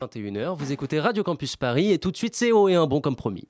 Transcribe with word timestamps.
21h, 0.00 0.56
vous 0.56 0.72
écoutez 0.72 0.98
Radio 0.98 1.22
Campus 1.22 1.56
Paris 1.56 1.92
et 1.92 1.98
tout 1.98 2.10
de 2.10 2.16
suite 2.16 2.34
c'est 2.34 2.52
haut 2.52 2.70
et 2.70 2.74
un 2.74 2.86
bon 2.86 3.02
comme 3.02 3.16
promis. 3.16 3.46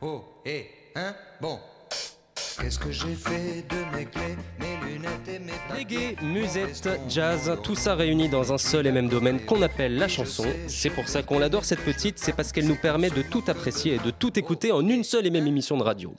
Oh, 0.00 0.24
et 0.44 0.66
bon. 1.40 1.60
Qu'est-ce 2.60 2.80
que 2.80 2.90
j'ai 2.90 3.14
fait 3.14 3.64
de 3.68 3.96
mes 3.96 4.04
Reggae, 5.74 6.16
musette, 6.22 6.88
jazz, 7.08 7.52
tout 7.62 7.74
ça 7.74 7.94
réuni 7.94 8.28
dans 8.28 8.52
un 8.52 8.58
seul 8.58 8.86
et 8.86 8.92
même 8.92 9.08
domaine 9.08 9.40
qu'on 9.44 9.62
appelle 9.62 9.96
la 9.96 10.08
chanson. 10.08 10.46
C'est 10.66 10.90
pour 10.90 11.08
ça 11.08 11.22
qu'on 11.22 11.38
l'adore 11.38 11.64
cette 11.64 11.84
petite, 11.84 12.18
c'est 12.18 12.32
parce 12.32 12.52
qu'elle 12.52 12.66
nous 12.66 12.76
permet 12.76 13.10
de 13.10 13.22
tout 13.22 13.42
apprécier 13.46 13.94
et 13.94 13.98
de 13.98 14.10
tout 14.10 14.38
écouter 14.38 14.72
en 14.72 14.86
une 14.86 15.04
seule 15.04 15.26
et 15.26 15.30
même 15.30 15.46
émission 15.46 15.76
de 15.76 15.82
radio. 15.82 16.14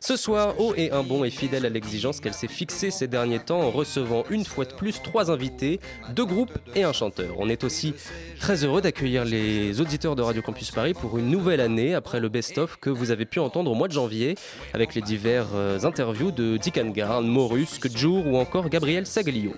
Ce 0.00 0.16
soir, 0.16 0.60
haut 0.60 0.74
et 0.76 0.90
un 0.90 1.02
bon 1.02 1.24
est 1.24 1.30
fidèle 1.30 1.66
à 1.66 1.68
l'exigence 1.68 2.20
qu'elle 2.20 2.34
s'est 2.34 2.48
fixée 2.48 2.90
ces 2.90 3.08
derniers 3.08 3.40
temps 3.40 3.60
en 3.60 3.70
recevant 3.70 4.24
une 4.30 4.44
fois 4.44 4.64
de 4.64 4.72
plus 4.72 5.02
trois 5.02 5.30
invités, 5.30 5.80
deux 6.14 6.24
groupes 6.24 6.56
et 6.74 6.84
un 6.84 6.92
chanteur. 6.92 7.34
On 7.38 7.48
est 7.48 7.64
aussi 7.64 7.94
très 8.38 8.64
heureux 8.64 8.80
d'accueillir 8.80 9.24
les 9.24 9.80
auditeurs 9.80 10.16
de 10.16 10.22
Radio 10.22 10.42
Campus 10.42 10.70
Paris 10.70 10.94
pour 10.94 11.18
une 11.18 11.30
nouvelle 11.30 11.60
année 11.60 11.94
après 11.94 12.20
le 12.20 12.28
best-of 12.28 12.76
que 12.80 12.90
vous 12.90 13.10
avez 13.10 13.24
pu 13.24 13.40
entendre 13.40 13.70
au 13.70 13.74
mois 13.74 13.88
de 13.88 13.92
janvier 13.92 14.36
avec 14.72 14.94
les 14.94 15.02
divers 15.02 15.48
euh, 15.54 15.80
interviews 15.82 16.30
de 16.30 16.56
Dick 16.56 16.78
Angarn, 16.78 17.26
Morusque, 17.26 17.88
Ou 18.08 18.36
encore 18.36 18.68
Gabriel 18.68 19.06
Sagalio. 19.06 19.52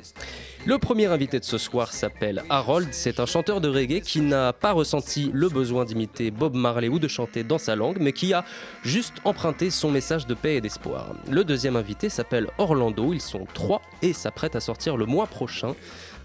Le 0.66 0.76
premier 0.78 1.06
invité 1.06 1.38
de 1.38 1.44
ce 1.44 1.56
soir 1.56 1.92
s'appelle 1.92 2.42
Harold, 2.50 2.88
c'est 2.90 3.18
un 3.18 3.24
chanteur 3.24 3.62
de 3.62 3.68
reggae 3.68 4.02
qui 4.02 4.20
n'a 4.20 4.52
pas 4.52 4.72
ressenti 4.72 5.30
le 5.32 5.48
besoin 5.48 5.86
d'imiter 5.86 6.30
Bob 6.30 6.54
Marley 6.54 6.88
ou 6.88 6.98
de 6.98 7.08
chanter 7.08 7.44
dans 7.44 7.56
sa 7.56 7.76
langue, 7.76 7.96
mais 7.98 8.12
qui 8.12 8.34
a 8.34 8.44
juste 8.82 9.14
emprunté 9.24 9.70
son 9.70 9.90
message 9.90 10.26
de 10.26 10.34
paix 10.34 10.56
et 10.56 10.60
d'espoir. 10.60 11.14
Le 11.30 11.44
deuxième 11.44 11.76
invité 11.76 12.10
s'appelle 12.10 12.48
Orlando, 12.58 13.14
ils 13.14 13.22
sont 13.22 13.46
trois 13.54 13.80
et 14.02 14.12
s'apprêtent 14.12 14.56
à 14.56 14.60
sortir 14.60 14.98
le 14.98 15.06
mois 15.06 15.26
prochain 15.26 15.74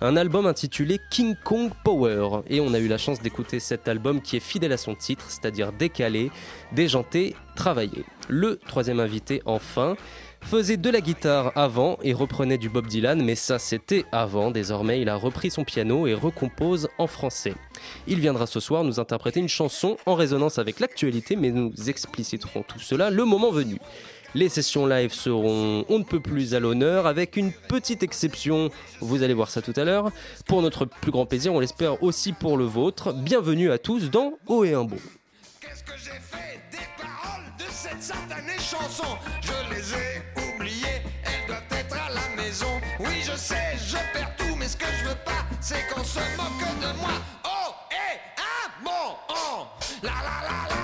un 0.02 0.18
album 0.18 0.46
intitulé 0.46 1.00
King 1.10 1.36
Kong 1.44 1.72
Power. 1.84 2.42
Et 2.48 2.60
on 2.60 2.74
a 2.74 2.80
eu 2.80 2.88
la 2.88 2.98
chance 2.98 3.22
d'écouter 3.22 3.60
cet 3.60 3.88
album 3.88 4.22
qui 4.22 4.36
est 4.36 4.42
fidèle 4.42 4.74
à 4.74 4.78
son 4.78 4.96
titre, 4.96 5.26
c'est-à-dire 5.30 5.72
décalé, 5.72 6.32
déjanté, 6.74 7.36
travaillé. 7.56 8.04
Le 8.28 8.58
troisième 8.68 9.00
invité, 9.00 9.42
enfin, 9.46 9.96
faisait 10.46 10.78
de 10.78 10.90
la 10.92 11.02
guitare 11.02 11.52
avant 11.56 11.98
et 12.04 12.14
reprenait 12.14 12.60
du 12.60 12.70
Bob 12.70 12.86
Dylan, 12.86 13.24
mais 13.24 13.36
ça 13.36 13.58
c'était 13.58 14.06
avant. 14.12 14.52
Désormais, 14.52 15.02
il 15.02 15.10
a 15.10 15.16
repris 15.16 15.50
son 15.50 15.64
piano 15.64 16.06
et 16.06 16.14
recompose 16.14 16.88
en 17.00 17.08
français. 17.08 17.56
Il 18.08 18.20
viendra 18.20 18.46
ce 18.46 18.60
soir 18.60 18.84
nous 18.84 19.00
interpréter 19.00 19.40
une 19.40 19.50
chanson 19.50 19.98
en 20.06 20.14
résonance 20.14 20.60
avec 20.60 20.80
l'actualité, 20.80 21.36
mais 21.36 21.50
nous 21.50 21.74
expliciterons 21.88 22.64
tout 22.64 22.80
cela 22.80 23.10
le 23.10 23.26
moment 23.26 23.52
venu. 23.52 23.80
Les 24.36 24.50
sessions 24.50 24.86
live 24.86 25.14
seront 25.14 25.86
on 25.90 26.00
ne 26.00 26.04
peut 26.04 26.20
plus 26.20 26.54
à 26.54 26.60
l'honneur, 26.60 27.08
avec 27.08 27.38
une 27.38 27.52
petite 27.52 28.04
exception, 28.04 28.70
vous 29.00 29.24
allez 29.24 29.34
voir 29.34 29.50
ça 29.50 29.62
tout 29.62 29.74
à 29.76 29.84
l'heure. 29.84 30.12
Pour 30.46 30.62
notre 30.62 30.86
plus 30.86 31.12
grand 31.12 31.26
plaisir, 31.26 31.54
on 31.54 31.60
l'espère 31.60 32.04
aussi 32.04 32.34
pour 32.34 32.58
le 32.58 32.66
vôtre. 32.66 33.14
Bienvenue 33.14 33.72
à 33.72 33.78
tous 33.78 34.12
dans 34.12 34.34
Haut 34.46 34.64
et 34.64 34.74
un 34.74 34.84
beau. 34.84 34.98
De 38.06 38.14
cette 38.14 38.16
satanée 38.16 38.60
chanson 38.60 39.18
Je 39.42 39.74
les 39.74 39.94
ai 39.94 40.22
oubliées, 40.36 41.02
elles 41.24 41.48
doivent 41.48 41.64
être 41.72 41.96
à 41.96 42.10
la 42.12 42.42
maison. 42.42 42.82
Oui, 43.00 43.22
je 43.22 43.36
sais, 43.36 43.78
je 43.78 43.98
perds 44.14 44.36
tout, 44.38 44.56
mais 44.58 44.68
ce 44.68 44.78
que 44.78 44.86
je 45.00 45.10
veux 45.10 45.16
pas, 45.16 45.46
c'est 45.62 45.88
qu'on 45.88 46.04
se 46.04 46.20
moque 46.38 46.82
de 46.82 47.00
moi. 47.00 47.14
Oh, 47.44 47.74
et 47.92 48.20
un 48.38 48.84
bon, 48.84 49.18
oh, 49.30 49.68
la 50.04 50.12
la 50.12 50.48
la 50.48 50.70
la 50.70 50.75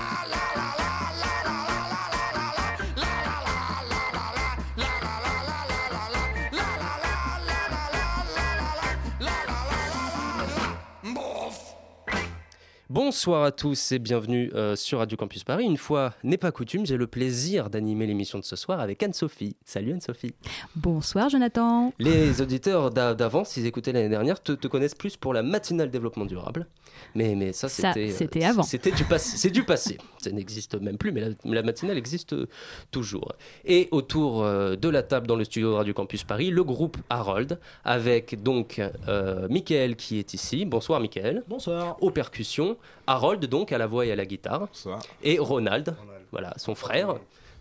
Bonsoir 12.96 13.42
à 13.44 13.52
tous 13.52 13.92
et 13.92 13.98
bienvenue 13.98 14.50
euh, 14.54 14.76
sur 14.76 14.98
Radio 14.98 15.16
Campus 15.16 15.44
Paris. 15.44 15.64
Une 15.64 15.78
fois 15.78 16.12
n'est 16.24 16.36
pas 16.36 16.52
coutume, 16.52 16.84
j'ai 16.84 16.98
le 16.98 17.06
plaisir 17.06 17.70
d'animer 17.70 18.06
l'émission 18.06 18.38
de 18.38 18.44
ce 18.44 18.54
soir 18.54 18.80
avec 18.80 19.02
Anne-Sophie. 19.02 19.56
Salut 19.64 19.92
Anne-Sophie. 19.94 20.34
Bonsoir 20.76 21.30
Jonathan. 21.30 21.94
Les 21.98 22.42
auditeurs 22.42 22.90
d'a- 22.90 23.14
d'avant, 23.14 23.44
s'ils 23.44 23.64
écoutaient 23.64 23.92
l'année 23.92 24.10
dernière, 24.10 24.42
te, 24.42 24.52
te 24.52 24.68
connaissent 24.68 24.94
plus 24.94 25.16
pour 25.16 25.32
la 25.32 25.42
matinale 25.42 25.90
développement 25.90 26.26
durable. 26.26 26.66
Mais, 27.14 27.34
mais 27.34 27.54
ça, 27.54 27.70
c'était. 27.70 28.10
euh, 28.10 28.14
c'était 28.14 28.44
avant. 28.44 28.62
C'était 28.62 28.90
du 28.90 29.04
passé. 29.04 29.38
C'est 29.38 29.50
du 29.50 29.64
passé. 29.64 29.96
Ça 30.18 30.30
n'existe 30.30 30.74
même 30.78 30.98
plus, 30.98 31.12
mais 31.12 31.22
la, 31.22 31.28
la 31.44 31.62
matinale 31.62 31.96
existe 31.96 32.34
euh, 32.34 32.46
toujours. 32.90 33.32
Et 33.64 33.88
autour 33.90 34.42
euh, 34.44 34.76
de 34.76 34.90
la 34.90 35.02
table 35.02 35.26
dans 35.26 35.36
le 35.36 35.44
studio 35.44 35.70
de 35.70 35.76
Radio 35.76 35.94
Campus 35.94 36.24
Paris, 36.24 36.50
le 36.50 36.62
groupe 36.62 36.98
Harold, 37.08 37.58
avec 37.86 38.42
donc 38.42 38.82
euh, 39.08 39.48
Michael 39.48 39.96
qui 39.96 40.18
est 40.18 40.34
ici. 40.34 40.66
Bonsoir 40.66 41.00
Michael. 41.00 41.42
Bonsoir. 41.48 41.96
Aux 42.02 42.10
percussions. 42.10 42.76
Harold 43.06 43.44
donc 43.46 43.72
à 43.72 43.78
la 43.78 43.86
voix 43.86 44.06
et 44.06 44.12
à 44.12 44.16
la 44.16 44.26
guitare. 44.26 44.66
Bonsoir. 44.66 45.00
Et 45.22 45.38
Ronald, 45.38 45.94
voilà, 46.30 46.54
son 46.56 46.74
frère. 46.74 47.16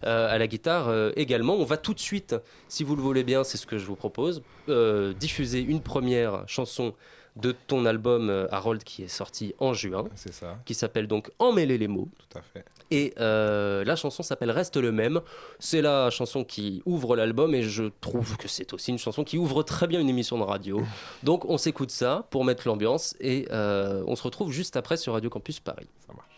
Euh, 0.06 0.30
à 0.34 0.38
la 0.38 0.48
guitare 0.48 0.90
euh, 0.90 1.12
également. 1.16 1.56
On 1.56 1.66
va 1.66 1.78
tout 1.78 1.94
de 1.94 2.00
suite, 2.00 2.36
si 2.68 2.84
vous 2.84 2.96
le 2.96 3.02
voulez 3.02 3.24
bien, 3.24 3.44
c'est 3.44 3.58
ce 3.58 3.66
que 3.66 3.78
je 3.78 3.86
vous 3.86 3.96
propose, 3.96 4.42
euh, 4.70 5.14
diffuser 5.14 5.60
une 5.62 5.82
première 5.82 6.44
chanson 6.48 6.94
de 7.38 7.54
ton 7.54 7.86
album 7.86 8.30
euh, 8.30 8.46
Harold 8.52 8.84
qui 8.84 9.04
est 9.04 9.08
sorti 9.08 9.56
en 9.58 9.74
juin, 9.74 10.04
C'est 10.16 10.34
ça, 10.34 10.58
qui 10.66 10.74
s'appelle 10.74 11.08
donc 11.08 11.32
Emmêler 11.40 11.78
les 11.78 11.88
mots. 11.88 12.10
tout 12.18 12.38
à 12.38 12.42
fait. 12.42 12.66
Et 12.94 13.14
euh, 13.22 13.86
la 13.86 13.96
chanson 13.96 14.22
s'appelle 14.22 14.52
Reste 14.52 14.76
le 14.76 14.92
même. 14.92 15.22
C'est 15.58 15.82
la 15.82 16.10
chanson 16.10 16.44
qui 16.44 16.84
ouvre 16.86 17.16
l'album 17.16 17.56
et 17.56 17.64
je 17.64 17.86
trouve 18.02 18.36
que 18.36 18.50
c'est 18.50 18.74
aussi 18.74 18.92
une 18.92 18.98
chanson 18.98 19.24
qui 19.24 19.38
ouvre 19.38 19.64
très 19.64 19.88
bien 19.88 20.02
une 20.02 20.10
émission 20.10 20.38
de 20.38 20.44
radio. 20.44 20.82
Donc 21.24 21.46
on 21.46 21.58
s'écoute 21.58 21.92
ça 21.92 22.28
pour 22.32 22.44
mettre 22.44 22.68
l'ambiance 22.68 23.16
et 23.22 23.48
euh, 23.52 24.04
on 24.08 24.18
se 24.18 24.24
retrouve 24.24 24.52
juste 24.52 24.76
après 24.76 24.98
sur 24.98 25.14
Radio 25.14 25.30
Campus 25.30 25.62
Paris. 25.62 25.88
Ça 26.06 26.14
marche. 26.14 26.31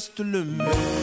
restent 0.00 0.20
le 0.20 0.44
même. 0.44 0.99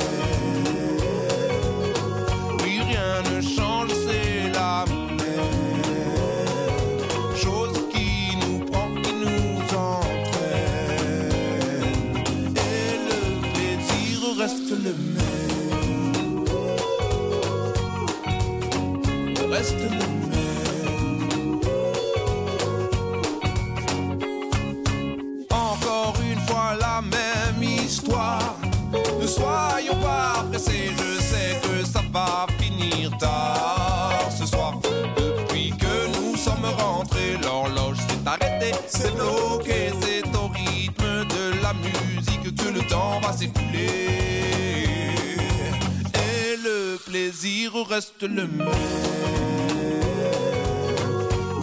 Pas 30.01 30.45
pressés, 30.49 30.91
je 30.97 31.21
sais 31.21 31.59
que 31.61 31.85
ça 31.85 32.01
va 32.11 32.47
finir 32.59 33.15
tard 33.17 34.29
ce 34.37 34.45
soir. 34.45 34.79
Depuis 35.15 35.71
que 35.71 36.07
nous 36.15 36.35
sommes 36.35 36.65
rentrés, 36.77 37.37
l'horloge 37.41 37.97
s'est 37.97 38.25
arrêtée, 38.25 38.73
c'est 38.87 39.13
bloqué, 39.15 39.91
c'est 40.01 40.27
au 40.35 40.47
rythme 40.47 41.25
de 41.35 41.61
la 41.61 41.73
musique 41.73 42.55
que 42.55 42.69
le 42.69 42.81
temps 42.87 43.19
va 43.21 43.33
s'écouler. 43.33 43.87
Et 46.13 46.57
le 46.63 46.97
plaisir 47.05 47.73
reste 47.89 48.23
le 48.23 48.47
même. 48.47 48.69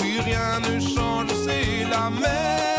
Oui, 0.00 0.18
rien 0.24 0.60
ne 0.60 0.80
change, 0.80 1.28
c'est 1.44 1.88
la 1.90 2.10
même 2.10 2.73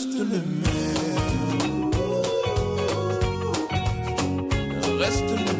reste 0.00 0.18
le 0.18 0.24
même. 0.24 0.62
Reste 4.98 5.20
le 5.20 5.36
même. 5.36 5.59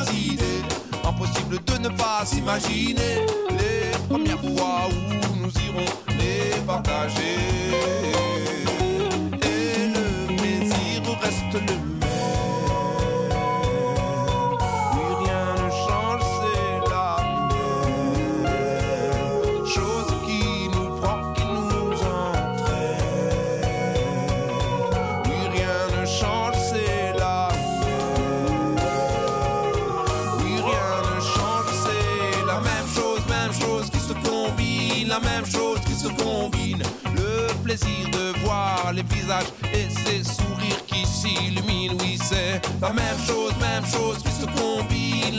Impossible 0.00 1.62
de 1.66 1.78
ne 1.78 1.88
pas 1.90 2.24
s'imaginer 2.24 3.26
les 3.50 3.98
premières 4.08 4.40
fois 4.40 4.88
où 4.88 5.36
nous 5.36 5.52
irons 5.66 5.84
les 6.18 6.58
partager. 6.66 7.59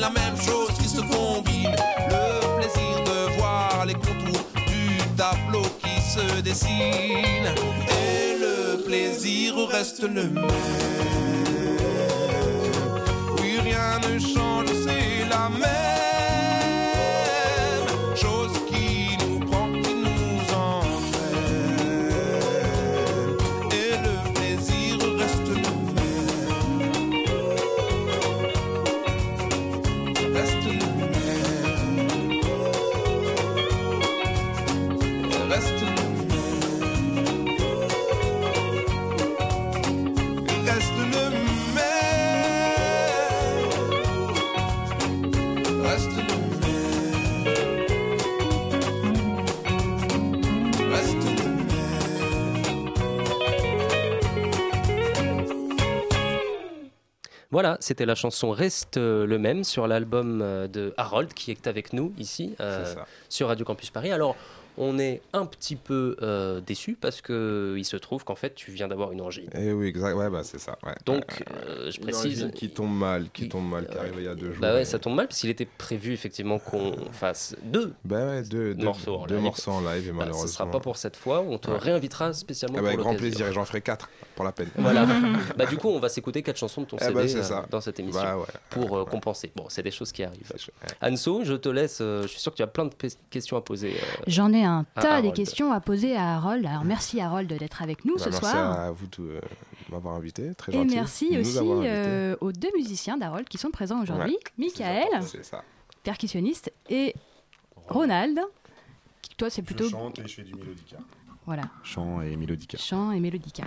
La 0.02 0.10
même 0.10 0.36
chose 0.36 0.72
qui 0.82 0.90
se 0.90 1.00
combine. 1.00 1.76
Le 2.10 2.58
plaisir 2.58 3.04
de 3.06 3.38
voir 3.38 3.86
les 3.86 3.94
contours 3.94 4.48
du 4.68 4.98
tableau 5.16 5.62
qui 5.84 6.02
se 6.02 6.42
dessine 6.42 7.48
et 7.88 8.36
le 8.40 8.84
plaisir 8.84 9.54
reste 9.70 10.02
le 10.02 10.24
même. 10.24 11.11
Voilà, 57.52 57.76
c'était 57.82 58.06
la 58.06 58.16
chanson 58.16 58.52
Reste 58.52 58.96
euh, 58.96 59.26
le 59.26 59.38
même 59.38 59.66
sur 59.66 59.86
l'album 59.86 60.42
euh, 60.42 60.70
de 60.70 60.94
Harold 60.96 61.34
qui 61.34 61.52
est 61.52 61.68
avec 61.68 61.92
nous 61.92 62.14
ici 62.18 62.56
euh, 62.62 62.96
sur 63.28 63.50
Radio 63.50 63.66
Campus 63.66 63.90
Paris. 63.90 64.10
Alors, 64.14 64.38
on 64.78 64.98
est 65.00 65.22
un 65.34 65.46
petit 65.46 65.76
peu 65.76 66.16
euh, 66.22 66.62
déçu 66.62 66.98
parce 67.00 67.22
que 67.22 67.76
il 67.78 67.86
se 67.86 67.98
trouve 67.98 68.24
qu'en 68.24 68.36
fait, 68.36 68.56
tu 68.56 68.72
viens 68.72 68.88
d'avoir 68.88 69.12
une 69.12 69.22
angine. 69.22 69.50
Eh 69.56 69.72
oui, 69.74 69.88
exact. 69.88 70.14
Ouais, 70.16 70.30
bah 70.30 70.42
c'est 70.44 70.60
ça. 70.60 70.78
ouais. 70.86 70.94
Donc, 71.06 71.24
ouais. 71.40 71.46
euh, 71.68 71.92
je 71.92 71.98
Une 71.98 72.04
précise. 72.04 72.44
angine 72.44 72.52
qui 72.52 72.70
tombe 72.70 72.96
mal, 72.98 73.30
qui 73.32 73.50
tombe 73.50 73.70
mal, 73.70 73.88
qui 73.88 73.98
arrive 73.98 74.14
il 74.18 74.24
y 74.24 74.28
a 74.28 74.36
deux 74.36 74.52
jours. 74.52 74.62
Bah 74.62 74.74
ouais, 74.74 74.82
et- 74.84 74.86
ça 74.86 75.00
tombe 75.00 75.16
mal 75.16 75.28
parce 75.28 75.40
qu'il 75.40 75.50
était 75.50 75.66
prévu 75.78 76.14
effectivement 76.14 76.60
qu'on 76.60 76.94
fasse 77.12 77.56
deux. 77.64 77.94
Bah 78.06 78.26
ouais, 78.28 78.42
deux, 78.44 78.74
deux 78.74 78.86
Morceaux 78.86 79.16
en 79.18 79.26
deux 79.26 79.36
live. 79.36 79.44
morceaux 79.44 79.72
en 79.72 79.82
live 79.82 80.08
et 80.08 80.12
Bah, 80.12 80.18
malheureusement. 80.20 80.48
ce 80.48 80.54
sera 80.54 80.70
pas 80.70 80.80
pour 80.80 80.98
cette 80.98 81.16
fois. 81.18 81.42
On 81.42 81.58
te 81.58 81.70
Ouais. 81.70 81.78
réinvitera 81.78 82.34
spécialement 82.34 82.78
Ah 82.80 82.82
bah, 82.82 82.90
pour 82.90 83.00
avec 83.00 83.06
grand 83.06 83.16
plaisir 83.16 83.48
et 83.48 83.54
j'en 83.54 83.66
ferai 83.66 83.82
quatre 83.82 84.10
pour 84.36 84.46
la 84.46 84.52
peine. 84.52 84.70
Voilà. 84.78 85.06
bah 85.58 85.66
du 85.66 85.78
coup, 85.78 85.90
on 85.90 86.00
va 86.00 86.10
s'écouter 86.10 86.42
quatre 86.44 86.58
chansons 86.58 86.82
de 86.82 86.88
ton 86.88 86.98
Eh 87.00 87.04
CD 87.06 87.14
bah, 87.14 87.22
euh, 87.52 87.62
dans 87.70 87.82
cette 87.82 88.00
émission 88.00 88.22
Bah 88.22 88.38
ouais. 88.38 88.46
pour 88.70 88.96
euh, 88.98 89.04
Ouais. 89.04 89.10
compenser. 89.10 89.52
Bon, 89.56 89.66
c'est 89.70 89.84
des 89.84 89.92
choses 89.92 90.12
qui 90.12 90.24
arrivent. 90.24 90.52
Anso, 91.02 91.42
je 91.44 91.54
te 91.54 91.70
laisse. 91.70 92.00
euh, 92.02 92.24
je 92.24 92.28
suis 92.28 92.40
sûr 92.40 92.52
que 92.52 92.58
tu 92.58 92.64
as 92.64 92.68
plein 92.68 92.86
de 92.86 92.94
questions 93.30 93.58
à 93.58 93.62
poser. 93.62 93.92
euh, 93.92 94.24
J'en 94.28 94.52
ai 94.54 94.61
un 94.64 94.86
à 94.96 95.02
tas 95.02 95.22
des 95.22 95.32
questions 95.32 95.72
à 95.72 95.80
poser 95.80 96.16
à 96.16 96.36
Harold. 96.36 96.66
Alors 96.66 96.84
merci 96.86 97.20
Harold 97.22 97.48
d'être 97.48 97.82
avec 97.82 98.06
nous 98.06 98.16
Bah, 98.16 98.24
ce 98.26 98.30
merci 98.30 98.46
soir. 98.46 98.80
à 98.80 98.92
vous 98.92 99.08
de 99.08 99.22
euh, 99.22 99.42
m'avoir 99.90 100.16
invité, 100.16 100.54
très 100.56 100.72
Et 100.74 100.78
gentil. 100.78 100.96
merci 100.96 101.30
de 101.30 101.36
nous 101.36 101.42
aussi 101.42 101.60
euh, 101.88 102.36
aux 102.42 102.52
deux 102.52 102.72
musiciens 102.76 103.18
d'Harold 103.18 103.48
qui 103.48 103.58
sont 103.58 103.72
présents 103.72 104.02
aujourd'hui. 104.02 104.38
Michael, 104.58 105.08
ça. 105.44 105.64
percussionniste, 106.04 106.72
et 106.90 107.14
Ronald. 107.88 108.40
qui, 109.22 109.36
Toi, 109.36 109.50
c'est 109.50 109.62
plutôt 109.62 109.86
Je 109.86 109.90
chante 109.92 110.20
et 110.20 110.28
je 110.28 110.36
fais 110.36 110.44
du 110.44 110.54
mélodica. 110.56 110.98
voilà, 111.46 111.64
Chant 111.84 112.22
et 112.22 112.36
mélodica. 112.36 112.78
chant 112.78 113.12
et 113.12 113.20
mélodica. 113.20 113.64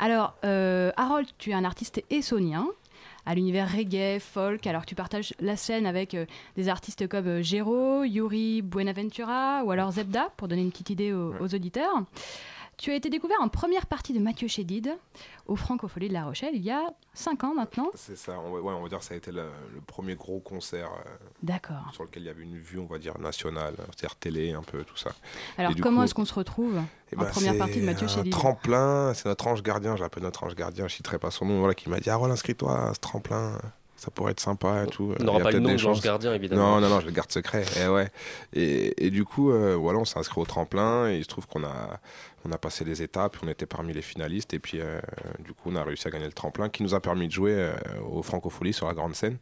Alors, 0.00 0.34
euh, 0.44 0.92
Harold, 0.96 1.26
tu 1.38 1.50
es 1.50 1.54
un 1.54 1.64
artiste 1.64 2.02
essonien 2.10 2.66
à 3.26 3.34
l'univers 3.34 3.70
reggae, 3.70 4.18
folk. 4.20 4.66
Alors, 4.66 4.86
tu 4.86 4.94
partages 4.94 5.34
la 5.40 5.56
scène 5.56 5.86
avec 5.86 6.14
euh, 6.14 6.26
des 6.56 6.68
artistes 6.68 7.08
comme 7.08 7.26
euh, 7.26 7.42
Gero, 7.42 8.04
Yuri 8.04 8.62
Buenaventura 8.62 9.62
ou 9.64 9.70
alors 9.70 9.92
Zebda, 9.92 10.30
pour 10.36 10.48
donner 10.48 10.62
une 10.62 10.70
petite 10.70 10.90
idée 10.90 11.12
aux, 11.12 11.34
aux 11.40 11.54
auditeurs. 11.54 12.04
Tu 12.76 12.90
as 12.90 12.94
été 12.94 13.08
découvert 13.08 13.36
en 13.40 13.48
première 13.48 13.86
partie 13.86 14.12
de 14.12 14.18
Mathieu 14.18 14.48
Chédid 14.48 14.96
au 15.46 15.56
Francofolie 15.56 16.08
de 16.08 16.12
La 16.12 16.24
Rochelle 16.24 16.54
il 16.54 16.62
y 16.62 16.70
a 16.70 16.92
5 17.14 17.44
ans 17.44 17.54
maintenant. 17.54 17.90
C'est 17.94 18.16
ça. 18.16 18.38
On 18.40 18.52
va, 18.52 18.60
ouais, 18.60 18.72
on 18.72 18.82
va 18.82 18.88
dire 18.88 18.98
que 18.98 19.04
ça 19.04 19.14
a 19.14 19.16
été 19.16 19.30
le, 19.30 19.44
le 19.72 19.80
premier 19.80 20.14
gros 20.16 20.40
concert 20.40 20.90
euh, 20.92 21.10
D'accord. 21.42 21.90
sur 21.92 22.04
lequel 22.04 22.22
il 22.24 22.26
y 22.26 22.28
avait 22.28 22.42
une 22.42 22.58
vue, 22.58 22.78
on 22.78 22.86
va 22.86 22.98
dire, 22.98 23.18
nationale, 23.18 23.74
c'est-à-dire 23.86 24.16
télé, 24.16 24.52
un 24.52 24.62
peu, 24.62 24.84
tout 24.84 24.96
ça. 24.96 25.12
Alors, 25.58 25.72
comment 25.80 26.02
est-ce 26.02 26.14
qu'on 26.14 26.24
se 26.24 26.34
retrouve 26.34 26.80
Eh 27.12 27.16
en 27.16 27.20
ben, 27.20 27.26
première 27.26 27.56
partie 27.58 27.80
de 27.80 27.86
Mathieu 27.86 28.08
Chédid 28.08 28.32
tremplin, 28.32 29.12
c'est 29.14 29.26
notre 29.26 29.46
ange 29.46 29.62
gardien, 29.62 29.96
j'appelle 29.96 30.22
notre 30.22 30.44
ange 30.44 30.54
gardien, 30.54 30.88
je 30.88 30.94
citerai 30.96 31.18
pas 31.18 31.30
son 31.30 31.46
nom, 31.46 31.58
voilà, 31.60 31.74
qui 31.74 31.88
m'a 31.88 32.00
dit 32.00 32.10
Ah, 32.10 32.16
voilà, 32.16 32.34
inscris-toi 32.34 32.88
à 32.88 32.94
ce 32.94 33.00
tremplin, 33.00 33.58
ça 33.96 34.10
pourrait 34.10 34.32
être 34.32 34.40
sympa 34.40 34.84
et 34.84 34.86
tout. 34.86 35.12
On 35.12 35.16
Il 35.16 35.22
y 35.22 35.24
n'aura 35.24 35.40
a 35.40 35.42
pas 35.42 35.50
le 35.52 35.60
nom 35.60 35.74
de 35.74 36.00
gardien, 36.02 36.34
évidemment. 36.34 36.80
Non, 36.80 36.80
non, 36.80 36.88
non, 36.94 37.00
je 37.00 37.06
le 37.06 37.12
garde 37.12 37.30
secret. 37.30 37.64
Et, 37.80 37.86
ouais. 37.88 38.10
et, 38.52 39.06
et 39.06 39.10
du 39.10 39.24
coup, 39.24 39.50
euh, 39.50 39.74
voilà, 39.76 39.98
on 40.00 40.04
s'est 40.04 40.18
inscrit 40.18 40.40
au 40.40 40.44
tremplin 40.44 41.10
et 41.10 41.16
il 41.18 41.22
se 41.24 41.28
trouve 41.28 41.46
qu'on 41.46 41.64
a, 41.64 42.00
on 42.44 42.52
a 42.52 42.58
passé 42.58 42.84
les 42.84 43.02
étapes, 43.02 43.36
on 43.42 43.48
était 43.48 43.66
parmi 43.66 43.92
les 43.92 44.02
finalistes 44.02 44.52
et 44.52 44.58
puis 44.58 44.80
euh, 44.80 45.00
du 45.38 45.52
coup, 45.52 45.70
on 45.70 45.76
a 45.76 45.84
réussi 45.84 46.06
à 46.08 46.10
gagner 46.10 46.26
le 46.26 46.32
tremplin 46.32 46.68
qui 46.68 46.82
nous 46.82 46.94
a 46.94 47.00
permis 47.00 47.28
de 47.28 47.32
jouer 47.32 47.54
euh, 47.54 47.72
au 48.10 48.22
Francofolie 48.22 48.72
sur 48.72 48.86
la 48.86 48.94
grande 48.94 49.14
scène 49.14 49.38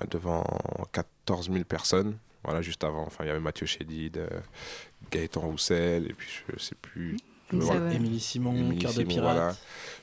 ouais, 0.00 0.06
devant 0.10 0.44
14 0.92 1.50
000 1.50 1.64
personnes. 1.64 2.18
Voilà, 2.44 2.62
juste 2.62 2.84
avant. 2.84 3.02
Enfin, 3.06 3.24
il 3.24 3.26
y 3.26 3.30
avait 3.30 3.40
Mathieu 3.40 3.66
Chédid, 3.66 4.18
euh, 4.18 4.28
Gaëtan 5.10 5.40
Roussel 5.40 6.06
et 6.08 6.12
puis 6.12 6.28
je 6.52 6.62
sais 6.62 6.76
plus. 6.80 7.16
Voilà. 7.50 7.92
Émilie 7.92 8.20
Simon, 8.20 8.54
Émilie 8.54 8.78
Cœur 8.78 8.92
de 8.92 8.98
Simon, 8.98 9.08
Pirate. 9.08 9.36
voilà. 9.36 9.56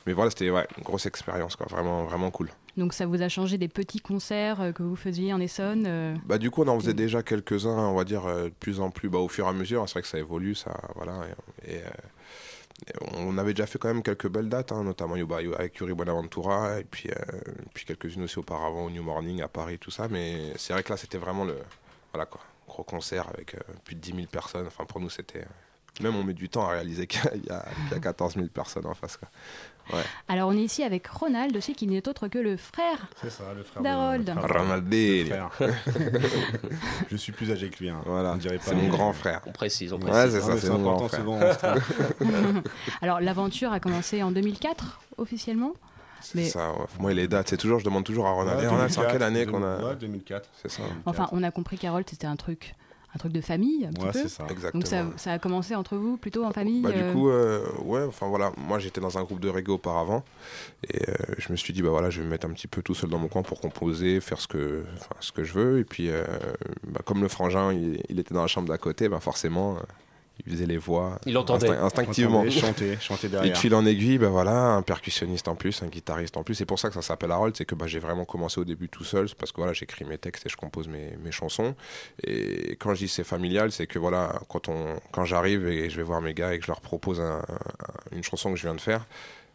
Mais 0.05 0.13
voilà, 0.13 0.29
c'était 0.29 0.49
ouais, 0.49 0.65
une 0.77 0.83
grosse 0.83 1.05
expérience, 1.05 1.55
quoi. 1.55 1.67
Vraiment, 1.69 2.03
vraiment 2.05 2.31
cool. 2.31 2.49
Donc 2.77 2.93
ça 2.93 3.05
vous 3.05 3.21
a 3.21 3.29
changé 3.29 3.57
des 3.57 3.67
petits 3.67 3.99
concerts 3.99 4.59
euh, 4.61 4.71
que 4.71 4.81
vous 4.83 4.95
faisiez 4.95 5.31
en 5.33 5.39
Essonne 5.39 5.85
euh, 5.87 6.15
Bah, 6.25 6.37
du 6.37 6.49
coup, 6.49 6.63
on 6.63 6.67
en 6.67 6.79
faisait 6.79 6.93
déjà 6.95 7.21
quelques-uns, 7.21 7.69
on 7.77 7.93
va 7.95 8.03
dire, 8.03 8.25
euh, 8.25 8.45
de 8.45 8.49
plus 8.49 8.79
en 8.79 8.89
plus, 8.89 9.09
bah, 9.09 9.19
au 9.19 9.27
fur 9.27 9.45
et 9.45 9.49
à 9.49 9.53
mesure. 9.53 9.83
C'est 9.87 9.93
vrai 9.93 10.01
que 10.01 10.07
ça 10.07 10.17
évolue, 10.17 10.55
ça, 10.55 10.75
voilà. 10.95 11.21
Et, 11.67 11.75
et, 11.75 11.77
et 11.77 12.93
on 13.15 13.37
avait 13.37 13.53
déjà 13.53 13.67
fait 13.67 13.77
quand 13.77 13.87
même 13.89 14.01
quelques 14.03 14.27
belles 14.27 14.49
dates, 14.49 14.71
hein, 14.71 14.83
notamment 14.83 15.13
avec 15.13 15.77
Yuri 15.77 15.93
Bonaventura, 15.93 16.79
et 16.79 16.83
puis, 16.83 17.09
puis 17.73 17.85
quelques-unes 17.85 18.23
aussi 18.23 18.39
auparavant 18.39 18.85
au 18.85 18.89
New 18.89 19.03
Morning 19.03 19.41
à 19.41 19.47
Paris, 19.47 19.77
tout 19.77 19.91
ça. 19.91 20.07
Mais 20.09 20.51
c'est 20.57 20.73
vrai 20.73 20.81
que 20.83 20.89
là, 20.89 20.97
c'était 20.97 21.19
vraiment 21.19 21.45
le, 21.45 21.55
voilà 22.11 22.25
quoi, 22.25 22.41
gros 22.67 22.83
concert 22.83 23.29
avec 23.29 23.55
plus 23.85 23.95
de 23.95 24.01
10 24.01 24.13
000 24.15 24.27
personnes. 24.31 24.65
Enfin, 24.67 24.85
pour 24.85 24.99
nous, 24.99 25.09
c'était. 25.11 25.45
Même 26.01 26.15
on 26.15 26.23
met 26.23 26.33
du 26.33 26.49
temps 26.49 26.65
à 26.67 26.71
réaliser 26.71 27.05
qu'il 27.05 27.21
y, 27.45 27.49
a- 27.51 27.65
qu'il 27.87 27.91
y 27.91 27.93
a 27.95 27.99
14 27.99 28.33
000 28.33 28.47
personnes 28.47 28.87
en 28.87 28.95
face. 28.95 29.15
Quoi. 29.15 29.29
Alors 30.27 30.49
on 30.49 30.53
est 30.53 30.61
ici 30.63 30.83
avec 30.83 31.07
Ronald 31.07 31.55
aussi, 31.57 31.73
qui 31.73 31.87
n'est 31.87 32.07
autre 32.07 32.27
que 32.27 32.39
le 32.39 32.57
frère. 32.57 33.07
C'est 33.21 33.29
frère 33.31 33.81
D'Harold. 33.81 34.33
Ronaldinho. 34.41 35.49
je 37.11 37.15
suis 37.17 37.31
plus 37.31 37.51
âgé 37.51 37.69
que 37.69 37.79
lui. 37.79 37.89
Hein. 37.89 38.01
Voilà, 38.05 38.31
On 38.33 38.37
dirait 38.37 38.57
pas, 38.57 38.63
c'est 38.67 38.75
mon 38.75 38.87
grand 38.89 39.13
frère. 39.13 39.41
On 39.45 39.51
précise, 39.51 39.93
on 39.93 39.97
Ouais, 39.99 40.09
précise. 40.09 40.31
c'est 40.31 40.37
Ah, 40.37 40.41
ça, 40.41 40.53
mais 40.53 40.59
c'est 40.59 40.67
c'est 40.67 40.73
mon 40.73 40.81
grand 40.81 41.05
important 41.05 41.07
frère. 41.07 41.19
souvent. 41.21 41.39
on 41.41 41.53
se 41.53 42.37
trompe. 42.53 42.67
Alors 43.01 43.19
l'aventure 43.21 43.71
a 43.71 43.79
commencé 43.79 44.23
en 44.23 44.31
2004 44.31 45.01
officiellement. 45.17 45.73
C'est 46.21 46.35
Mais- 46.35 46.45
ça, 46.45 46.71
ouais. 46.71 46.77
moi, 46.99 47.13
les 47.13 47.27
dates, 47.27 47.49
c'est 47.49 47.57
toujours, 47.57 47.79
je 47.79 47.83
demande 47.85 48.05
toujours 48.05 48.27
à 48.27 48.31
Ronald. 48.31 48.59
Ouais, 48.61 48.67
Ronald, 48.67 48.91
c'est 48.91 48.99
en 48.99 49.01
2004, 49.01 49.11
quelle 49.11 49.23
année 49.27 49.45
qu'on 49.45 49.61
a. 49.63 49.89
Ouais, 49.89 49.95
2004. 49.97 50.47
C'est 50.61 50.69
ça. 50.71 50.83
2004. 50.83 51.01
Enfin, 51.07 51.27
on 51.33 51.43
a 51.43 51.51
compris 51.51 51.77
qu'Harold 51.77 52.05
c'était 52.09 52.27
un 52.27 52.37
truc, 52.37 52.75
un 53.15 53.19
truc 53.19 53.31
de 53.31 53.41
famille 53.41 53.85
un 53.85 53.91
petit 53.91 54.05
Ouais, 54.05 54.11
peu. 54.11 54.19
c'est 54.23 54.27
ça. 54.29 54.45
Exactement. 54.49 54.79
Donc 54.81 54.87
ça, 54.87 55.05
ça 55.17 55.33
a 55.33 55.39
commencé 55.39 55.75
entre 55.75 55.95
vous 55.97 56.17
plutôt 56.17 56.43
en 56.43 56.51
famille. 56.51 56.81
Bah, 56.81 56.89
euh, 56.93 57.07
Du 57.09 57.13
coup, 57.15 57.29
euh, 57.29 57.63
ouais, 57.83 58.03
enfin 58.03 58.27
voilà, 58.27 58.51
moi 58.57 58.79
j'étais 58.79 59.01
dans 59.01 59.17
un 59.17 59.23
groupe 59.23 59.39
de 59.39 59.49
reggae 59.49 59.69
auparavant 59.69 60.23
et 60.91 61.09
euh, 61.09 61.13
je 61.37 61.51
me 61.51 61.55
suis 61.57 61.73
dit, 61.73 61.81
bah 61.81 61.89
voilà, 61.89 62.09
je 62.09 62.19
vais 62.19 62.25
me 62.25 62.31
mettre 62.31 62.47
un 62.47 62.51
petit 62.53 62.67
peu 62.67 62.81
tout 62.81 62.95
seul 62.95 63.09
dans 63.09 63.19
mon 63.19 63.27
coin 63.27 63.43
pour 63.43 63.59
composer, 63.61 64.19
faire 64.19 64.39
ce 64.41 64.47
que, 64.47 64.83
ce 65.19 65.31
que 65.31 65.43
je 65.43 65.53
veux. 65.53 65.79
Et 65.79 65.83
puis, 65.83 66.09
euh, 66.09 66.23
bah, 66.87 67.01
comme 67.05 67.21
le 67.21 67.27
frangin, 67.27 67.71
il, 67.71 68.01
il 68.09 68.19
était 68.19 68.33
dans 68.33 68.41
la 68.41 68.47
chambre 68.47 68.67
d'à 68.67 68.77
côté, 68.77 69.09
bah 69.09 69.19
forcément, 69.19 69.75
euh, 69.75 69.79
il 70.45 70.51
faisait 70.51 70.65
les 70.65 70.77
voix. 70.77 71.19
Il 71.25 71.37
entendait. 71.37 71.69
instinct- 71.69 71.83
instinctivement. 71.85 72.49
Chanter, 72.49 72.97
chanter 72.99 73.27
Et 73.27 73.29
derrière. 73.29 73.53
de 73.53 73.57
fil 73.57 73.73
en 73.75 73.85
aiguille, 73.85 74.17
ben 74.17 74.29
voilà, 74.29 74.51
un 74.73 74.81
percussionniste 74.81 75.47
en 75.47 75.55
plus, 75.55 75.83
un 75.83 75.87
guitariste 75.87 76.35
en 76.37 76.43
plus. 76.43 76.55
C'est 76.55 76.65
pour 76.65 76.79
ça 76.79 76.87
que 76.89 76.95
ça 76.95 77.01
s'appelle 77.01 77.31
Harold, 77.31 77.55
c'est 77.55 77.65
que 77.65 77.75
bah, 77.75 77.87
j'ai 77.87 77.99
vraiment 77.99 78.25
commencé 78.25 78.59
au 78.59 78.65
début 78.65 78.89
tout 78.89 79.03
seul, 79.03 79.29
c'est 79.29 79.37
parce 79.37 79.51
que 79.51 79.57
voilà, 79.57 79.73
j'écris 79.73 80.05
mes 80.05 80.17
textes 80.17 80.45
et 80.45 80.49
je 80.49 80.57
compose 80.57 80.87
mes, 80.87 81.15
mes 81.23 81.31
chansons. 81.31 81.75
Et 82.23 82.75
quand 82.79 82.93
je 82.95 82.99
dis 83.05 83.07
c'est 83.07 83.23
familial, 83.23 83.71
c'est 83.71 83.87
que 83.87 83.99
voilà, 83.99 84.39
quand, 84.49 84.69
on, 84.69 84.95
quand 85.11 85.23
j'arrive 85.25 85.67
et 85.67 85.89
je 85.89 85.97
vais 85.97 86.03
voir 86.03 86.19
mes 86.21 86.33
gars 86.33 86.53
et 86.53 86.57
que 86.59 86.65
je 86.65 86.71
leur 86.71 86.81
propose 86.81 87.21
un- 87.21 87.37
un- 87.39 88.15
une 88.15 88.23
chanson 88.23 88.49
que 88.51 88.57
je 88.57 88.63
viens 88.63 88.75
de 88.75 88.81
faire, 88.81 89.05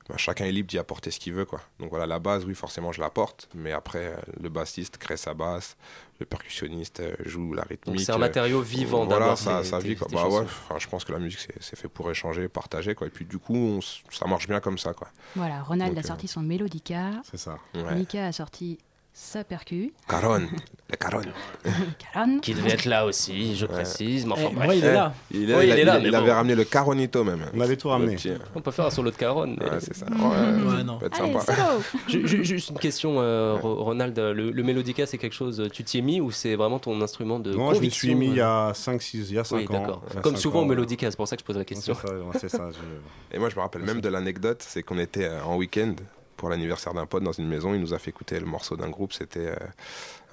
bah, 0.08 0.16
chacun 0.16 0.46
est 0.46 0.52
libre 0.52 0.68
d'y 0.68 0.78
apporter 0.78 1.10
ce 1.10 1.20
qu'il 1.20 1.34
veut. 1.34 1.44
Quoi. 1.44 1.60
Donc 1.78 1.90
voilà, 1.90 2.06
la 2.06 2.18
base, 2.18 2.44
oui, 2.44 2.54
forcément, 2.54 2.92
je 2.92 3.00
l'apporte, 3.00 3.48
mais 3.54 3.72
après, 3.72 4.06
euh, 4.06 4.16
le 4.40 4.48
bassiste 4.48 4.96
crée 4.96 5.16
sa 5.16 5.34
basse, 5.34 5.76
le 6.18 6.26
percussionniste 6.26 7.00
euh, 7.00 7.14
joue 7.24 7.52
la 7.52 7.62
rythmique. 7.62 8.00
C'est 8.00 8.12
un 8.12 8.16
euh, 8.16 8.18
matériau 8.18 8.60
vivant 8.60 9.04
voilà, 9.04 9.20
d'abord. 9.20 9.38
ça, 9.38 9.64
ça 9.64 9.78
vit 9.78 9.96
quoi. 9.96 10.08
Bah 10.10 10.26
ouais, 10.28 10.40
enfin, 10.40 10.76
je 10.78 10.88
pense 10.88 11.04
que 11.04 11.12
la 11.12 11.18
musique 11.18 11.40
c'est 11.40 11.54
c'est 11.60 11.76
fait 11.76 11.88
pour 11.88 12.10
échanger, 12.10 12.48
partager 12.48 12.94
quoi. 12.94 13.06
Et 13.06 13.10
puis 13.10 13.24
du 13.24 13.38
coup, 13.38 13.54
on 13.54 13.80
ça 13.80 14.26
marche 14.26 14.48
bien 14.48 14.60
comme 14.60 14.78
ça 14.78 14.94
quoi. 14.94 15.08
Voilà, 15.36 15.62
Ronald 15.62 15.90
Donc, 15.94 16.02
a 16.02 16.06
euh, 16.06 16.08
sorti 16.08 16.28
son 16.28 16.40
Mélodica, 16.40 17.10
C'est 17.30 17.36
ça. 17.38 17.58
Ouais. 17.74 17.94
Mika 17.94 18.26
a 18.26 18.32
sorti 18.32 18.78
sa 19.20 19.42
percu, 19.42 19.92
Caron, 20.08 20.42
le 20.90 20.96
Caron. 20.96 21.22
Caron. 22.14 22.38
Qui 22.42 22.54
devait 22.54 22.70
être 22.70 22.84
là 22.84 23.04
aussi, 23.04 23.56
je 23.56 23.66
précise. 23.66 24.24
Mais 24.24 24.32
enfin, 24.34 24.48
Eh, 24.50 24.54
bref. 24.54 24.64
moi, 24.66 24.74
il 24.76 24.84
est 24.84 24.92
là. 24.92 25.12
Il, 25.32 25.38
Ouais, 25.54 25.68
est 25.68 25.84
là, 25.84 25.96
il- 25.96 26.02
mais 26.02 26.08
il 26.08 26.10
bon. 26.12 26.18
avait 26.18 26.32
ramené 26.32 26.54
le 26.54 26.62
Caronito 26.64 27.24
même. 27.24 27.44
On 27.52 27.60
avait 27.60 27.76
tout 27.76 27.88
ramené. 27.88 28.12
Le 28.12 28.16
petit, 28.16 28.30
On 28.54 28.60
peut 28.60 28.70
faire 28.70 28.86
un 28.86 28.90
solo 28.90 29.10
de 29.10 29.16
Caron. 29.16 29.56
mais- 29.58 29.64
Ouais, 29.68 29.80
c'est 29.80 29.94
ça. 29.96 30.06
Ouais, 30.06 30.16
Ouais, 30.76 30.84
non. 30.84 31.00
ça 31.00 31.00
peut 31.00 31.06
être 31.06 31.20
Allez, 31.20 31.32
sympa. 31.40 31.54
solo 31.56 31.82
Ju- 32.08 32.26
ju- 32.28 32.44
Juste 32.44 32.70
une 32.70 32.78
question, 32.78 33.16
euh, 33.18 33.56
Ro- 33.60 33.82
Ronald. 33.82 34.16
Le, 34.16 34.50
le 34.52 34.62
mélodica, 34.62 35.04
c'est 35.04 35.18
quelque 35.18 35.34
chose. 35.34 35.68
Tu 35.72 35.82
t'y 35.82 35.98
es 35.98 36.02
mis 36.02 36.20
ou 36.20 36.30
c'est 36.30 36.54
vraiment 36.54 36.78
ton 36.78 37.00
instrument 37.02 37.40
de 37.40 37.52
Non, 37.52 37.74
je 37.74 37.80
m'y 37.80 37.90
suis 37.90 38.08
conviction, 38.12 38.18
mis 38.18 38.26
il 38.28 38.36
y 38.36 38.40
euh 38.40 38.70
a 38.70 38.72
5-6, 38.72 39.26
il 39.30 39.34
y 39.34 39.38
a 39.38 39.44
5 39.44 39.56
Oui, 39.56 39.66
ans. 39.68 39.80
d'accord. 39.80 40.02
Il 40.10 40.14
y 40.14 40.18
a 40.18 40.20
Comme 40.22 40.36
cinq 40.36 40.42
souvent 40.42 40.60
ans, 40.60 40.62
au 40.62 40.64
ouais. 40.64 40.70
mélodica, 40.70 41.10
c'est 41.10 41.16
pour 41.16 41.26
ça 41.26 41.34
que 41.36 41.42
je 41.42 41.44
pose 41.46 41.56
la 41.56 41.62
C'est 41.62 41.66
question. 41.66 41.94
ça, 41.94 42.08
ouais, 42.14 42.22
c'est 42.40 42.48
ça. 42.48 42.68
je- 42.70 43.36
Et 43.36 43.40
moi, 43.40 43.48
je 43.50 43.56
me 43.56 43.60
rappelle 43.62 43.82
même 43.82 44.00
de 44.00 44.08
l'anecdote, 44.08 44.64
c'est 44.66 44.84
qu'on 44.84 44.98
était 44.98 45.24
euh, 45.24 45.42
en 45.44 45.56
week-end 45.56 45.94
pour 46.38 46.48
l'anniversaire 46.48 46.94
d'un 46.94 47.04
pote 47.04 47.22
dans 47.22 47.32
une 47.32 47.46
maison. 47.48 47.74
Il 47.74 47.80
nous 47.82 47.92
a 47.92 47.98
fait 47.98 48.08
écouter 48.08 48.40
le 48.40 48.46
morceau 48.46 48.76
d'un 48.76 48.88
groupe. 48.88 49.12
C'était 49.12 49.48
euh, 49.48 49.56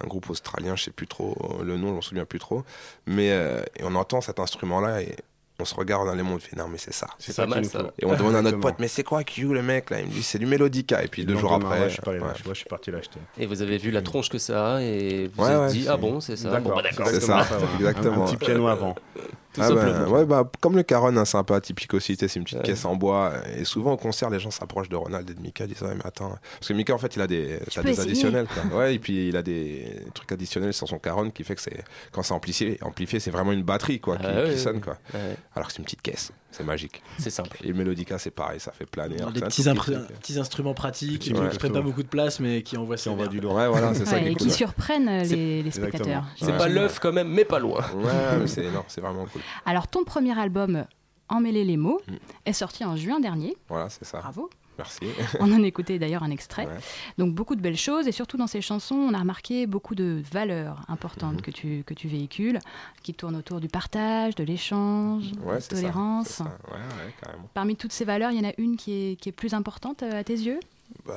un 0.03 0.07
groupe 0.07 0.29
australien, 0.29 0.77
je 0.77 0.83
sais 0.85 0.91
plus 0.91 1.07
trop 1.07 1.59
le 1.63 1.75
nom, 1.75 1.89
je 1.89 1.93
m'en 1.95 2.01
souviens 2.01 2.25
plus 2.25 2.39
trop. 2.39 2.63
Mais 3.07 3.31
euh, 3.31 3.61
et 3.77 3.83
on 3.83 3.95
entend 3.95 4.21
cet 4.21 4.39
instrument-là 4.39 5.01
et 5.01 5.15
on 5.57 5.63
se 5.63 5.73
regarde 5.73 6.05
dans 6.05 6.13
les 6.15 6.21
mondes. 6.23 6.35
On 6.35 6.39
fait 6.39 6.55
non, 6.57 6.67
mais 6.67 6.77
c'est 6.77 6.93
ça. 6.93 7.07
C'est 7.17 7.33
pas 7.35 7.43
ça 7.43 7.47
mal, 7.47 7.63
ça. 7.65 7.79
faut. 7.79 7.85
Et 7.99 8.05
on 8.05 8.13
demande 8.15 8.35
à 8.35 8.41
notre 8.41 8.59
pote, 8.59 8.75
mais 8.79 8.89
c'est 8.89 9.03
quoi 9.03 9.23
qui 9.23 9.39
joue 9.41 9.53
le 9.53 9.61
mec 9.61 9.89
là? 9.89 10.01
Il 10.01 10.07
me 10.07 10.11
dit 10.11 10.21
c'est 10.21 10.37
du 10.39 10.45
mélodica. 10.45 11.01
Et 11.03 11.07
puis 11.07 11.25
deux 11.25 11.37
jours 11.37 11.53
après, 11.53 11.79
ouais, 11.79 11.87
je 11.89 11.93
suis 11.93 12.01
pas 12.01 12.11
allé 12.11 12.19
là, 12.19 12.27
ouais. 12.27 12.33
je 12.37 12.43
vois, 12.43 12.53
je 12.53 12.59
suis 12.59 12.67
parti 12.69 12.91
l'acheter. 12.91 13.19
Et 13.37 13.45
vous 13.45 13.61
avez 13.61 13.77
vu 13.77 13.89
la 13.91 14.01
tronche 14.01 14.29
que 14.29 14.37
ça 14.37 14.75
a 14.75 14.81
et 14.81 15.29
vous 15.33 15.43
Ouais, 15.43 15.55
vous 15.55 15.63
êtes 15.63 15.71
dit 15.71 15.83
c'est- 15.83 15.89
ah 15.89 15.97
bon 15.97 16.19
c'est 16.19 16.35
ça. 16.35 16.49
Bon, 16.49 16.55
D'accord, 16.55 16.75
bah, 16.75 16.81
d'accord. 16.83 17.07
c'est 17.07 17.15
exactement 17.15 17.43
ça, 17.43 17.59
exactement. 17.77 18.15
Un, 18.15 18.21
un 18.21 18.25
petit 18.25 18.37
piano 18.37 18.67
avant. 18.67 18.95
Tout 19.55 19.61
Ah 19.63 19.71
bah, 19.71 20.07
ouais, 20.09 20.25
bah, 20.25 20.49
comme 20.61 20.75
le 20.75 20.83
Caron, 20.83 21.15
hein, 21.15 21.25
c'est 21.25 21.37
un 21.37 21.43
peu 21.43 21.53
atypique 21.53 21.93
aussi, 21.93 22.15
c'est 22.19 22.33
une 22.35 22.43
petite 22.43 22.57
Ouais. 22.59 22.63
caisse 22.65 22.83
en 22.85 22.95
bois. 22.95 23.33
Et 23.57 23.63
souvent 23.63 23.93
au 23.93 23.97
concert, 23.97 24.29
les 24.29 24.39
gens 24.39 24.51
s'approchent 24.51 24.89
de 24.89 24.95
Ronald 24.95 25.29
et 25.29 25.33
de 25.33 25.39
Mika, 25.41 25.63
ils 25.65 25.67
disent 25.73 25.81
Ouais, 25.81 25.95
mais 25.95 26.05
attends. 26.05 26.37
Parce 26.59 26.67
que 26.67 26.73
Mika, 26.73 26.93
en 26.93 26.97
fait, 26.97 27.15
il 27.15 27.21
a 27.21 27.27
des, 27.27 27.59
additionnels. 27.77 28.47
Quoi. 28.47 28.63
Ouais, 28.77 28.95
et 28.95 28.99
puis 28.99 29.29
il 29.29 29.37
a 29.37 29.41
des 29.41 29.85
trucs 30.13 30.31
additionnels 30.31 30.73
sur 30.73 30.87
son 30.87 30.99
Caron 30.99 31.29
qui 31.29 31.43
fait 31.43 31.55
que 31.55 31.61
c'est, 31.61 31.83
quand 32.11 32.23
c'est 32.23 32.33
amplifié, 32.33 32.77
amplifié 32.81 33.19
c'est 33.19 33.31
vraiment 33.31 33.51
une 33.53 33.63
batterie 33.63 33.99
quoi, 33.99 34.17
qui, 34.17 34.25
Ah 34.25 34.35
ouais, 34.35 34.43
qui 34.45 34.49
ouais, 34.51 34.57
sonne. 34.57 34.75
ouais. 34.75 34.81
Quoi. 34.81 34.97
Ouais, 35.13 35.37
Alors 35.55 35.67
que 35.67 35.73
c'est 35.73 35.79
une 35.79 35.85
petite 35.85 36.01
caisse, 36.01 36.31
c'est 36.51 36.63
magique. 36.65 37.01
c'est 37.17 37.29
simple. 37.29 37.57
Et 37.63 37.71
Melodica, 37.71 38.17
c'est 38.19 38.31
pareil, 38.31 38.59
ça 38.59 38.71
fait 38.71 38.85
planer. 38.85 39.17
alors 39.19 39.31
Des 39.31 39.41
petits, 39.41 40.37
instruments 40.39 40.73
pratiques 40.73 41.19
qui 41.19 41.31
ne 41.33 41.37
truc, 41.37 41.57
prennent 41.57 41.71
pas 41.73 41.81
beaucoup 41.81 42.03
de 42.03 42.07
place 42.07 42.39
mais 42.39 42.61
qui 42.63 42.75
envoient 42.77 42.95
voit 43.05 43.27
du 43.27 43.39
lourd. 43.39 43.55
Ouais, 43.55 43.67
voilà, 43.67 43.93
c'est 43.93 44.05
ça 44.05 44.15
Ouais, 44.15 44.23
qui 44.23 44.29
et 44.31 44.35
qui 44.35 44.51
surprennent 44.51 45.07
euh, 45.07 45.23
les, 45.23 45.63
les 45.63 45.71
spectateurs. 45.71 46.25
C'est 46.37 46.47
Ouais. 46.47 46.57
pas 46.57 46.67
l'œuf 46.67 46.99
quand 46.99 47.13
même, 47.13 47.29
mais 47.29 47.45
pas 47.45 47.59
loin. 47.59 47.81
Ouais, 47.95 48.37
mais 48.39 48.47
c'est 48.47 49.01
vraiment 49.01 49.25
cool. 49.25 49.41
Alors, 49.65 49.87
ton 49.87 50.03
premier 50.03 50.37
album, 50.37 50.85
Emmêler 51.27 51.63
les 51.63 51.75
mots, 51.77 51.99
Mm. 52.07 52.13
est 52.45 52.53
sorti 52.53 52.85
en 52.85 52.95
juin 52.95 53.19
dernier. 53.19 53.57
Voilà, 53.67 53.89
c'est 53.89 54.05
ça. 54.05 54.19
Bravo. 54.19 54.47
Merci. 54.77 55.05
On 55.39 55.51
en 55.51 55.63
écoutait 55.63 55.97
d'ailleurs 55.97 56.21
un 56.21 56.29
extrait. 56.29 56.67
Ouais. 56.67 56.77
Donc 57.17 57.33
beaucoup 57.33 57.55
de 57.55 57.61
belles 57.61 57.77
choses 57.77 58.07
et 58.07 58.11
surtout 58.11 58.37
dans 58.37 58.45
ces 58.45 58.61
chansons, 58.61 58.93
on 58.95 59.11
a 59.13 59.19
remarqué 59.19 59.65
beaucoup 59.67 59.95
de 59.95 60.21
valeurs 60.31 60.81
importantes 60.87 61.35
Mhm. 61.35 61.41
que, 61.41 61.49
tu, 61.51 61.83
que 61.87 61.93
tu 61.95 62.07
véhicules, 62.07 62.59
qui 63.01 63.13
tournent 63.15 63.37
autour 63.37 63.59
du 63.59 63.69
partage, 63.69 64.35
de 64.35 64.43
l'échange, 64.43 65.31
Ouais, 65.43 65.55
de 65.55 65.59
ça, 65.61 65.69
tolérance. 65.75 66.27
ça. 66.27 66.43
Ouais, 66.43 67.13
carrément. 67.23 67.49
Parmi 67.55 67.75
toutes 67.75 67.93
ces 67.93 68.05
valeurs, 68.05 68.29
il 68.31 68.37
y 68.39 68.45
en 68.45 68.49
a 68.49 68.53
une 68.59 68.75
qui 68.77 68.91
est, 68.91 69.15
qui 69.15 69.29
est 69.29 69.31
plus 69.31 69.53
importante 69.55 70.03
euh, 70.03 70.19
à 70.19 70.23
tes 70.23 70.33
yeux? 70.37 70.59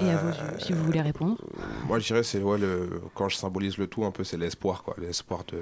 Et 0.00 0.10
à 0.10 0.16
vos 0.16 0.28
Bah, 0.28 0.34
yeux, 0.52 0.58
si 0.60 0.72
vous 0.72 0.84
voulez 0.84 1.00
répondre. 1.00 1.36
Moi, 1.86 1.98
je 1.98 2.06
dirais, 2.06 2.22
c'est 2.22 2.40
ouais, 2.40 2.58
le, 2.58 3.00
quand 3.14 3.28
je 3.28 3.36
symbolise 3.36 3.78
le 3.78 3.86
tout, 3.86 4.04
un 4.04 4.10
peu, 4.10 4.24
c'est 4.24 4.36
l'espoir, 4.36 4.82
quoi. 4.82 4.94
L'espoir 4.98 5.44
de, 5.48 5.58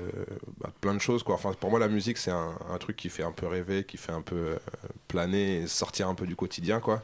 bah, 0.60 0.68
de 0.68 0.78
plein 0.80 0.94
de 0.94 0.98
choses, 1.00 1.22
quoi. 1.22 1.34
Enfin, 1.36 1.52
pour 1.58 1.70
moi, 1.70 1.78
la 1.78 1.88
musique, 1.88 2.18
c'est 2.18 2.30
un, 2.30 2.54
un 2.70 2.78
truc 2.78 2.96
qui 2.96 3.08
fait 3.08 3.22
un 3.22 3.32
peu 3.32 3.46
rêver, 3.46 3.84
qui 3.84 3.96
fait 3.96 4.12
un 4.12 4.22
peu 4.22 4.36
euh, 4.36 4.56
planer, 5.08 5.62
et 5.62 5.66
sortir 5.66 6.08
un 6.08 6.14
peu 6.14 6.26
du 6.26 6.36
quotidien, 6.36 6.80
quoi. 6.80 7.02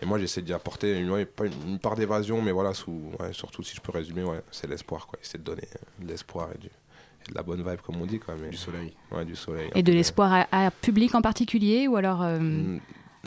Et 0.00 0.06
moi, 0.06 0.18
j'essaie 0.18 0.42
d'y 0.42 0.52
apporter 0.52 0.96
une, 0.98 1.10
ouais, 1.10 1.24
pas 1.24 1.46
une, 1.46 1.52
une 1.70 1.78
part 1.78 1.96
d'évasion, 1.96 2.40
mais 2.42 2.52
voilà, 2.52 2.72
sous, 2.74 3.00
ouais, 3.18 3.32
surtout 3.32 3.62
si 3.62 3.74
je 3.74 3.80
peux 3.80 3.90
résumer, 3.92 4.22
ouais, 4.22 4.40
c'est 4.50 4.68
l'espoir, 4.68 5.06
quoi. 5.06 5.18
Essayer 5.22 5.38
de 5.38 5.44
donner 5.44 5.66
euh, 5.74 6.04
de 6.04 6.08
l'espoir 6.08 6.48
et, 6.54 6.58
du- 6.58 6.68
de 6.68 7.34
la 7.34 7.42
bonne 7.42 7.58
vibe, 7.68 7.80
comme 7.84 8.00
on 8.00 8.06
dit, 8.06 8.18
quoi. 8.20 8.34
Mais, 8.40 8.48
Du 8.50 8.56
soleil. 8.56 8.94
ouais, 9.10 9.24
du 9.24 9.36
soleil. 9.36 9.70
Et 9.74 9.82
de 9.82 9.92
l'espoir 9.92 10.32
à, 10.32 10.66
à 10.66 10.70
public 10.70 11.14
en 11.14 11.20
particulier 11.20 11.86
ou 11.88 11.96
alors 11.96 12.22
euh, 12.22 12.78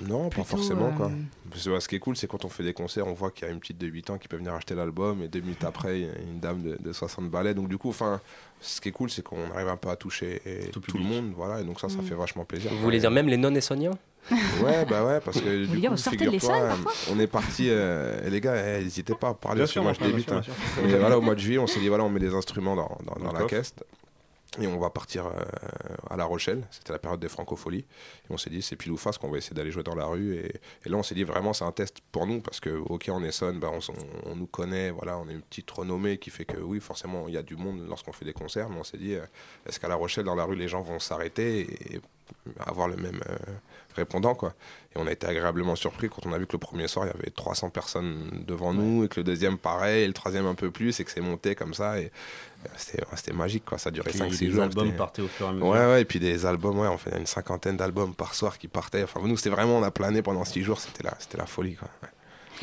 Non, 0.08 0.30
pas 0.30 0.44
forcément, 0.44 0.92
quoi. 0.92 1.08
euh, 1.08 1.50
Parce 1.52 1.66
que, 1.66 1.70
ouais, 1.70 1.80
ce 1.82 1.88
qui 1.88 1.96
est 1.96 2.00
cool, 2.00 2.16
c'est 2.16 2.28
quand 2.28 2.46
on 2.46 2.50
fait 2.50 2.64
des 2.64 2.74
concerts, 2.74 3.08
on 3.08 3.14
voit 3.14 3.30
qu'il 3.30 3.46
y 3.46 3.50
a 3.50 3.54
une 3.54 3.60
petite 3.60 3.78
de 3.78 3.88
8 3.88 4.10
ans 4.12 4.18
qui 4.18 4.28
peut 4.28 4.38
venir 4.38 4.54
acheter 4.54 4.74
l'album 4.74 5.22
et 5.22 5.28
deux 5.28 5.42
minutes 5.42 5.64
après, 5.66 6.00
il 6.00 6.06
y 6.06 6.10
a 6.10 6.14
une 6.18 6.40
dame 6.40 6.62
de, 6.64 6.78
de 6.80 6.94
60 6.94 7.30
balais. 7.30 7.54
Donc, 7.54 7.68
du 7.68 7.78
coup, 7.78 7.90
enfin, 7.90 8.22
ce 8.62 8.80
qui 8.80 8.90
est 8.90 8.92
cool, 8.94 9.10
c'est 9.10 9.22
qu'on 9.22 9.52
arrive 9.54 9.68
un 9.68 9.76
peu 9.78 9.90
à 9.90 9.96
toucher 9.98 10.42
et 10.46 10.70
Tout 10.70 10.80
tout, 10.80 10.98
le 10.98 11.04
monde. 11.04 11.34
Voilà, 11.36 11.60
et 11.62 11.64
donc 11.66 11.80
ça, 11.80 11.90
ça 11.90 11.98
Mm. 11.98 12.04
fait 12.06 12.16
vachement 12.16 12.46
plaisir. 12.46 12.70
Vous 12.72 12.78
quoi. 12.78 12.84
voulez 12.86 12.98
Et- 12.98 13.02
dire 13.02 13.12
même 13.12 13.28
les 13.28 13.38
non-essoniens 13.38 13.92
Ouais, 14.64 14.86
bah 14.88 15.04
ouais, 15.04 15.20
parce 15.20 15.42
que 15.42 15.66
du 15.66 15.82
coup, 15.90 15.98
figure-toi, 15.98 16.56
euh, 16.56 16.72
on 17.12 17.20
est 17.20 17.26
parti, 17.28 17.68
euh, 17.70 18.26
et 18.26 18.30
les 18.30 18.40
gars, 18.40 18.56
eh, 18.56 18.84
n'hésitez 18.84 19.16
pas 19.16 19.30
à 19.30 19.34
parler 19.34 19.66
sûr, 19.66 19.82
moi 19.84 19.94
je 19.94 20.00
débute. 20.06 20.32
hein. 20.32 20.42
voilà, 21.00 21.18
au 21.18 21.22
mois 21.22 21.34
de 21.34 21.40
juillet, 21.40 21.58
on 21.58 21.66
s'est 21.68 21.80
dit, 21.80 21.88
voilà, 21.90 22.04
on 22.04 22.10
met 22.10 22.20
des 22.20 22.34
instruments 22.36 22.76
dans, 22.76 22.98
dans, 23.20 23.32
la 23.34 23.46
caisse. 23.46 23.74
Et 24.60 24.68
on 24.68 24.78
va 24.80 24.90
partir 24.90 25.28
euh, 25.28 25.32
à 26.10 26.18
La 26.18 26.26
Rochelle. 26.26 26.68
C'était 26.72 26.92
la 26.92 27.00
période 27.00 27.22
des 27.22 27.30
francopholies. 27.30 27.86
Et 28.30 28.32
on 28.32 28.38
s'est 28.38 28.50
dit, 28.50 28.62
c'est 28.62 28.76
pile 28.76 28.92
ou 28.92 28.98
face 28.98 29.18
qu'on 29.18 29.30
va 29.30 29.38
essayer 29.38 29.56
d'aller 29.56 29.72
jouer 29.72 29.84
dans 29.84 29.96
la 29.96 30.06
rue. 30.06 30.36
Et, 30.36 30.56
et 30.86 30.90
là, 30.90 30.98
on 30.98 31.04
s'est 31.04 31.16
dit, 31.16 31.24
vraiment, 31.24 31.54
c'est 31.54 31.64
un 31.64 31.72
test 31.72 32.00
pour 32.12 32.28
nous. 32.28 32.42
Parce 32.42 32.60
que, 32.60 32.70
OK, 32.70 33.08
en 33.08 33.24
Essonne, 33.24 33.60
bah, 33.62 33.70
on, 33.72 33.78
s- 33.78 33.90
on- 34.26 34.32
on 34.32 34.36
nous 34.36 34.48
connaît. 34.48 34.90
Voilà, 34.92 35.18
on 35.20 35.30
est 35.30 35.34
une 35.34 35.42
petite 35.42 35.72
renommée 35.72 36.18
qui 36.18 36.32
fait 36.32 36.44
que, 36.44 36.58
oui, 36.58 36.82
forcément, 36.82 37.30
il 37.30 37.34
y 37.34 37.38
a 37.38 37.44
du 37.44 37.56
monde 37.56 37.86
lorsqu'on 37.88 38.12
fait 38.12 38.26
des 38.26 38.34
concerts. 38.34 38.70
Mais 38.70 38.78
on 38.78 38.84
s'est 38.84 38.98
dit, 38.98 39.16
euh, 39.16 39.22
est-ce 39.68 39.80
qu'à 39.80 39.88
La 39.88 39.96
Rochelle, 39.96 40.26
dans 40.26 40.36
la 40.36 40.44
rue, 40.44 40.58
les 40.58 40.68
gens 40.68 40.82
vont 40.82 41.00
s'arrêter 41.00 41.62
et 41.96 42.02
avoir 42.60 42.88
le 42.90 42.96
même 42.98 43.22
euh, 43.30 43.36
répondant, 43.96 44.36
quoi? 44.36 44.54
Et 44.96 45.00
on 45.00 45.08
a 45.08 45.12
été 45.12 45.28
agréablement 45.28 45.76
surpris 45.76 46.10
quand 46.10 46.26
on 46.26 46.34
a 46.34 46.38
vu 46.38 46.46
que 46.48 46.54
le 46.54 46.60
premier 46.60 46.88
soir, 46.88 47.06
il 47.06 47.10
y 47.10 47.18
avait 47.18 47.30
300 47.30 47.70
personnes 47.70 48.44
devant 48.48 48.74
nous, 48.74 49.04
et 49.06 49.08
que 49.08 49.20
le 49.20 49.24
deuxième, 49.24 49.58
pareil, 49.58 50.04
et 50.04 50.08
le 50.08 50.14
troisième 50.14 50.46
un 50.46 50.56
peu 50.56 50.72
plus, 50.72 51.00
et 51.00 51.04
que 51.06 51.12
c'est 51.12 51.22
monté 51.22 51.56
comme 51.56 51.74
ça. 51.74 52.00
Et 52.00 52.12
c'était 52.78 53.34
magique, 53.34 53.66
quoi. 53.66 53.78
Ça 53.78 53.92
Puis 53.92 54.02
5-6 54.02 54.42
les 54.46 54.52
jours. 54.52 54.64
albums 54.64 54.86
c'était- 54.86 54.98
partaient 54.98 55.22
au 55.22 55.28
fur 55.28 55.46
et 55.46 55.50
à 55.50 55.52
mesure. 55.54 55.68
Ouais, 55.68 55.80
ouais, 55.80 56.02
et 56.02 56.06
puis 56.06 56.20
des 56.20 56.46
albums, 56.46 56.78
ouais, 56.80 56.88
on 56.88 56.98
fait 56.98 57.18
une 57.18 57.26
cinquantaine 57.26 57.78
d'albums 57.78 58.14
par 58.14 58.34
soir 58.36 58.58
qui 58.58 58.68
partaient. 58.68 59.04
Enfin, 59.04 59.20
nous, 59.24 59.38
c'était 59.38 59.50
vraiment, 59.50 59.78
on 59.78 59.84
a 59.84 59.92
plané 59.92 60.22
pendant 60.22 60.46
6 60.46 60.62
jours, 60.64 60.80
c'était 60.80 61.04
la, 61.04 61.14
c'était 61.20 61.38
la 61.38 61.46
folie, 61.46 61.76
quoi. 61.76 61.88
Ouais. 62.04 62.10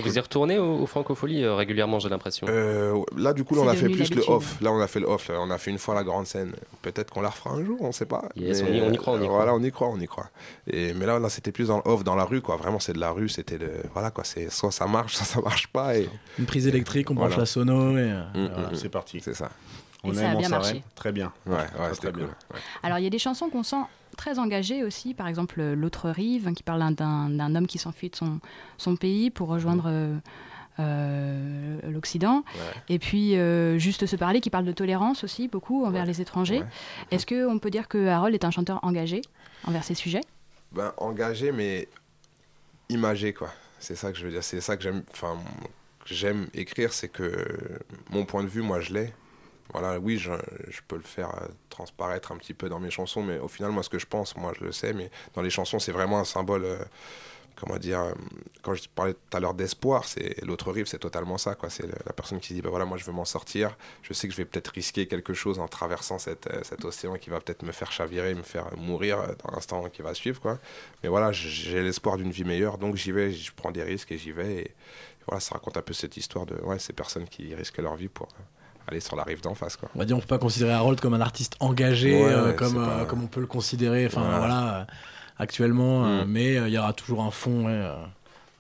Vous 0.01 0.17
y 0.17 0.21
retournez 0.21 0.61
aux, 0.61 0.83
aux 0.83 0.87
francopholies 0.87 1.43
euh, 1.43 1.57
régulièrement, 1.57 1.99
j'ai 1.99 2.09
l'impression. 2.09 2.47
Euh, 2.49 3.01
là, 3.17 3.33
du 3.33 3.43
coup, 3.43 3.57
là, 3.57 3.63
on 3.63 3.69
a 3.69 3.75
fait 3.75 3.89
plus 3.89 4.15
le 4.15 4.23
off. 4.29 4.57
Là, 4.61 4.71
on 4.71 4.79
a 4.81 4.87
fait 4.87 5.01
le 5.01 5.09
off. 5.09 5.27
là. 5.27 5.41
On 5.41 5.51
a 5.51 5.59
fait 5.59 5.73
une 5.73 5.79
fois 5.79 5.93
la 5.97 6.05
grande 6.05 6.25
scène. 6.25 6.53
Peut-être 6.83 7.11
qu'on 7.13 7.21
la 7.21 7.31
refera 7.31 7.51
un 7.51 7.65
jour, 7.65 7.79
on 7.81 7.91
sait 7.91 8.07
pas. 8.07 8.29
Yes, 8.37 8.63
Mais, 8.63 8.71
on 8.71 8.75
y- 8.75 8.81
on 8.83 8.93
y 8.93 8.97
croit, 8.97 9.15
on 9.15 9.17
y 9.17 9.23
euh, 9.23 9.25
croit. 9.25 9.37
Voilà, 9.39 9.55
on 9.55 9.61
y 9.61 9.73
croit, 9.73 9.89
on 9.89 9.99
y 9.99 10.07
croit. 10.07 10.31
Et, 10.69 10.95
mais 10.95 11.05
là, 11.05 11.19
là 11.19 11.29
c'était 11.29 11.51
plus 11.51 11.67
dans 11.67 11.79
le 11.79 11.91
off, 11.91 12.05
dans 12.05 12.15
la 12.15 12.23
rue, 12.23 12.41
quoi. 12.41 12.55
Vraiment, 12.55 12.79
c'est 12.79 12.93
de 12.93 13.01
la 13.01 13.11
rue. 13.11 13.29
C'était 13.29 13.59
de. 13.59 13.73
Voilà, 13.93 14.13
quoi. 14.13 14.23
C'est 14.23 14.53
soit 14.53 14.71
ça 14.71 14.87
marche, 14.87 15.15
soit 15.17 15.27
ça 15.27 15.41
marche 15.41 15.67
pas. 15.67 15.97
Et 15.97 16.09
Une 16.39 16.47
prise 16.47 16.69
électrique, 16.69 17.11
on 17.11 17.15
branche 17.15 17.31
Voilà. 17.31 17.43
la 17.43 17.47
sono 17.47 17.99
et. 17.99 18.03
euh, 18.03 18.23
Mm, 18.37 18.49
Voilà, 18.55 18.69
mm, 18.69 18.73
mm. 18.75 18.77
c'est 18.77 18.89
parti. 18.91 19.21
c'est 19.21 19.35
ça. 19.35 19.51
On 20.05 20.13
ça 20.15 20.21
a 20.21 20.25
aime, 20.31 20.37
on 20.37 20.39
bien 20.39 20.49
s'arrête. 20.49 20.65
marché. 20.75 20.83
Très 20.95 21.13
bien. 21.13 21.33
Ouais, 21.47 21.55
ouais, 21.57 21.65
Très, 21.67 21.89
c'était 21.95 22.01
très 22.01 22.13
cool. 22.13 22.23
bien. 22.25 22.35
Ouais. 22.55 22.61
Alors 22.83 22.99
il 22.99 23.05
y 23.05 23.07
a 23.07 23.11
des 23.11 23.19
chansons 23.19 23.49
qu'on 23.51 23.63
sent 23.63 23.83
très 24.17 24.39
engagées 24.39 24.85
aussi, 24.85 25.15
par 25.15 25.27
exemple 25.29 25.61
euh, 25.61 25.75
L'autre 25.75 26.09
rive, 26.11 26.47
hein, 26.49 26.55
qui 26.55 26.63
parle 26.63 26.95
d'un- 26.95 27.55
homme 27.57 27.67
qui 27.67 27.79
s'enfuit 27.79 28.11
de 28.11 28.17
son, 28.17 28.41
son 28.79 28.97
pays 28.97 29.31
pour 29.31 29.49
rejoindre 29.49 29.85
euh, 29.89 30.17
euh, 30.81 31.79
l'Occident. 31.91 32.45
Ouais. 32.55 32.83
Et 32.89 32.99
puis 32.99 33.37
euh, 33.37 33.79
Juste 33.79 34.07
se 34.07 34.17
parler, 34.17 34.41
qui 34.41 34.51
parle 34.51 34.65
de 34.65 34.73
tolérance 34.73 35.25
aussi, 35.25 35.49
beaucoup 35.49 35.85
envers 35.85 36.03
Ouais. 36.03 36.09
les 36.09 36.21
étrangers. 36.21 36.61
Ouais. 36.61 36.67
Est-ce 37.11 37.27
qu'on 37.27 37.59
peut 37.59 37.71
dire 37.71 37.89
que 37.89 38.07
Harold 38.09 38.35
est 38.35 38.45
un 38.45 38.51
chanteur 38.51 38.79
engagé 38.83 39.23
envers 39.67 39.85
ces 39.85 39.95
sujets? 39.95 40.21
Ben, 40.73 40.93
engagé, 40.99 41.51
mais 41.53 41.89
imagé, 42.89 43.33
quoi. 43.33 43.51
C'est 43.81 43.95
ça 43.97 44.13
que 44.13 44.19
je 44.19 44.25
veux 44.25 44.31
dire. 44.33 44.43
C'est 44.45 44.61
ça 44.61 44.77
que 44.77 44.83
j'aime. 44.83 45.03
Enfin, 45.13 45.37
que 46.05 46.15
j'aime 46.15 46.47
écrire, 46.55 46.93
c'est 46.93 47.09
que 47.09 47.47
mon 48.11 48.25
point 48.25 48.43
de 48.43 48.49
vue, 48.49 48.63
moi, 48.63 48.81
je 48.81 48.93
l'ai. 48.95 49.13
Voilà, 49.73 49.99
oui, 49.99 50.19
je, 50.19 50.31
peux 50.87 50.97
le 50.97 51.03
faire 51.03 51.35
euh, 51.43 51.49
transparaître 51.69 52.33
un 52.33 52.37
petit 52.37 52.55
peu 52.55 52.69
dans 52.69 52.81
mes 52.81 52.91
chansons, 52.91 53.23
mais 53.23 53.39
au 53.39 53.49
final, 53.49 53.71
moi, 53.71 53.83
ce 53.83 53.91
que 53.91 53.99
je 53.99 54.07
pense, 54.07 54.37
moi, 54.37 54.53
je 54.59 54.65
le 54.65 54.73
sais, 54.73 54.93
mais 54.93 55.11
dans 55.35 55.43
les 55.43 55.51
chansons, 55.51 55.79
c'est 55.79 55.93
vraiment 55.93 56.19
un 56.19 56.25
symbole 56.25 56.65
euh, 56.65 56.79
comment 57.55 57.77
dire, 57.77 58.01
euh, 58.01 58.13
quand 58.63 58.75
je 58.75 58.89
parlais 58.89 59.15
tout 59.15 59.37
à 59.37 59.41
l'heure 59.41 59.53
d'espoir, 59.53 60.05
c'est 60.05 60.43
l'autre 60.45 60.73
rive, 60.73 60.87
c'est 60.87 60.99
totalement 60.99 61.39
ça. 61.39 61.55
quoi. 61.55 61.69
C'est 61.69 61.87
la 61.87 62.13
personne 62.15 62.41
qui 62.41 62.55
dit, 62.55 62.63
bah 62.63 62.71
voilà, 62.71 62.85
moi 62.85 62.97
je 62.97 63.05
veux 63.05 63.13
m'en 63.13 63.25
sortir, 63.25 63.77
je 64.03 64.13
sais 64.15 64.27
que 64.29 64.33
je 64.33 64.39
vais 64.39 64.45
peut-être 64.45 64.69
risquer 64.69 65.07
quelque 65.07 65.35
chose 65.35 65.59
en 65.59 65.69
traversant 65.69 66.19
cet 66.19 66.47
océan 66.85 67.17
qui 67.17 67.31
va 67.31 67.41
peut-être 67.41 67.63
me 67.63 67.73
faire 67.73 67.93
chavirer, 67.93 68.35
me 68.35 68.43
faire 68.43 68.75
mourir 68.77 69.19
dans 69.45 69.51
l'instant 69.53 69.89
qui 69.91 70.03
va 70.03 70.15
suivre. 70.15 70.41
Quoi. 70.41 70.59
Mais 71.03 71.09
voilà, 71.09 71.33
j'ai 71.33 71.83
l'espoir 71.83 72.17
d'une 72.17 72.31
vie 72.31 72.45
meilleure, 72.45 72.79
donc 72.79 72.97
j'y 72.97 73.13
vais, 73.13 73.33
je 73.33 73.53
prends 73.55 73.73
des 73.73 73.83
risques 73.83 74.13
et 74.13 74.19
j'y 74.19 74.33
vais. 74.33 74.57
Et, 74.57 74.75
voilà, 75.27 75.41
ça 75.41 75.55
raconte 75.57 75.77
un 75.77 75.83
peu 75.83 75.93
cette 75.93 76.17
histoire 76.17 76.47
de 76.47 76.55
ouais, 76.63 76.79
ces 76.79 76.95
personnes 76.95 77.29
qui 77.29 77.55
risquent 77.55 77.79
leur 77.79 77.97
vie 77.97 78.09
pour 78.09 78.29
aller 78.89 79.01
sur 79.01 79.17
la 79.17 79.23
rive 79.23 79.41
d'en 79.41 79.55
face. 79.55 79.77
Quoi. 79.77 79.89
On 79.95 79.99
va 79.99 80.05
dire, 80.05 80.17
on 80.17 80.21
peut 80.21 80.27
pas 80.27 80.39
considérer 80.39 80.73
Harold 80.73 81.01
comme 81.01 81.15
un 81.15 81.21
artiste 81.21 81.57
engagé, 81.61 82.15
Ouais, 82.23 82.33
euh, 82.33 82.53
comme, 82.53 82.77
euh, 82.79 82.99
pas- 83.01 83.05
comme 83.05 83.23
on 83.23 83.27
peut 83.27 83.41
le 83.41 83.47
considérer, 83.47 84.07
enfin 84.07 84.23
Voilà. 84.23 84.39
voilà, 84.39 84.77
euh, 84.81 84.85
actuellement, 85.39 86.05
euh, 86.07 86.25
Mm. 86.25 86.29
mais 86.29 86.57
euh, 86.57 86.69
il 86.69 86.75
y 86.75 86.79
aura 86.79 86.93
toujours 86.93 87.23
un 87.23 87.31
fond, 87.31 87.67
ouais, 87.67 87.73
euh, 87.73 87.95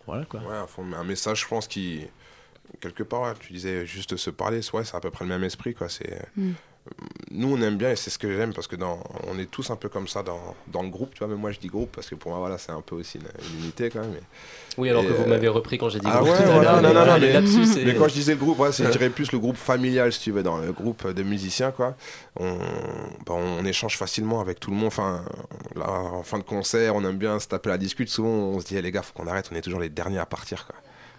voilà 0.06 0.24
quoi. 0.24 0.40
Ouais, 0.40 0.56
à 0.56 0.66
fond, 0.66 0.84
mais 0.84 0.96
un 0.96 1.04
message, 1.04 1.40
je 1.42 1.48
pense, 1.48 1.66
qui. 1.66 2.02
Quelque 2.80 3.02
part, 3.02 3.34
tu 3.38 3.52
disais 3.54 3.86
juste 3.86 4.16
se 4.16 4.28
parler, 4.30 4.60
ouais, 4.74 4.84
c'est 4.84 4.94
à 4.96 5.00
peu 5.00 5.10
près 5.10 5.24
le 5.24 5.30
même 5.30 5.42
esprit, 5.44 5.74
quoi. 5.74 5.88
C'est. 5.88 6.22
Mm. 6.36 6.52
Nous, 7.30 7.54
on 7.54 7.60
aime 7.60 7.76
bien, 7.76 7.90
et 7.90 7.96
c'est 7.96 8.08
ce 8.10 8.18
que 8.18 8.34
j'aime, 8.34 8.54
parce 8.54 8.66
que 8.66 8.74
dans, 8.76 9.00
on 9.26 9.38
est 9.38 9.50
tous 9.50 9.70
un 9.70 9.76
peu 9.76 9.88
comme 9.90 10.08
ça 10.08 10.22
dans, 10.22 10.54
dans 10.68 10.82
le 10.82 10.88
groupe, 10.88 11.12
tu 11.12 11.18
vois. 11.18 11.28
Mais 11.28 11.34
moi, 11.38 11.50
je 11.52 11.58
dis 11.58 11.66
groupe, 11.68 11.90
parce 11.94 12.08
que 12.08 12.14
pour 12.14 12.30
moi, 12.30 12.40
voilà, 12.40 12.56
c'est 12.58 12.72
un 12.72 12.80
peu 12.80 12.94
aussi 12.96 13.18
une, 13.18 13.24
une 13.52 13.58
unité, 13.64 13.90
quand 13.90 14.00
même. 14.00 14.12
mais- 14.12 14.22
Oui, 14.78 14.88
alors 14.88 15.02
Et, 15.04 15.08
que 15.08 15.12
vous 15.12 15.24
euh, 15.24 15.26
m'avez 15.28 15.48
repris 15.48 15.76
quand 15.76 15.88
j'ai 15.90 15.98
dit 16.00 16.06
Ah 16.10 16.18
groupe 16.20 16.30
ouais, 16.30 16.38
tout 16.44 16.50
voilà, 16.52 16.76
non, 16.80 16.88
mais 16.88 16.94
non, 16.94 17.04
non, 17.06 17.18
mais- 17.20 17.84
Mais 17.84 17.94
quand 17.94 18.08
je 18.08 18.14
disais 18.14 18.32
le 18.32 18.38
groupe, 18.38 18.58
ouais, 18.60 18.72
c'est, 18.72 18.84
je 18.86 18.90
dirais 18.90 19.10
plus 19.10 19.30
le 19.32 19.38
groupe 19.38 19.56
familial, 19.56 20.12
si 20.12 20.20
tu 20.20 20.30
veux, 20.32 20.42
dans 20.42 20.56
le 20.58 20.72
groupe 20.72 21.06
de 21.06 21.22
musiciens, 21.22 21.70
quoi. 21.70 21.94
On, 22.40 22.56
bah, 23.26 23.34
on 23.34 23.64
échange 23.66 23.96
facilement 23.98 24.40
avec 24.40 24.58
tout 24.58 24.70
le 24.70 24.76
monde. 24.76 24.86
Enfin, 24.86 25.22
là, 25.76 25.90
en 25.90 26.22
fin 26.22 26.38
de 26.38 26.44
concert, 26.44 26.94
on 26.96 27.04
aime 27.04 27.18
bien 27.18 27.38
se 27.40 27.48
taper 27.48 27.68
la 27.68 27.78
discute. 27.78 28.08
Souvent, 28.08 28.28
on 28.30 28.60
se 28.60 28.66
dit, 28.66 28.76
Eh, 28.76 28.82
les 28.82 28.90
gars, 28.90 29.02
faut 29.02 29.12
qu'on 29.12 29.26
arrête, 29.26 29.50
on 29.52 29.56
est 29.56 29.60
toujours 29.60 29.80
les 29.80 29.90
derniers 29.90 30.18
à 30.18 30.26
partir, 30.26 30.66
quoi. 30.66 30.76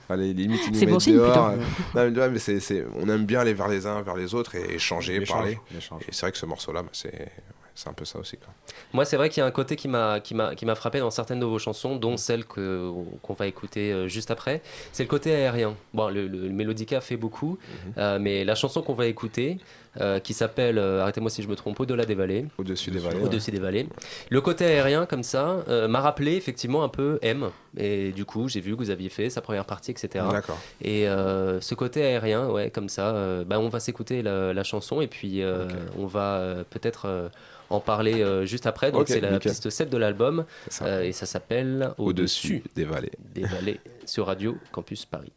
Allez, 0.09 0.33
limite, 0.33 0.61
ils 0.67 0.73
nous 0.73 0.79
C'est 0.79 0.85
bon 0.85 0.97
dehors. 0.97 1.51
Non, 1.95 2.09
mais, 2.09 2.19
ouais, 2.19 2.29
mais 2.29 2.39
c'est, 2.39 2.59
c'est- 2.59 2.85
on 2.99 3.07
aime 3.09 3.25
bien 3.25 3.41
aller 3.41 3.53
vers 3.53 3.67
les 3.67 3.85
uns, 3.85 4.01
vers 4.01 4.15
les 4.15 4.33
autres 4.33 4.55
et 4.55 4.73
échanger, 4.75 5.19
L'échange, 5.19 5.37
parler. 5.37 5.59
l'échange. 5.73 6.01
Et 6.07 6.11
c'est 6.11 6.21
vrai 6.21 6.31
que 6.31 6.37
ce 6.37 6.45
morceau-là, 6.45 6.81
bah, 6.83 6.89
c'est, 6.93 7.29
c'est 7.75 7.87
un 7.89 7.93
peu 7.93 8.05
ça 8.05 8.17
aussi, 8.19 8.37
quoi. 8.37 8.49
Moi, 8.91 9.05
c'est 9.05 9.17
vrai 9.17 9.29
qu'il 9.29 9.39
y 9.41 9.43
a 9.43 9.45
un 9.45 9.51
côté 9.51 9.75
qui 9.75 9.87
m'a 9.87 10.19
qui 10.19 10.33
m'a 10.33 10.55
qui 10.55 10.65
m'a 10.65 10.73
frappé 10.75 10.99
dans 10.99 11.11
certaines 11.11 11.39
de 11.39 11.45
vos 11.45 11.59
chansons, 11.59 11.95
dont 11.95 12.17
celle 12.17 12.43
que 12.45 12.91
qu'on 13.21 13.33
va 13.35 13.45
écouter 13.47 13.91
euh, 13.93 14.07
juste 14.07 14.31
après. 14.31 14.61
C'est 14.91 15.03
le 15.03 15.09
côté 15.09 15.33
aérien. 15.33 15.75
Bon, 15.93 16.09
le, 16.09 16.27
le, 16.27 16.39
le 16.39 16.49
Mélodica 16.49 16.99
fait 17.01 17.15
beaucoup, 17.17 17.57
Mm-hmm. 17.59 17.99
euh, 17.99 18.19
mais 18.19 18.43
la 18.43 18.55
chanson 18.55 18.81
qu'on 18.81 18.95
va 18.95 19.05
écouter, 19.05 19.59
euh, 19.99 20.19
qui 20.19 20.33
s'appelle, 20.33 20.77
euh, 20.77 21.01
arrêtez-moi 21.01 21.29
si 21.29 21.41
je 21.41 21.47
me 21.47 21.55
trompe, 21.55 21.79
Au-delà 21.79 22.05
des 22.05 22.15
vallées. 22.15 22.45
Au-dessus 22.57 22.91
des 22.91 22.99
vallées. 22.99 23.17
ouais. 23.17 23.23
Au-dessus 23.23 23.51
des 23.51 23.59
vallées. 23.59 23.87
Le 24.29 24.41
côté 24.41 24.65
aérien, 24.65 25.05
comme 25.05 25.23
ça, 25.23 25.63
euh, 25.67 25.87
m'a 25.87 25.99
rappelé 26.01 26.35
effectivement 26.35 26.83
un 26.83 26.89
peu 26.89 27.19
M. 27.21 27.49
Et 27.77 28.11
du 28.11 28.25
coup, 28.25 28.47
j'ai 28.47 28.61
vu 28.61 28.73
que 28.73 28.77
vous 28.77 28.89
aviez 28.89 29.09
fait 29.09 29.29
sa 29.29 29.41
première 29.41 29.65
partie, 29.65 29.91
etc. 29.91 30.25
D'accord. 30.31 30.57
Et 30.81 31.05
ce 31.05 31.75
côté 31.75 32.03
aérien, 32.03 32.47
ouais, 32.47 32.69
comme 32.69 32.89
ça, 32.89 33.43
bah, 33.45 33.59
on 33.59 33.69
va 33.69 33.79
s'écouter 33.79 34.21
la, 34.21 34.53
la 34.53 34.63
chanson 34.63 35.01
et 35.01 35.07
puis 35.07 35.43
on 35.97 36.05
va 36.05 36.63
peut-être 36.69 37.29
en 37.69 37.79
parler 37.79 38.21
euh, 38.21 38.45
juste 38.45 38.65
après. 38.65 38.91
Donc 38.91 39.07
c'est 39.07 39.21
la 39.21 39.31
nickel. 39.31 39.51
piste 39.51 39.69
7 39.69 39.89
de 39.89 39.97
l'album 39.97 40.45
euh, 40.81 41.03
et 41.03 41.11
ça 41.11 41.25
s'appelle 41.25 41.91
Au-dessus 41.97 42.63
des 42.75 42.83
vallées. 42.83 43.11
des 43.33 43.43
vallées 43.43 43.79
sur 44.05 44.27
Radio 44.27 44.57
Campus 44.71 45.05
Paris. 45.05 45.31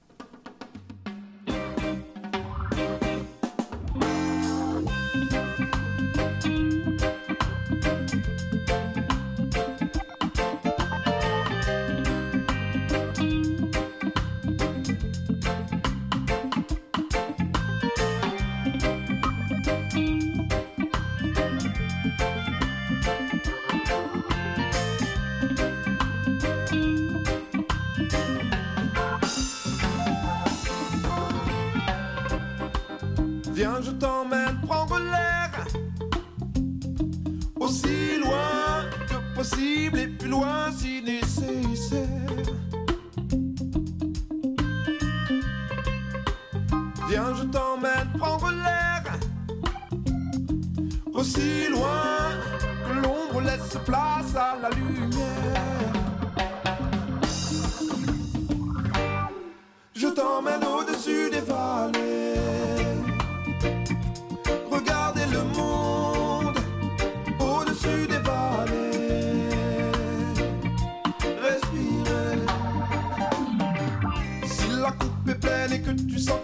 Tu 76.09 76.19
sens 76.19 76.41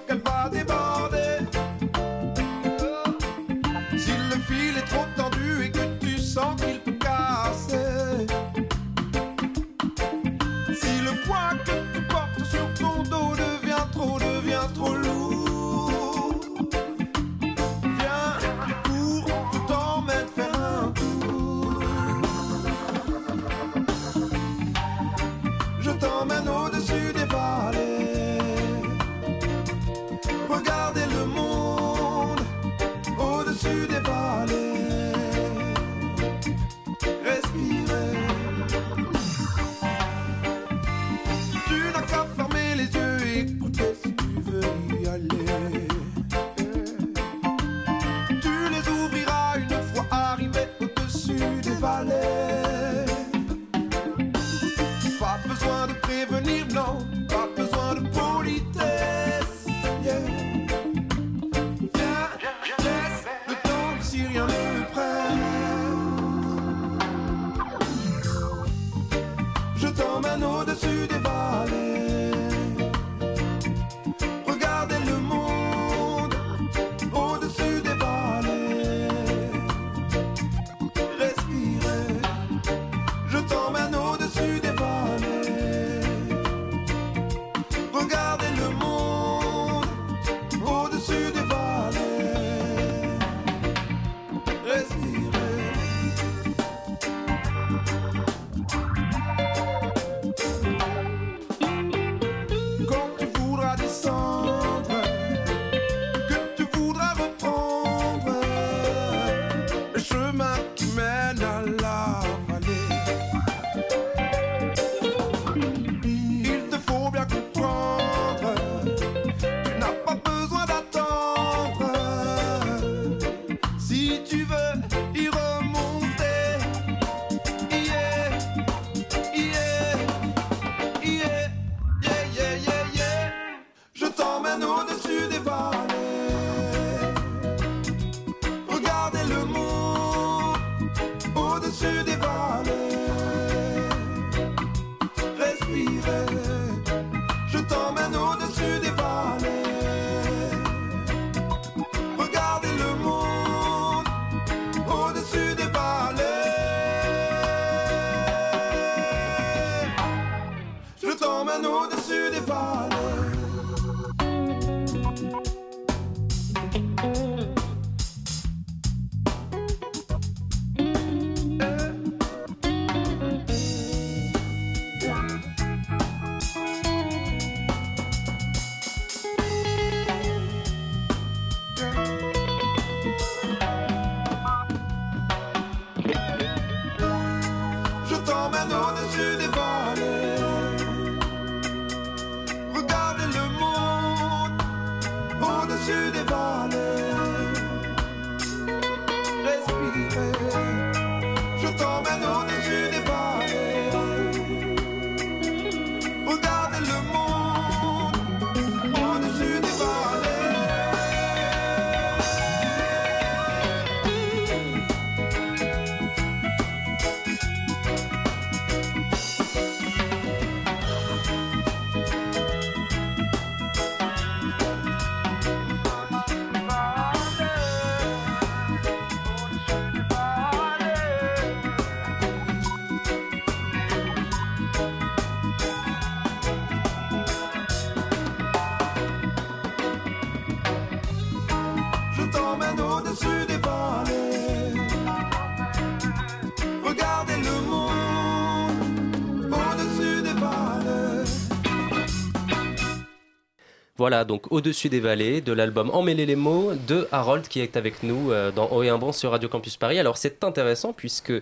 Voilà, 253.98 254.24
donc 254.24 254.52
Au-dessus 254.52 254.88
des 254.88 255.00
vallées, 255.00 255.40
de 255.40 255.52
l'album 255.52 255.90
Emmêler 255.90 256.24
les 256.24 256.36
mots 256.36 256.70
de 256.86 257.08
Harold 257.10 257.48
qui 257.48 257.58
est 257.58 257.76
avec 257.76 258.04
nous 258.04 258.30
euh, 258.30 258.52
dans 258.52 258.68
Haut 258.68 258.84
et 258.84 258.88
un 258.90 258.96
bon 258.96 259.10
sur 259.10 259.32
Radio 259.32 259.48
Campus 259.48 259.76
Paris. 259.76 259.98
Alors 259.98 260.16
c'est 260.18 260.44
intéressant 260.44 260.92
puisque 260.92 261.32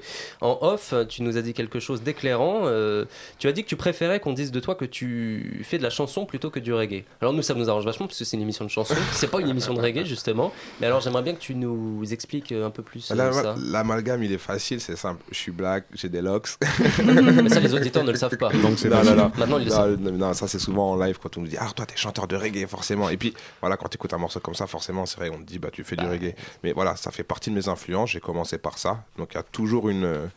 en 0.40 0.56
off, 0.62 0.94
tu 1.06 1.22
nous 1.22 1.36
as 1.36 1.42
dit 1.42 1.52
quelque 1.52 1.80
chose 1.80 2.00
d'éclairant. 2.00 2.62
Euh, 2.64 3.04
tu 3.38 3.46
as 3.46 3.52
dit 3.52 3.62
que 3.62 3.68
tu 3.68 3.76
préférais 3.76 4.20
qu'on 4.20 4.32
dise 4.32 4.52
de 4.52 4.60
toi 4.60 4.74
que 4.74 4.86
tu 4.86 5.60
fais 5.64 5.76
de 5.76 5.82
la 5.82 5.90
chanson 5.90 6.24
plutôt 6.24 6.48
que 6.48 6.58
du 6.58 6.72
reggae. 6.72 7.04
Alors 7.20 7.34
nous, 7.34 7.42
ça 7.42 7.52
nous 7.52 7.68
arrange 7.68 7.84
vachement 7.84 8.06
parce 8.06 8.18
que 8.18 8.24
c'est 8.24 8.38
une 8.38 8.42
émission 8.42 8.64
de 8.64 8.70
chanson. 8.70 8.94
C'est 9.12 9.30
pas 9.30 9.40
une 9.40 9.50
émission 9.50 9.74
de 9.74 9.80
reggae 9.82 10.06
justement. 10.06 10.50
Mais 10.80 10.86
alors 10.86 11.02
j'aimerais 11.02 11.22
bien 11.22 11.34
que 11.34 11.40
tu 11.40 11.54
nous 11.54 12.10
expliques 12.10 12.52
un 12.52 12.70
peu 12.70 12.82
plus 12.82 13.10
euh, 13.12 13.32
ça. 13.32 13.54
L'amalgame, 13.58 14.22
il 14.22 14.32
est 14.32 14.38
facile, 14.38 14.80
c'est 14.80 14.96
simple. 14.96 15.22
Je 15.30 15.36
suis 15.36 15.52
black, 15.52 15.84
j'ai 15.92 16.08
des 16.08 16.22
locks. 16.22 16.48
Mais 17.04 17.50
ça, 17.50 17.60
les 17.60 17.74
auditeurs 17.74 18.04
ne 18.04 18.12
le 18.12 18.16
savent 18.18 18.38
pas. 18.38 18.48
Donc 18.50 18.78
c'est 18.78 18.88
non, 18.88 19.04
non, 19.04 19.14
non. 19.14 19.32
Maintenant, 19.36 19.58
ils 19.58 19.66
le 19.66 19.70
savent. 19.70 20.00
Non, 20.00 20.12
non, 20.12 20.32
ça 20.32 20.48
c'est 20.48 20.58
souvent 20.58 20.92
en 20.92 20.96
live 20.96 21.18
quand 21.22 21.36
on 21.36 21.42
nous 21.42 21.48
dit 21.48 21.56
Ah, 21.58 21.68
toi 21.76 21.84
t'es 21.84 21.96
chanteur 21.96 22.26
de 22.26 22.36
reggae, 22.36 22.45
forcément. 22.66 23.08
Et 23.08 23.16
puis 23.16 23.34
voilà, 23.60 23.76
quand 23.76 23.88
tu 23.88 23.96
écoutes 23.96 24.12
un 24.14 24.18
morceau 24.18 24.40
comme 24.40 24.54
ça, 24.54 24.66
forcément, 24.66 25.06
c'est 25.06 25.16
vrai, 25.18 25.30
on 25.30 25.38
te 25.38 25.44
dit 25.44 25.58
Bah, 25.58 25.70
tu 25.72 25.84
fais 25.84 25.96
du 25.96 26.06
reggae. 26.06 26.34
Mais 26.62 26.72
voilà, 26.72 26.96
ça 26.96 27.10
fait 27.10 27.24
partie 27.24 27.50
de 27.50 27.54
mes 27.54 27.68
influences. 27.68 28.10
J'ai 28.10 28.20
commencé 28.20 28.58
par 28.58 28.78
ça. 28.78 29.04
Donc 29.18 29.32
il 29.32 29.36
y 29.36 29.40
a 29.40 29.42
toujours 29.42 29.88
une, 29.88 30.30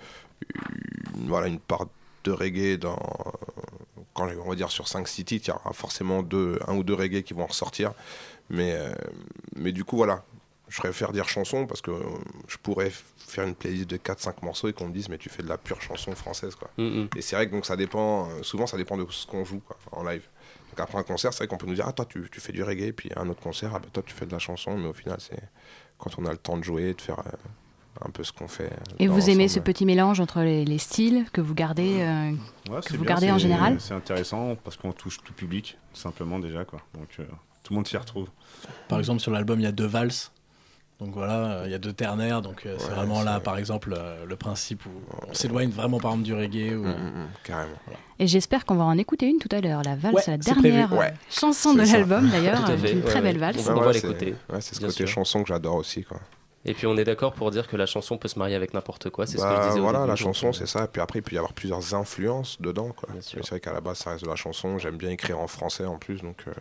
une- 1.16 1.28
voilà, 1.28 1.48
une 1.48 1.60
part 1.60 1.86
de 2.24 2.32
reggae 2.32 2.78
dans. 2.78 2.98
Quand 4.14 4.28
on 4.46 4.50
va 4.50 4.56
dire 4.56 4.72
sur 4.72 4.86
5-6 4.86 5.24
titres, 5.24 5.48
il 5.48 5.52
y 5.52 5.54
aura 5.54 5.72
forcément 5.74 6.24
deux, 6.24 6.60
un 6.68 6.76
ou 6.76 6.84
deux 6.84 6.94
reggae 6.96 7.22
qui 7.24 7.34
vont 7.34 7.44
en 7.44 7.48
ressortir. 7.48 7.94
Mais, 8.50 8.74
euh, 8.74 8.92
mais 9.56 9.72
du 9.72 9.84
coup, 9.86 9.96
voilà. 9.98 10.24
Je 10.68 10.78
préfère 10.78 11.12
dire 11.12 11.28
chanson 11.28 11.66
parce 11.66 11.82
que 11.82 11.90
euh, 11.90 12.04
je 12.48 12.58
pourrais 12.58 12.92
faire 13.18 13.44
une 13.48 13.56
playlist 13.56 13.90
de 13.90 13.98
4-5 13.98 14.44
morceaux 14.44 14.68
et 14.68 14.74
qu'on 14.74 14.86
me 14.88 14.94
dise 14.94 15.10
mais 15.10 15.18
tu 15.18 15.28
fais 15.28 15.42
de 15.42 15.50
la 15.50 15.58
pure 15.58 15.82
chanson 15.82 16.14
française 16.14 16.54
quoi. 16.54 16.70
Mm, 16.78 16.84
mm. 16.84 17.10
Et 17.16 17.22
c'est 17.24 17.36
vrai 17.36 17.48
que 17.48 17.52
donc 17.54 17.66
ça 17.66 17.76
dépend, 17.76 18.30
euh, 18.30 18.44
souvent 18.44 18.68
ça 18.68 18.78
dépend 18.78 18.96
de 18.96 19.04
ce 19.10 19.26
qu'on 19.26 19.44
joue 19.44 19.62
quoi, 19.62 19.78
en 19.92 20.04
live. 20.04 20.28
Donc 20.80 20.88
après 20.88 21.00
un 21.00 21.04
concert, 21.04 21.34
c'est 21.34 21.40
vrai 21.40 21.48
qu'on 21.48 21.58
peut 21.58 21.68
nous 21.68 21.76
dire 21.76 21.86
ah 21.88 21.92
toi 21.92 22.06
tu, 22.06 22.30
tu 22.32 22.40
fais 22.40 22.54
du 22.54 22.64
reggae, 22.64 22.94
puis 22.94 23.10
un 23.18 23.28
autre 23.28 23.42
concert, 23.42 23.72
ah 23.76 23.80
bah 23.80 23.88
toi 23.92 24.02
tu 24.06 24.14
fais 24.14 24.26
de 24.26 24.32
la 24.32 24.40
chanson, 24.40 24.78
mais 24.78 24.88
au 24.88 24.94
final 24.94 25.18
c'est 25.20 25.42
quand 25.98 26.12
on 26.18 26.26
a 26.26 26.32
le 26.32 26.38
temps 26.38 26.58
de 26.58 26.64
jouer, 26.64 26.94
de 26.94 27.02
faire 27.02 27.20
euh, 27.20 28.06
un 28.06 28.10
peu 28.10 28.24
ce 28.24 28.32
qu'on 28.32 28.48
fait. 28.48 28.72
Et 28.98 29.08
vous 29.08 29.30
aimez 29.30 29.50
ce 29.50 29.60
petit 29.60 29.86
mélange 29.86 30.22
entre 30.22 30.40
les, 30.40 30.64
les 30.64 30.78
styles 30.78 31.26
que 31.34 31.42
vous 31.42 31.54
gardez 31.54 32.02
euh, 32.02 32.32
Ouais, 32.70 32.80
que 32.82 32.94
vous 32.96 33.04
bien, 33.04 33.10
gardez 33.10 33.32
en 33.32 33.38
général? 33.38 33.82
C'est 33.82 33.94
intéressant 33.94 34.56
parce 34.56 34.78
qu'on 34.78 34.94
touche 34.94 35.22
tout 35.22 35.34
public, 35.34 35.78
simplement 35.94 36.40
déjà 36.40 36.64
quoi. 36.64 36.80
Donc 36.94 37.10
euh, 37.20 37.26
tout 37.64 37.74
le 37.74 37.76
monde 37.76 37.88
s'y 37.88 37.98
retrouve. 37.98 38.30
Par 38.88 39.00
exemple, 39.00 39.20
sur 39.20 39.32
l'album, 39.32 39.60
il 39.60 39.64
y 39.64 39.68
a 39.68 39.74
deux 39.74 39.86
valses. 39.86 40.32
Donc 41.00 41.14
voilà, 41.14 41.34
euh, 41.34 41.64
il 41.66 41.72
y 41.72 41.74
a 41.74 41.78
deux 41.78 41.94
ternaires. 41.94 42.42
Donc 42.42 42.66
euh, 42.66 42.76
c'est 42.78 42.90
Ouais, 42.90 42.96
vraiment 42.96 43.24
là, 43.24 43.40
par 43.40 43.58
exemple, 43.58 43.94
euh, 43.98 44.26
le 44.26 44.36
principe 44.36 44.86
où 44.86 44.90
on 45.30 45.34
s'éloigne 45.34 45.70
vraiment, 45.70 45.98
par 46.00 46.12
exemple, 46.12 46.26
du 46.26 46.34
reggae. 46.34 46.76
Ou... 46.76 46.84
Mm, 46.84 46.88
mm, 46.90 47.22
mm, 47.24 47.28
carrément. 47.44 47.76
Et 48.20 48.28
j'espère 48.28 48.66
qu'on 48.66 48.76
va 48.76 48.84
en 48.84 48.98
écouter 48.98 49.28
une 49.28 49.40
tout 49.40 49.48
à 49.56 49.62
l'heure. 49.62 49.82
La 49.84 49.96
valse, 49.96 50.16
Ouais, 50.16 50.24
la 50.28 50.38
dernière 50.38 50.92
Ouais. 50.94 51.14
chanson 51.30 51.74
de 51.74 51.82
l'album 51.84 52.30
d'ailleurs, 52.30 52.70
une 52.70 52.82
ouais, 53.00 53.02
très 53.06 53.22
belle 53.22 53.38
valse. 53.38 53.66
On 53.70 53.78
Ouais, 53.78 53.86
va 53.86 53.92
l'écouter, 53.94 54.36
c'est- 54.48 54.54
Ouais, 54.54 54.62
c'est 54.62 54.76
ce 54.76 54.80
bien 54.80 54.90
côté 54.90 54.98
sûr. 54.98 55.08
chanson 55.08 55.42
que 55.44 55.48
j'adore 55.48 55.76
aussi 55.76 56.04
quoi. 56.04 56.20
Et 56.66 56.74
puis 56.74 56.86
on 56.88 56.98
est 56.98 57.06
d'accord 57.06 57.32
pour 57.32 57.50
dire 57.52 57.70
que 57.70 57.78
la 57.78 57.86
chanson 57.86 58.18
peut 58.18 58.28
se 58.28 58.38
marier 58.38 58.56
avec 58.56 58.74
n'importe 58.74 59.10
quoi. 59.10 59.26
C'est 59.26 59.38
ce 59.38 59.44
que 59.44 59.50
je 59.50 59.54
Bah, 59.56 59.68
disais 59.70 59.80
au 59.80 59.84
voilà, 59.84 60.00
début, 60.00 60.10
la 60.10 60.16
chanson 60.18 60.52
c'est 60.52 60.66
ça, 60.68 60.84
et 60.84 60.88
puis 60.88 61.02
après 61.02 61.20
il 61.20 61.22
peut 61.22 61.34
y 61.34 61.38
avoir 61.38 61.54
plusieurs 61.54 61.96
influences 61.96 62.62
dedans. 62.62 62.90
C'est 63.22 63.40
vrai 63.48 63.62
qu'à 63.62 63.72
la 63.72 63.80
base 63.80 64.00
ça 64.00 64.10
reste 64.12 64.26
de 64.26 64.30
la 64.30 64.36
chanson, 64.36 64.78
j'aime 64.78 64.98
bien 64.98 65.10
écrire 65.10 65.40
en 65.40 65.48
français 65.48 65.86
en 65.86 65.98
plus, 65.98 66.22
donc 66.22 66.44
euh, 66.50 66.52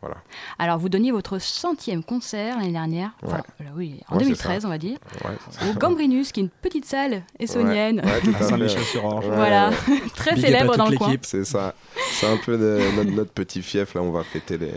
voilà. 0.00 0.16
Alors 0.58 0.78
vous 0.78 0.88
donniez 0.88 1.10
votre 1.10 1.38
centième 1.40 2.04
concert 2.04 2.56
l'année 2.58 2.72
dernière, 2.72 3.10
enfin 3.24 3.36
Ouais. 3.36 3.42
euh, 3.66 3.70
oui, 3.76 4.00
en 4.08 4.14
Ouais, 4.14 4.20
c'est 4.24 4.28
2013 4.30 4.64
on 4.64 4.68
va 4.68 4.78
dire, 4.78 4.98
Ouais, 5.24 5.68
au 5.68 5.72
Gambrinus, 5.74 6.30
qui 6.32 6.40
est 6.40 6.44
une 6.44 6.48
petite 6.50 6.84
salle 6.84 7.22
essonienne, 7.38 8.00
à. 8.00 8.42
Saint-Michel-sur-Orge. 8.44 9.26
Voilà, 9.26 9.70
ouais. 9.70 10.00
très 10.14 10.34
Big 10.34 10.44
célèbre 10.44 10.76
dans 10.76 10.86
le 10.88 10.96
coin. 10.96 11.08
l'équipe. 11.08 11.24
C'est 11.26 11.44
ça. 11.44 11.74
C'est 12.12 12.26
un 12.26 12.36
peu 12.36 12.56
de- 12.56 12.96
notre, 12.96 13.10
notre 13.10 13.32
petit 13.32 13.62
fief. 13.62 13.94
Là, 13.94 14.02
on 14.02 14.10
va 14.12 14.22
fêter 14.22 14.56
les. 14.58 14.72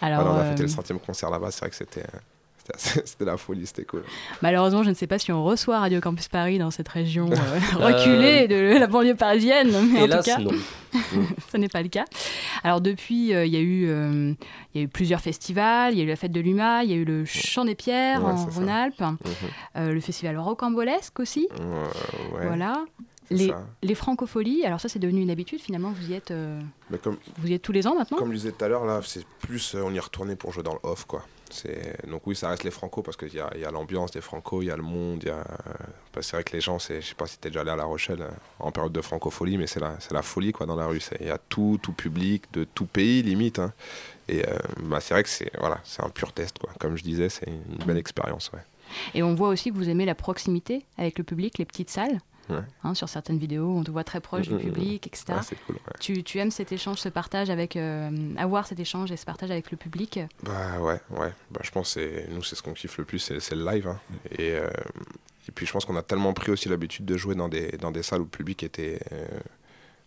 Alors 0.00 0.22
Voilà, 0.22 0.30
on 0.30 0.36
a 0.36 0.40
euh, 0.44 0.50
fêté 0.50 0.62
le 0.62 0.68
centième 0.68 0.98
concert 1.00 1.30
là-bas. 1.30 1.50
C'est 1.50 1.60
vrai 1.60 1.70
que 1.70 1.76
c'était. 1.76 2.02
assez- 2.02 2.18
C'était 2.76 3.24
la 3.24 3.36
folie, 3.36 3.66
c'était 3.66 3.84
cool. 3.84 4.02
malheureusement 4.42 4.82
je 4.82 4.90
ne 4.90 4.94
sais 4.94 5.06
pas 5.06 5.18
si 5.18 5.30
on 5.32 5.44
reçoit 5.44 5.78
Radio 5.80 6.00
Campus 6.00 6.28
Paris 6.28 6.58
dans 6.58 6.70
cette 6.70 6.88
région 6.88 7.30
euh, 7.32 7.58
reculée 7.78 8.48
de 8.48 8.78
la 8.78 8.86
banlieue 8.86 9.14
parisienne, 9.14 9.70
mais 9.92 10.04
Hélas, 10.04 10.28
en 10.28 10.36
tout 10.42 10.48
cas 10.48 10.52
non. 10.52 10.58
ce 11.52 11.56
n'est 11.58 11.68
pas 11.68 11.82
le 11.82 11.88
cas. 11.88 12.04
Alors 12.64 12.80
depuis 12.80 13.34
euh, 13.34 13.44
il 13.46 13.52
y 13.52 13.56
a 13.56 13.60
eu 13.60 13.86
euh, 13.88 14.32
il 14.74 14.78
y 14.80 14.80
a 14.82 14.84
eu 14.84 14.88
plusieurs 14.88 15.20
festivals, 15.20 15.92
il 15.94 15.98
y 15.98 16.00
a 16.00 16.04
eu 16.04 16.08
la 16.08 16.16
fête 16.16 16.32
de 16.32 16.40
l'UMA, 16.40 16.84
il 16.84 16.90
y 16.90 16.92
a 16.94 16.96
eu 16.96 17.04
le 17.04 17.24
Chant 17.24 17.64
des 17.64 17.74
Pierres 17.74 18.24
Ouais, 18.24 18.32
en. 18.32 18.46
Rhône-Alpes, 18.46 19.00
Mhm. 19.00 19.16
euh, 19.76 19.92
le 19.92 20.00
festival 20.00 20.38
rocambolesque 20.38 21.20
aussi, 21.20 21.48
Euh, 21.60 21.84
ouais, 22.34 22.46
voilà. 22.46 22.84
Les, 23.82 23.94
francopholies, 23.96 24.64
alors 24.64 24.80
ça 24.80 24.88
c'est 24.88 25.00
devenu 25.00 25.20
une 25.20 25.30
habitude 25.30 25.60
finalement, 25.60 25.90
vous 25.90 26.10
y 26.12 26.14
êtes, 26.14 26.30
euh, 26.30 26.60
Mais 26.90 26.98
comme, 26.98 27.16
vous 27.38 27.48
y 27.48 27.54
êtes 27.54 27.62
tous 27.62 27.72
les 27.72 27.86
ans 27.88 27.96
maintenant? 27.96 28.18
Comme 28.18 28.30
je 28.30 28.36
disais 28.36 28.52
tout 28.52 28.64
à 28.64 28.68
l'heure, 28.68 28.84
là, 28.84 29.00
c'est 29.04 29.26
plus. 29.40 29.74
euh, 29.74 29.82
on 29.84 29.92
y 29.92 29.96
est 29.96 30.00
retourné 30.00 30.36
pour 30.36 30.52
jouer 30.52 30.62
dans 30.62 30.74
le 30.74 30.78
off, 30.84 31.04
quoi. 31.06 31.24
Donc, 32.06 32.26
oui, 32.26 32.36
ça 32.36 32.48
reste 32.50 32.64
les 32.64 32.70
franco 32.70 33.02
parce 33.02 33.16
qu'il 33.16 33.34
y 33.34 33.40
a, 33.40 33.50
y 33.56 33.64
a 33.64 33.70
l'ambiance 33.70 34.10
des 34.10 34.20
franco, 34.20 34.62
il 34.62 34.66
y 34.66 34.70
a 34.70 34.76
le 34.76 34.82
monde. 34.82 35.24
Y 35.24 35.30
a... 35.30 35.44
c'est 36.20 36.32
vrai 36.36 36.44
que 36.44 36.52
les 36.52 36.60
gens, 36.60 36.78
je 36.78 37.00
sais 37.00 37.14
pas 37.16 37.26
si 37.26 37.38
t'es 37.38 37.48
déjà 37.50 37.60
allé 37.60 37.70
à 37.70 37.76
La 37.76 37.84
Rochelle 37.84 38.22
euh, 38.22 38.30
en 38.58 38.72
période 38.72 38.92
de 38.92 39.00
francophonie, 39.00 39.58
mais 39.58 39.66
c'est 39.66 39.80
la, 39.80 39.96
la 40.10 40.22
folie, 40.22 40.52
quoi, 40.52 40.66
dans 40.66 40.76
la 40.76 40.86
rue. 40.86 41.00
Il 41.20 41.26
y 41.26 41.30
a 41.30 41.38
tout, 41.38 41.78
tout 41.82 41.92
public, 41.92 42.44
de 42.52 42.64
tout 42.64 42.86
pays, 42.86 43.22
limite. 43.22 43.58
hein. 43.58 43.72
Et 44.28 44.44
euh, 44.46 44.58
bah, 44.82 45.00
c'est 45.00 45.14
vrai 45.14 45.22
que 45.22 45.28
c'est 45.28 45.50
voilà, 45.58 45.78
c'est 45.84 46.02
un 46.02 46.10
pur 46.10 46.32
test, 46.32 46.58
quoi. 46.58 46.70
Comme 46.80 46.96
je 46.96 47.02
disais, 47.04 47.28
c'est 47.28 47.46
une 47.48 47.84
belle 47.86 47.98
expérience, 47.98 48.50
ouais. 48.52 48.60
Et 49.14 49.22
on 49.22 49.34
voit 49.34 49.48
aussi 49.48 49.70
que 49.70 49.76
vous 49.76 49.88
aimez 49.88 50.04
la 50.04 50.14
proximité 50.14 50.84
avec 50.96 51.18
le 51.18 51.24
public, 51.24 51.58
les 51.58 51.64
petites 51.64 51.90
salles. 51.90 52.20
Ouais. 52.48 52.60
Hein, 52.84 52.94
sur 52.94 53.08
certaines 53.08 53.38
vidéos, 53.38 53.68
on 53.76 53.82
te 53.82 53.90
voit 53.90 54.04
très 54.04 54.20
proche 54.20 54.48
Mm, 54.48 54.54
mm, 54.54 54.58
du 54.58 54.66
mm. 54.66 54.72
public, 54.72 55.06
etc. 55.06 55.24
Ouais, 55.30 55.56
cool, 55.66 55.74
ouais. 55.76 55.80
tu, 56.00 56.22
tu 56.22 56.38
aimes 56.38 56.50
cet 56.50 56.70
échange, 56.72 56.98
ce 56.98 57.08
partage 57.08 57.50
avec, 57.50 57.76
euh, 57.76 58.10
avoir 58.36 58.66
cet 58.66 58.78
échange 58.80 59.10
et 59.10 59.16
ce 59.16 59.24
partage 59.24 59.50
avec 59.50 59.70
le 59.70 59.76
public? 59.76 60.20
Bah 60.42 60.78
ouais, 60.80 61.00
ouais. 61.10 61.32
Bah, 61.50 61.60
je 61.64 61.70
pense 61.70 61.94
que 61.94 62.30
nous, 62.30 62.42
c'est 62.42 62.54
ce 62.56 62.62
qu'on 62.62 62.72
kiffe 62.74 62.98
le 62.98 63.04
plus, 63.04 63.18
c'est 63.18 63.54
le 63.54 63.64
live. 63.64 63.88
hein. 63.88 63.98
Et, 64.38 64.52
euh, 64.52 64.68
et 65.48 65.52
puis 65.52 65.66
je 65.66 65.72
pense 65.72 65.84
qu'on 65.84 65.96
a 65.96 66.02
tellement 66.02 66.32
pris 66.32 66.50
aussi 66.50 66.68
l'habitude 66.68 67.04
de 67.04 67.16
jouer 67.16 67.34
dans 67.34 67.48
des, 67.48 67.72
dans 67.78 67.90
des 67.90 68.02
salles 68.02 68.20
où 68.20 68.24
le 68.24 68.30
public 68.30 68.62
était 68.62 69.00
euh, 69.12 69.26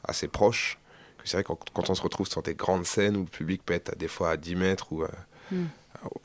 assez 0.05 0.27
proche, 0.27 0.77
que 1.17 1.27
c'est 1.27 1.37
vrai 1.37 1.43
que 1.43 1.47
quand, 1.49 1.59
quand 1.73 1.89
on 1.89 1.95
se 1.95 2.01
retrouve 2.01 2.27
sur 2.27 2.41
des 2.41 2.55
grandes 2.55 2.85
scènes 2.85 3.17
où 3.17 3.21
le 3.21 3.25
public 3.25 3.63
peut 3.65 3.73
être 3.73 3.89
à- 3.93 3.95
des 3.95 4.07
fois 4.07 4.31
à 4.31 4.37
10 4.37 4.55
mètres, 4.55 4.91
ou, 4.93 5.03
Mm. 5.51 5.65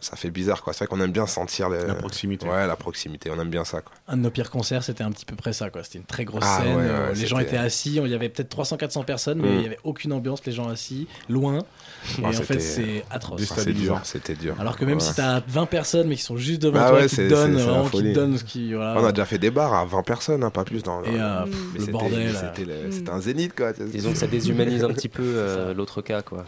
Ça 0.00 0.16
fait 0.16 0.30
bizarre. 0.30 0.62
quoi. 0.62 0.72
C'est 0.72 0.84
vrai 0.84 0.86
qu'on 0.96 1.00
aime 1.02 1.12
bien 1.12 1.26
sentir 1.26 1.68
La 1.68 1.94
proximité. 1.94 2.46
Ouais, 2.46 2.66
la 2.66 2.76
proximité, 2.76 3.30
on 3.30 3.40
aime 3.40 3.50
bien 3.50 3.64
ça. 3.64 3.80
Quoi. 3.80 3.92
Un 4.08 4.16
de 4.16 4.22
nos 4.22 4.30
pires 4.30 4.50
concerts, 4.50 4.82
c'était 4.84 5.02
un 5.04 5.10
petit 5.10 5.24
peu 5.24 5.36
près 5.36 5.52
ça. 5.52 5.70
quoi. 5.70 5.82
C'était 5.82 5.98
une 5.98 6.04
très 6.04 6.24
grosse 6.24 6.44
Ah 6.46 6.60
scène. 6.62 6.76
ouais, 6.76 6.82
ouais, 6.82 6.88
euh, 6.88 7.12
les 7.14 7.26
gens 7.26 7.38
c'était- 7.38 7.48
étaient 7.50 7.58
assis. 7.58 7.96
Il 7.96 8.08
y 8.10 8.14
avait 8.14 8.28
peut-être 8.28 8.48
300-400 8.50 9.02
personnes, 9.04 9.40
mais 9.40 9.48
Mm. 9.48 9.54
il 9.54 9.58
n'y 9.60 9.66
avait 9.66 9.78
aucune 9.84 10.12
ambiance. 10.12 10.44
Les 10.46 10.52
gens 10.52 10.68
assis, 10.68 11.06
loin. 11.28 11.58
Et 12.18 12.22
Ah, 12.24 12.28
en 12.28 12.32
fait, 12.32 12.60
c'était- 12.60 12.60
c'est 12.60 13.04
atroce. 13.10 13.40
Ah, 13.42 13.44
c'est 13.46 13.54
Déstabilisant. 13.56 13.94
dur, 13.94 14.00
c'était 14.04 14.34
dur. 14.34 14.56
Alors 14.60 14.76
que 14.76 14.84
même 14.84 14.98
Ouais. 14.98 15.00
si 15.04 15.14
t'as 15.14 15.40
20 15.48 15.66
personnes, 15.66 16.08
mais 16.08 16.16
qui 16.16 16.22
sont 16.22 16.36
juste 16.36 16.62
devant 16.62 16.80
Ah 16.80 16.90
toi, 16.90 16.98
ouais, 17.00 17.06
qui 17.08 17.16
te 17.16 17.28
donnent, 17.28 17.52
c'est- 17.54 17.58
c'est 17.60 17.66
la 17.66 17.72
vraiment, 17.72 17.84
qui 17.84 17.90
te 17.90 17.96
folie. 17.96 18.12
donnent 18.12 18.38
ce 18.38 18.44
qui. 18.44 18.74
Voilà. 18.74 19.00
On 19.00 19.04
a 19.04 19.12
déjà 19.12 19.24
fait 19.24 19.38
des 19.38 19.50
bars 19.50 19.74
à 19.74 19.84
20 19.84 20.02
personnes, 20.02 20.44
hein, 20.44 20.50
pas 20.50 20.64
plus 20.64 20.82
dans 20.82 21.00
le. 21.00 21.08
Et 21.08 21.20
euh, 21.20 21.44
Mm. 21.46 21.50
Mais 21.50 21.54
le 21.74 21.80
c'était- 21.80 21.92
bordel. 21.92 22.20
euh, 22.20 22.32
C'était 22.54 22.64
Mm. 22.88 22.92
c'était 22.92 23.10
un 23.10 23.20
zénith, 23.20 23.54
quoi. 23.56 23.72
Disons 23.72 24.12
que 24.12 24.18
ça 24.18 24.26
déshumanise 24.26 24.84
un 24.84 24.92
petit 24.92 25.08
peu 25.08 25.22
euh, 25.24 25.72
l'autre 25.74 26.02
cas, 26.02 26.22
quoi. 26.22 26.44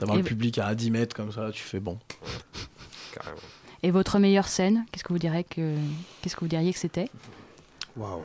D'avoir 0.00 0.16
le 0.16 0.22
public 0.24 0.58
à 0.58 0.74
10 0.74 0.90
mètres 0.90 1.14
comme 1.14 1.32
ça, 1.32 1.50
tu 1.52 1.62
fais 1.62 1.80
bon. 1.80 1.98
carrément. 3.14 3.36
Et 3.82 3.90
votre 3.90 4.18
meilleure 4.18 4.48
scène, 4.48 4.84
qu'est-ce 4.92 5.04
que 5.04 5.12
vous 5.12 5.18
diriez 5.18 5.44
que, 5.44 5.74
qu'est-ce 6.22 6.34
que, 6.36 6.40
vous 6.40 6.48
diriez 6.48 6.72
que 6.72 6.78
c'était? 6.78 7.08
Waouh. 7.96 8.22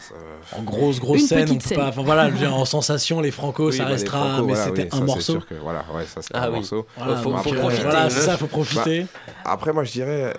Ça- 0.00 0.14
En 0.56 0.62
grosse, 0.62 1.00
grosse 1.00 1.20
Une 1.20 1.26
scène, 1.26 1.44
petite 1.44 1.56
on 1.56 1.58
peut 1.58 1.68
scène. 1.68 1.78
pas. 1.78 1.88
Enfin 1.88 2.02
voilà, 2.02 2.30
dire, 2.30 2.54
en 2.54 2.64
sensation, 2.64 3.20
les 3.20 3.30
Franco, 3.30 3.66
Oui, 3.68 3.76
ça 3.76 3.84
bah, 3.84 3.90
restera, 3.90 4.20
Franco, 4.30 4.46
mais 4.46 4.52
voilà, 4.54 4.64
c'était 4.64 4.82
oui, 4.84 4.88
ça, 4.90 4.96
un 4.96 5.00
c'est 5.00 5.06
morceau. 5.06 5.32
sûr 5.32 5.46
que, 5.46 5.54
voilà, 5.54 5.84
ouais, 5.94 6.06
ça 6.06 6.22
c'était 6.22 6.34
Ah 6.34 6.44
un 6.44 6.48
oui. 6.50 6.54
morceau. 6.56 6.86
Voilà, 6.96 7.16
Faut- 7.16 7.30
donc, 7.30 7.42
faut 7.42 7.52
euh, 7.54 7.58
profiter. 7.60 7.82
Voilà, 7.82 8.08
c'est 8.10 8.20
ça, 8.20 8.36
faut 8.38 8.46
profiter. 8.46 9.06
Après, 9.44 9.72
moi, 9.74 9.84
je 9.84 9.92
dirais, 9.92 10.32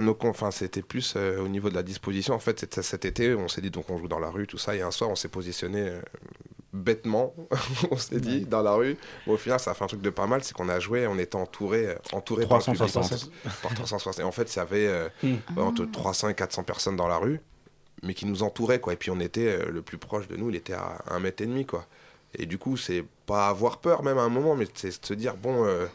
euh, 0.00 0.12
enfin, 0.24 0.50
c'était 0.50 0.80
plus 0.82 1.14
euh, 1.16 1.42
au 1.44 1.48
niveau 1.48 1.68
de 1.68 1.74
la 1.74 1.82
disposition. 1.82 2.32
En 2.34 2.38
fait, 2.38 2.80
cet 2.82 3.04
été, 3.04 3.34
on 3.34 3.48
s'est 3.48 3.60
dit, 3.60 3.70
donc 3.70 3.90
on 3.90 3.98
joue 3.98 4.08
dans 4.08 4.20
la 4.20 4.30
rue, 4.30 4.46
tout 4.46 4.58
ça, 4.58 4.74
et 4.74 4.80
un 4.80 4.90
soir, 4.90 5.10
on 5.10 5.16
s'est 5.16 5.28
positionné 5.28 5.80
euh, 5.80 6.00
bêtement, 6.76 7.34
on 7.90 7.96
s'est 7.96 8.20
dit, 8.20 8.44
dans 8.44 8.62
la 8.62 8.74
rue. 8.74 8.96
Au 9.26 9.36
final, 9.36 9.58
ça 9.58 9.72
a 9.72 9.74
fait 9.74 9.84
un 9.84 9.88
truc 9.88 10.02
de 10.02 10.10
pas 10.10 10.26
mal, 10.26 10.44
c'est 10.44 10.52
qu'on 10.54 10.68
a 10.68 10.78
joué, 10.78 11.06
on 11.06 11.18
était 11.18 11.36
entouré, 11.36 11.86
euh, 11.88 11.94
entouré 12.12 12.46
par 12.46 12.58
le 12.58 12.64
public. 12.64 12.78
360. 12.78 13.30
par 13.62 13.74
360. 13.74 14.20
Et 14.20 14.22
en 14.22 14.32
fait, 14.32 14.54
il 14.54 14.58
y 14.58 14.60
avait 14.60 14.86
euh, 14.86 15.08
ouais, 15.24 15.62
entre 15.62 15.84
300 15.84 16.30
et 16.30 16.34
400 16.34 16.62
personnes 16.64 16.96
dans 16.96 17.08
la 17.08 17.18
rue, 17.18 17.40
mais 18.02 18.14
qui 18.14 18.26
nous 18.26 18.42
entouraient, 18.42 18.80
quoi. 18.80 18.92
Et 18.92 18.96
puis 18.96 19.10
on 19.10 19.20
était, 19.20 19.48
euh, 19.60 19.70
le 19.70 19.82
plus 19.82 19.98
proche 19.98 20.28
de 20.28 20.36
nous, 20.36 20.50
il 20.50 20.56
était 20.56 20.74
à 20.74 20.98
un 21.08 21.20
mètre 21.20 21.42
et 21.42 21.46
demi, 21.46 21.66
quoi. 21.66 21.86
Et 22.38 22.46
du 22.46 22.58
coup, 22.58 22.76
c'est 22.76 23.04
pas 23.24 23.48
avoir 23.48 23.78
peur, 23.78 24.02
même 24.02 24.18
à 24.18 24.22
un 24.22 24.28
moment, 24.28 24.54
mais 24.54 24.66
c'est 24.74 24.90
se 24.90 25.14
dire, 25.14 25.36
bon, 25.36 25.64
euh, 25.64 25.86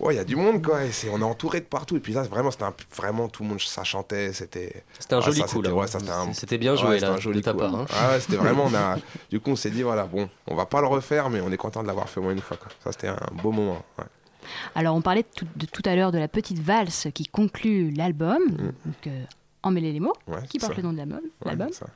ouais, 0.00 0.14
il 0.14 0.16
y 0.16 0.20
a 0.20 0.24
du 0.24 0.36
monde, 0.36 0.64
quoi. 0.64 0.84
Et 0.84 0.92
c'est, 0.92 1.08
on 1.10 1.18
est 1.20 1.24
entouré 1.24 1.60
de 1.60 1.66
partout. 1.66 1.96
Et 1.96 2.00
puis 2.00 2.12
là, 2.12 2.22
vraiment, 2.22 2.50
c'était 2.50 2.64
un- 2.64 2.74
vraiment 2.96 3.28
tout 3.28 3.42
le 3.42 3.48
monde, 3.50 3.60
ça 3.60 3.84
chantait, 3.84 4.32
c'était. 4.32 4.84
C'était 4.98 5.14
un 5.14 5.18
Ah, 5.18 5.22
joli 5.22 5.38
ça, 5.38 5.44
coup, 5.44 5.56
c'était- 5.56 5.68
là. 5.68 5.74
ouais, 5.74 5.86
c'était 5.86 6.10
un- 6.10 6.32
C'était 6.32 6.58
bien 6.58 6.72
Ouais, 6.72 6.78
joué, 6.78 6.94
c'était 6.94 7.06
là, 7.06 7.12
un 7.14 7.18
joli 7.20 7.38
de 7.40 7.44
ta 7.44 7.52
coup, 7.52 7.58
part. 7.58 7.74
hein. 7.74 7.86
hein. 7.90 7.94
Ah 7.98 8.08
ouais, 8.12 8.20
c'était 8.20 8.36
vraiment, 8.36 8.64
on 8.66 8.74
a, 8.74 8.96
du 9.30 9.40
coup, 9.40 9.50
on 9.50 9.56
s'est 9.56 9.70
dit, 9.70 9.82
voilà, 9.82 10.04
bon, 10.04 10.28
on 10.46 10.54
va 10.54 10.66
pas 10.66 10.80
le 10.80 10.86
refaire, 10.86 11.30
mais 11.30 11.40
on 11.40 11.50
est 11.52 11.56
content 11.56 11.82
de 11.82 11.86
l'avoir 11.88 12.08
fait 12.08 12.20
au 12.20 12.22
moins 12.24 12.32
une 12.32 12.40
fois, 12.40 12.56
quoi. 12.56 12.68
Ça, 12.84 12.92
c'était 12.92 13.08
un 13.08 13.18
beau 13.42 13.50
moment, 13.52 13.82
ouais. 13.98 14.04
Alors, 14.74 14.94
on 14.96 15.02
parlait 15.02 15.22
de 15.24 15.28
tout, 15.34 15.46
de 15.56 15.66
tout 15.66 15.82
à 15.84 15.94
l'heure 15.94 16.10
de 16.12 16.18
la 16.18 16.28
petite 16.28 16.58
valse 16.58 17.08
qui 17.12 17.24
conclut 17.26 17.90
l'album, 17.90 18.40
donc 18.86 19.06
euh, 19.06 19.24
Emmêler 19.64 19.92
les 19.92 19.98
mots. 20.00 20.14
Ouais, 20.28 20.38
qui 20.48 20.58
porte 20.60 20.72
ça. 20.72 20.76
le 20.76 20.84
nom 20.84 20.92
de 20.92 20.98
l'album. 20.98 21.20
Ouais. 21.44 21.86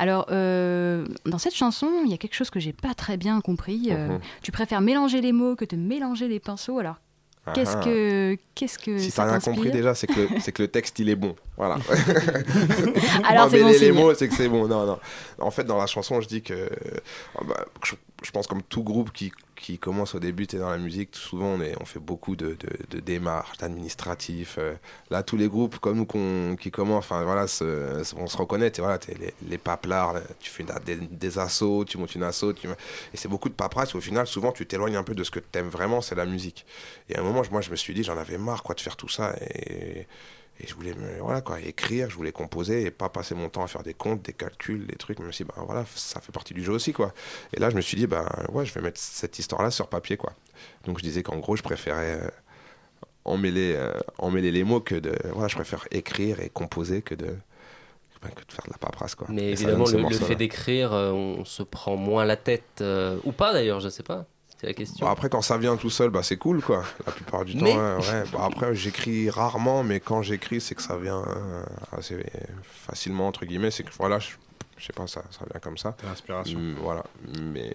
Alors, 0.00 0.26
euh, 0.30 1.06
dans 1.24 1.38
cette 1.38 1.54
chanson, 1.54 1.88
il 2.04 2.10
y 2.10 2.14
a 2.14 2.16
quelque 2.18 2.34
chose 2.34 2.50
que 2.50 2.58
j'ai 2.58 2.72
pas 2.72 2.94
très 2.94 3.16
bien 3.16 3.40
compris. 3.40 3.88
Euh, 3.90 4.08
Mhm. 4.08 4.20
Tu 4.42 4.50
préfères 4.50 4.80
mélanger 4.80 5.20
les 5.20 5.32
mots 5.32 5.54
que 5.54 5.64
te 5.64 5.76
mélanger 5.76 6.26
les 6.26 6.40
pinceaux. 6.40 6.78
Alors, 6.80 6.96
qu'est-ce 7.54 7.76
que, 7.76 8.36
qu'est-ce 8.54 8.78
que 8.78 8.98
Si 8.98 9.12
t'as 9.12 9.24
rien 9.30 9.40
compris 9.40 9.70
déjà, 9.70 9.94
c'est 9.94 10.06
que, 10.06 10.20
le- 10.20 10.40
c'est 10.40 10.52
que 10.52 10.62
le 10.62 10.68
texte 10.68 10.98
il 10.98 11.08
est 11.08 11.16
bon. 11.16 11.34
Voilà. 11.56 11.76
Alors, 13.24 13.50
c'est 13.50 13.60
bon 13.60 13.68
les 13.68 13.74
signe. 13.78 13.92
mots, 13.92 14.14
c'est 14.14 14.28
que 14.28 14.34
c'est 14.34 14.48
bon. 14.48 14.66
Non, 14.66 14.86
non. 14.86 14.98
En 15.38 15.50
fait, 15.50 15.64
dans 15.64 15.78
la 15.78 15.86
chanson, 15.86 16.20
je 16.20 16.28
dis 16.28 16.42
que. 16.42 16.68
ah 17.38 17.42
bah, 17.46 17.64
je, 17.84 17.94
je 18.22 18.30
pense 18.30 18.46
comme 18.46 18.62
tout 18.62 18.82
groupe 18.82 19.12
qui, 19.12 19.32
qui 19.60 19.78
commence 19.78 20.14
au 20.14 20.20
début, 20.20 20.46
t'es 20.46 20.58
dans 20.58 20.70
la 20.70 20.78
musique, 20.78 21.14
souvent 21.14 21.58
on, 21.80 21.84
fait 21.84 22.00
beaucoup 22.00 22.34
de, 22.34 22.56
démarches, 23.04 23.58
d'administratifs. 23.58 24.56
euh, 24.58 24.74
là, 25.10 25.22
tous 25.22 25.36
les 25.36 25.48
groupes 25.48 25.78
comme 25.78 25.98
nous 25.98 26.56
qui 26.56 26.70
commencent, 26.70 27.04
enfin 27.04 27.22
voilà, 27.24 27.42
on 27.42 28.26
se 28.26 28.36
reconnaît. 28.36 28.70
T'es 28.70 28.82
voilà, 28.82 28.98
t'es 28.98 29.14
les, 29.14 29.34
les 29.48 29.58
paplards, 29.58 30.16
tu 30.40 30.50
fais 30.50 30.64
des, 31.10 31.38
assauts, 31.38 31.84
tu 31.84 31.98
montes 31.98 32.14
une 32.14 32.22
assaut. 32.22 32.52
Tu... 32.52 32.68
Et 32.68 33.16
c'est 33.16 33.28
beaucoup 33.28 33.48
de 33.48 33.54
paperasse. 33.54 33.94
Au 33.94 34.00
final, 34.00 34.26
souvent, 34.26 34.52
tu 34.52 34.66
t'éloignes 34.66 34.96
un 34.96 35.04
peu 35.04 35.14
de 35.14 35.24
ce 35.24 35.30
que 35.30 35.40
t'aimes 35.40 35.68
vraiment, 35.68 36.00
c'est 36.00 36.14
la 36.14 36.26
musique. 36.26 36.64
Et 37.08 37.16
à 37.16 37.20
un 37.20 37.22
moment, 37.22 37.42
moi, 37.50 37.60
je 37.60 37.70
me 37.70 37.76
suis 37.76 37.94
dit, 37.94 38.02
j'en 38.02 38.16
avais 38.16 38.38
marre 38.38 38.62
quoi, 38.62 38.74
de 38.74 38.80
faire 38.80 38.96
tout 38.96 39.08
ça. 39.08 39.34
Et 40.62 40.66
je 40.66 40.74
voulais 40.74 40.94
me, 40.94 41.20
voilà, 41.20 41.40
quoi, 41.40 41.60
écrire, 41.60 42.10
je 42.10 42.16
voulais 42.16 42.32
composer 42.32 42.82
et 42.82 42.90
pas 42.90 43.08
passer 43.08 43.34
mon 43.34 43.48
temps 43.48 43.62
à 43.62 43.66
faire 43.66 43.82
des 43.82 43.94
comptes, 43.94 44.22
des 44.22 44.32
calculs, 44.34 44.86
des 44.86 44.96
trucs, 44.96 45.18
même 45.18 45.32
si 45.32 45.44
ben, 45.44 45.54
voilà, 45.64 45.84
ça 45.94 46.20
fait 46.20 46.32
partie 46.32 46.52
du 46.54 46.62
jeu 46.62 46.72
aussi. 46.72 46.92
Quoi. 46.92 47.12
Et 47.54 47.60
là, 47.60 47.70
je 47.70 47.76
me 47.76 47.80
suis 47.80 47.96
dit, 47.96 48.06
ben, 48.06 48.26
ouais, 48.52 48.66
je 48.66 48.74
vais 48.74 48.82
mettre 48.82 49.00
cette 49.00 49.38
histoire-là 49.38 49.70
sur 49.70 49.88
papier. 49.88 50.16
Quoi. 50.16 50.34
Donc 50.84 50.98
je 50.98 51.02
disais 51.02 51.22
qu'en 51.22 51.38
gros, 51.38 51.56
je 51.56 51.62
préférais 51.62 52.20
euh, 52.20 52.28
emmêler, 53.24 53.74
euh, 53.76 53.92
emmêler 54.18 54.50
les 54.50 54.64
mots 54.64 54.80
que 54.80 54.94
de. 54.94 55.12
Voilà, 55.32 55.48
je 55.48 55.56
préfère 55.56 55.86
écrire 55.90 56.40
et 56.40 56.48
composer 56.48 57.02
que 57.02 57.14
de, 57.14 57.26
que 58.28 58.46
de 58.46 58.52
faire 58.52 58.64
de 58.66 58.70
la 58.70 58.78
paperasse. 58.78 59.14
Quoi. 59.14 59.28
Mais 59.30 59.42
Et 59.42 59.52
évidemment, 59.52 59.84
le, 59.86 60.10
fait 60.16 60.36
d'écrire, 60.36 60.92
euh, 60.92 61.12
on 61.12 61.44
se 61.44 61.62
prend 61.62 61.96
moins 61.96 62.24
la 62.24 62.36
tête. 62.36 62.80
euh, 62.80 63.18
ou 63.24 63.32
pas 63.32 63.52
d'ailleurs, 63.52 63.80
je 63.80 63.88
sais 63.88 64.02
pas. 64.02 64.26
C'est 64.60 64.66
la 64.66 64.74
question. 64.74 65.06
Bon, 65.06 65.10
après, 65.10 65.30
quand 65.30 65.40
ça 65.40 65.56
vient 65.56 65.76
tout 65.78 65.88
seul, 65.88 66.10
bah, 66.10 66.22
c'est 66.22 66.36
cool, 66.36 66.60
quoi. 66.60 66.84
La 67.06 67.12
plupart 67.12 67.46
du 67.46 67.54
Mais- 67.56 67.72
temps, 67.72 67.78
ouais, 67.78 67.96
ouais. 67.96 68.24
Bah, 68.30 68.40
après, 68.44 68.74
j'écris 68.74 69.30
rarement, 69.30 69.82
mais 69.82 70.00
quand 70.00 70.20
j'écris, 70.20 70.60
c'est 70.60 70.74
que 70.74 70.82
ça 70.82 70.98
vient 70.98 71.22
euh, 71.26 71.64
assez 71.96 72.22
facilement, 72.62 73.26
entre 73.26 73.46
guillemets. 73.46 73.70
C'est 73.70 73.84
que, 73.84 73.90
voilà, 73.98 74.18
je, 74.18 74.32
je 74.76 74.84
sais 74.84 74.92
pas, 74.92 75.06
ça, 75.06 75.22
ça 75.30 75.46
vient 75.50 75.60
comme 75.60 75.78
ça. 75.78 75.94
T'as 75.96 76.08
l'inspiration. 76.08 76.58
Mm, 76.58 76.74
voilà. 76.82 77.02
Mais 77.40 77.72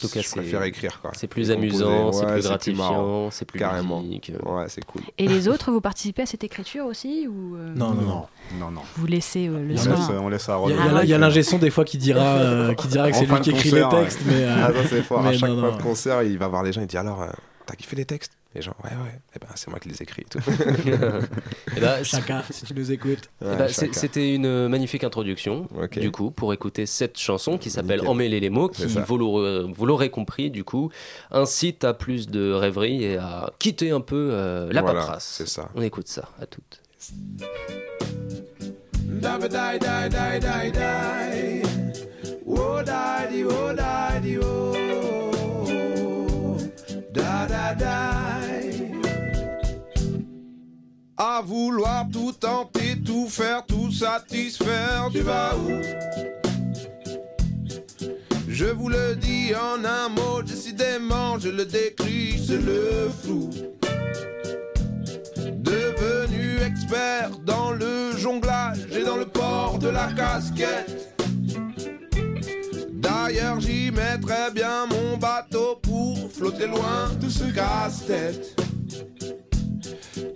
tout 0.00 0.08
cas, 0.08 0.20
je 0.20 0.26
c'est- 0.28 0.36
préfère 0.40 0.62
écrire. 0.64 1.00
C'est 1.14 1.26
plus 1.26 1.50
amusant, 1.50 2.12
c'est 2.12 2.24
ouais, 2.26 2.32
plus 2.32 2.42
gratifiant, 2.42 3.30
c'est 3.30 3.44
plus 3.44 3.58
Carrément. 3.58 4.00
ludique. 4.02 4.32
Ouais, 4.44 4.64
c'est 4.68 4.84
cool. 4.84 5.02
Et 5.18 5.26
les 5.28 5.48
autres, 5.48 5.70
vous 5.72 5.80
participez 5.80 6.22
à 6.22 6.26
cette 6.26 6.44
écriture 6.44 6.86
aussi 6.86 7.26
ou 7.26 7.56
euh, 7.56 7.74
Non, 7.74 7.90
non, 7.94 8.02
non. 8.02 8.26
Non, 8.58 8.70
non. 8.70 8.82
Vous 8.96 9.06
laissez 9.06 9.48
euh, 9.48 9.58
le 9.66 9.74
On 9.74 9.76
soin 9.78 9.92
laisse, 9.94 10.10
on 10.20 10.28
laisse 10.28 10.48
à 10.48 10.60
Il 10.66 10.70
y 10.70 10.74
a, 10.78 10.82
Rodolphe. 10.84 11.04
il 11.04 11.10
y 11.10 11.14
a 11.14 11.18
l'ingé 11.18 11.42
son 11.42 11.58
des 11.58 11.70
fois 11.70 11.84
qui 11.84 11.98
dira, 11.98 12.20
euh, 12.38 12.74
qui 12.74 12.88
dira 12.88 13.10
que 13.10 13.16
c'est 13.16 13.26
lui 13.26 13.40
qui 13.40 13.50
écrit 13.50 13.70
concert, 13.70 13.90
les 13.90 13.96
textes, 14.02 14.20
mais, 14.26 14.42
euh, 14.44 14.54
Ah, 14.56 14.72
ça, 14.72 14.88
c'est 14.88 15.02
fort. 15.02 15.26
à 15.26 15.32
chaque 15.32 15.50
non, 15.50 15.60
fois 15.60 15.70
non. 15.70 15.76
de 15.76 15.82
concert, 15.82 16.22
il 16.22 16.38
va 16.38 16.48
voir 16.48 16.62
les 16.62 16.72
gens, 16.72 16.80
il 16.80 16.86
dit 16.86 16.96
alors, 16.96 17.22
euh, 17.22 17.28
t'as 17.66 17.74
kiffé 17.74 17.96
les 17.96 18.04
textes? 18.04 18.32
Les 18.56 18.62
gens, 18.62 18.74
ouais, 18.84 18.90
ouais. 18.90 19.20
Eh 19.34 19.38
ben, 19.38 19.48
c'est 19.54 19.68
moi 19.68 19.78
qui 19.78 19.90
les 19.90 20.00
écris. 20.02 20.22
et 20.22 20.24
tout. 20.24 20.38
Et 21.76 21.80
bah, 21.80 22.02
chacun, 22.02 22.42
si 22.50 22.64
tu 22.64 22.72
nous 22.72 22.90
écoutes. 22.90 23.28
eh 23.42 23.44
Ouais, 23.44 23.56
bah. 23.58 23.68
C'était 23.68 24.34
une 24.34 24.68
magnifique 24.68 25.04
introduction, 25.04 25.68
du 25.92 26.10
coup, 26.10 26.30
pour 26.30 26.54
écouter 26.54 26.86
cette 26.86 27.18
chanson 27.18 27.58
qui 27.58 27.68
s'appelle 27.68 27.98
Nickel. 27.98 28.08
Emmêler 28.08 28.40
les 28.40 28.48
mots, 28.48 28.68
qui, 28.68 28.86
vous 28.86 29.18
l'aurez 29.18 29.64
vous 29.70 29.84
l'aurez 29.84 30.08
compris, 30.08 30.50
du 30.50 30.64
coup, 30.64 30.90
incite 31.30 31.84
à 31.84 31.92
plus 31.92 32.28
de 32.28 32.50
rêverie 32.50 33.04
et 33.04 33.18
à 33.18 33.52
quitter 33.58 33.90
un 33.90 34.00
peu 34.00 34.30
euh, 34.32 34.72
la 34.72 34.80
Voilà, 34.80 35.00
paperasse. 35.00 35.26
c'est 35.36 35.48
ça. 35.48 35.68
On 35.74 35.82
écoute 35.82 36.08
ça, 36.08 36.30
à 36.40 36.46
toutes. 36.46 36.80
Da 47.16 47.46
da. 47.74 47.96
À 51.16 51.40
vouloir 51.40 52.06
tout 52.12 52.32
tenter, 52.32 53.00
tout 53.02 53.26
faire, 53.30 53.64
tout 53.64 53.90
satisfaire, 53.90 55.08
tu 55.10 55.20
vas 55.20 55.56
où? 55.56 55.80
Je 58.46 58.66
vous 58.66 58.90
le 58.90 59.16
dis 59.16 59.54
en 59.54 59.82
un 59.82 60.10
mot, 60.10 60.42
décidément, 60.42 61.38
je 61.38 61.48
le 61.48 61.64
décris, 61.64 62.44
c'est 62.46 62.60
le 62.60 63.10
flou. 63.22 63.48
Devenu 65.36 66.58
expert 66.66 67.30
dans 67.46 67.70
le 67.70 68.14
jonglage 68.18 68.80
et 68.92 69.04
dans 69.04 69.16
le 69.16 69.26
port 69.26 69.78
de 69.78 69.88
la 69.88 70.12
casquette. 70.12 71.15
D'ailleurs, 73.26 73.58
j'y 73.58 73.90
mettrais 73.90 74.52
bien 74.54 74.86
mon 74.86 75.16
bateau 75.16 75.80
pour 75.82 76.30
flotter 76.30 76.68
loin 76.68 77.10
de 77.20 77.28
ce 77.28 77.42
casse-tête 77.52 78.54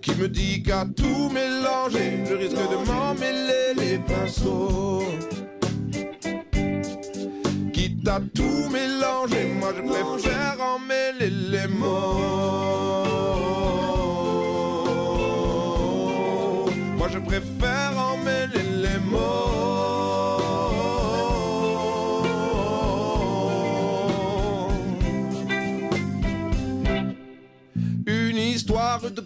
qui 0.03 0.11
me 0.17 0.29
dit 0.29 0.61
qu'à 0.65 0.85
tout 0.97 1.31
mélanger, 1.31 2.25
je 2.29 2.35
risque 2.35 2.57
de 2.57 2.91
m'emmêler 2.91 3.75
les 3.77 3.99
pinceaux. 3.99 5.05
Quitte 7.73 8.09
à 8.09 8.19
tout 8.35 8.69
mélanger, 8.73 9.53
moi 9.61 9.73
je 9.77 9.83
préfère 9.83 10.57
emmêler 10.61 11.31
les 11.31 11.69
mots. 11.69 13.20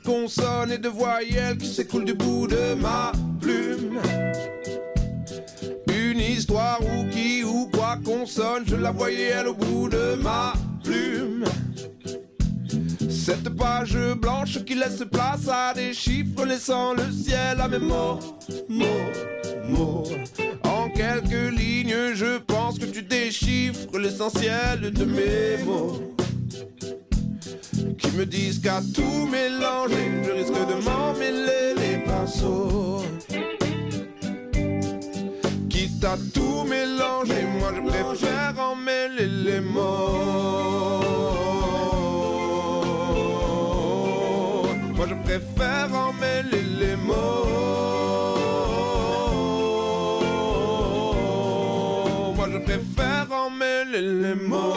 Consonnes 0.05 0.73
et 0.73 0.79
de 0.79 0.89
voyelles 0.89 1.57
qui 1.57 1.67
s'écoule 1.67 2.05
du 2.05 2.15
bout 2.15 2.47
de 2.47 2.75
ma 2.75 3.13
plume. 3.41 4.01
Une 5.89 6.21
histoire 6.21 6.81
où 6.83 7.09
qui 7.11 7.43
ou 7.43 7.69
quoi 7.73 7.99
consonne, 8.05 8.65
je 8.67 8.77
la 8.77 8.93
voyais 8.93 9.29
elle 9.29 9.49
au 9.49 9.55
bout 9.55 9.89
de 9.89 10.17
ma 10.23 10.53
plume. 10.83 11.45
Cette 13.09 13.49
page 13.57 13.97
blanche 14.17 14.63
qui 14.65 14.75
laisse 14.75 15.03
place 15.11 15.49
à 15.49 15.73
des 15.73 15.95
chiffres 15.95 16.45
laissant 16.45 16.95
le 16.95 17.11
ciel 17.11 17.61
à 17.61 17.69
mes 17.69 17.79
mots, 17.79 18.19
mots, 18.69 18.87
mots. 19.69 20.05
En 20.65 20.91
quelques 20.91 21.59
lignes, 21.59 22.15
je 22.15 22.39
pense 22.39 22.79
que 22.79 22.85
tu 22.85 23.03
déchiffres 23.03 23.99
l'essentiel 23.99 24.93
de 24.93 25.05
mes 25.05 25.65
mots 25.65 26.15
qui 27.99 28.11
me 28.17 28.25
disent 28.25 28.61
qu'à 28.61 28.81
tout 28.95 29.27
mélanger, 29.27 30.11
je 30.25 30.31
risque 30.31 30.53
de 30.53 30.75
m'emmêler 30.85 31.75
les 31.77 31.99
pinceaux. 31.99 33.03
Quitte 35.69 36.05
à 36.05 36.17
tout 36.33 36.65
mélanger, 36.65 37.45
moi 37.59 37.73
je 37.77 37.83
préfère 37.89 38.55
emmêler 38.59 39.27
les 39.27 39.61
mots. 39.61 40.23
Moi 44.97 45.07
je 45.09 45.15
préfère 45.25 45.89
emmêler 45.95 46.63
les 46.81 46.97
mots. 46.97 47.15
Moi 52.37 52.49
je 52.53 52.59
préfère 52.59 53.27
emmêler 53.31 54.01
les 54.01 54.35
mots. 54.35 54.74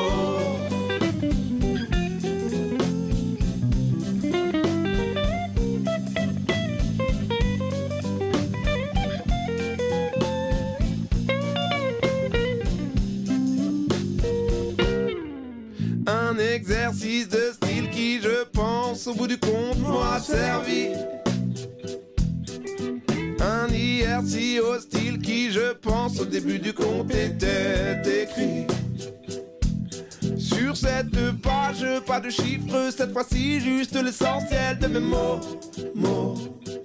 Pense, 18.57 19.05
au 19.05 19.13
bout 19.13 19.27
du 19.27 19.37
compte, 19.37 19.77
m'aura 19.79 20.19
servi. 20.19 20.87
Un 23.39 23.67
hier 23.71 24.19
si 24.25 24.59
hostile 24.59 25.19
qui, 25.19 25.51
je 25.51 25.73
pense, 25.73 26.19
au 26.19 26.25
début 26.25 26.57
du 26.57 26.73
compte 26.73 27.13
était 27.13 28.23
écrit. 28.23 28.65
Sur 30.37 30.75
cette 30.75 31.19
page, 31.43 31.85
pas 32.07 32.19
de 32.19 32.31
chiffres, 32.31 32.89
cette 32.97 33.13
fois-ci, 33.13 33.59
juste 33.59 33.95
l'essentiel 33.95 34.79
de 34.79 34.87
mes 34.87 34.99
mots, 34.99 35.39
mots, 35.93 36.35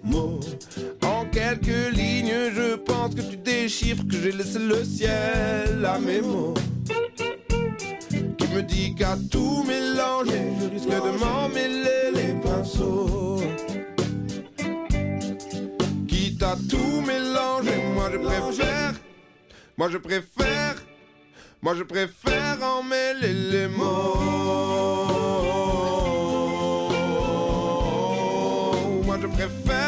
mots. 0.04 0.40
En 1.02 1.24
quelques 1.24 1.96
lignes, 1.96 2.50
je 2.54 2.76
pense 2.76 3.14
que 3.14 3.22
tu 3.22 3.38
déchiffres 3.38 4.06
que 4.06 4.16
j'ai 4.22 4.32
laissé 4.32 4.58
le 4.58 4.84
ciel 4.84 5.84
à 5.86 5.98
mes 5.98 6.20
mots 6.20 6.54
qui 8.52 8.56
me 8.56 8.62
dis 8.62 8.94
qu'à 8.94 9.16
tout 9.30 9.64
mélanger, 9.64 10.42
je 10.60 10.66
risque 10.68 10.88
de 10.88 11.18
m'emmêler 11.18 12.10
les 12.14 12.34
pinceaux. 12.40 13.40
Quitte 16.06 16.42
à 16.42 16.56
tout 16.68 17.00
mélanger, 17.06 17.82
moi 17.94 18.10
je 18.12 18.18
préfère, 18.18 18.94
moi 19.76 19.88
je 19.90 19.98
préfère, 19.98 20.74
moi 21.62 21.74
je 21.74 21.82
préfère 21.82 22.58
emmêler 22.62 23.32
les 23.32 23.68
mots. 23.68 24.16
Moi 29.06 29.18
je 29.20 29.26
préfère 29.28 29.81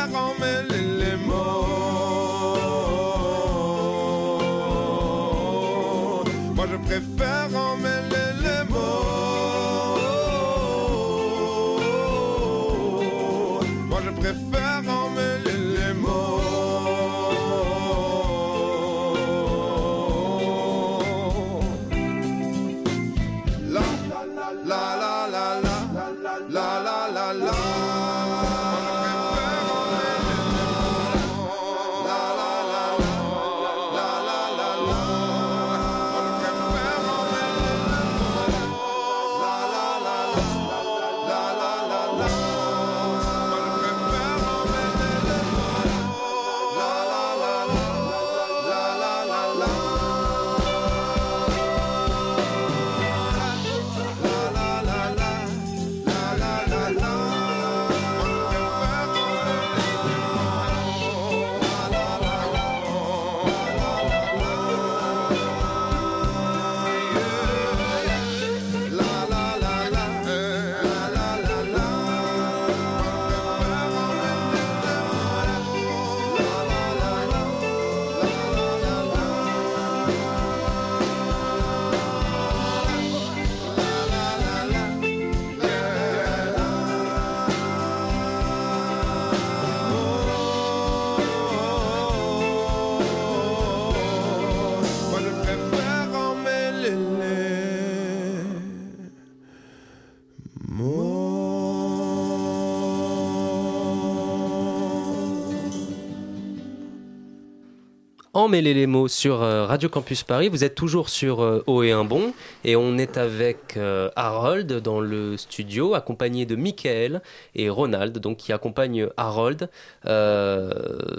Emmêler 108.44 108.74
les 108.74 108.86
mots 108.86 109.08
sur 109.08 109.42
euh, 109.42 109.64
Radio 109.64 109.88
Campus 109.88 110.22
Paris. 110.22 110.50
Vous 110.50 110.64
êtes 110.64 110.74
toujours 110.74 111.08
sur 111.08 111.42
euh, 111.42 111.64
Haut 111.66 111.82
et 111.82 111.92
un 111.92 112.04
bon 112.04 112.34
et 112.62 112.76
on 112.76 112.98
est 112.98 113.16
avec 113.16 113.78
euh, 113.78 114.10
Harold 114.16 114.70
dans 114.82 115.00
le 115.00 115.38
studio, 115.38 115.94
accompagné 115.94 116.44
de 116.44 116.54
Michael 116.54 117.22
et 117.54 117.70
Ronald, 117.70 118.18
donc 118.18 118.36
qui 118.36 118.52
accompagnent 118.52 119.08
Harold 119.16 119.70
euh, 120.04 120.70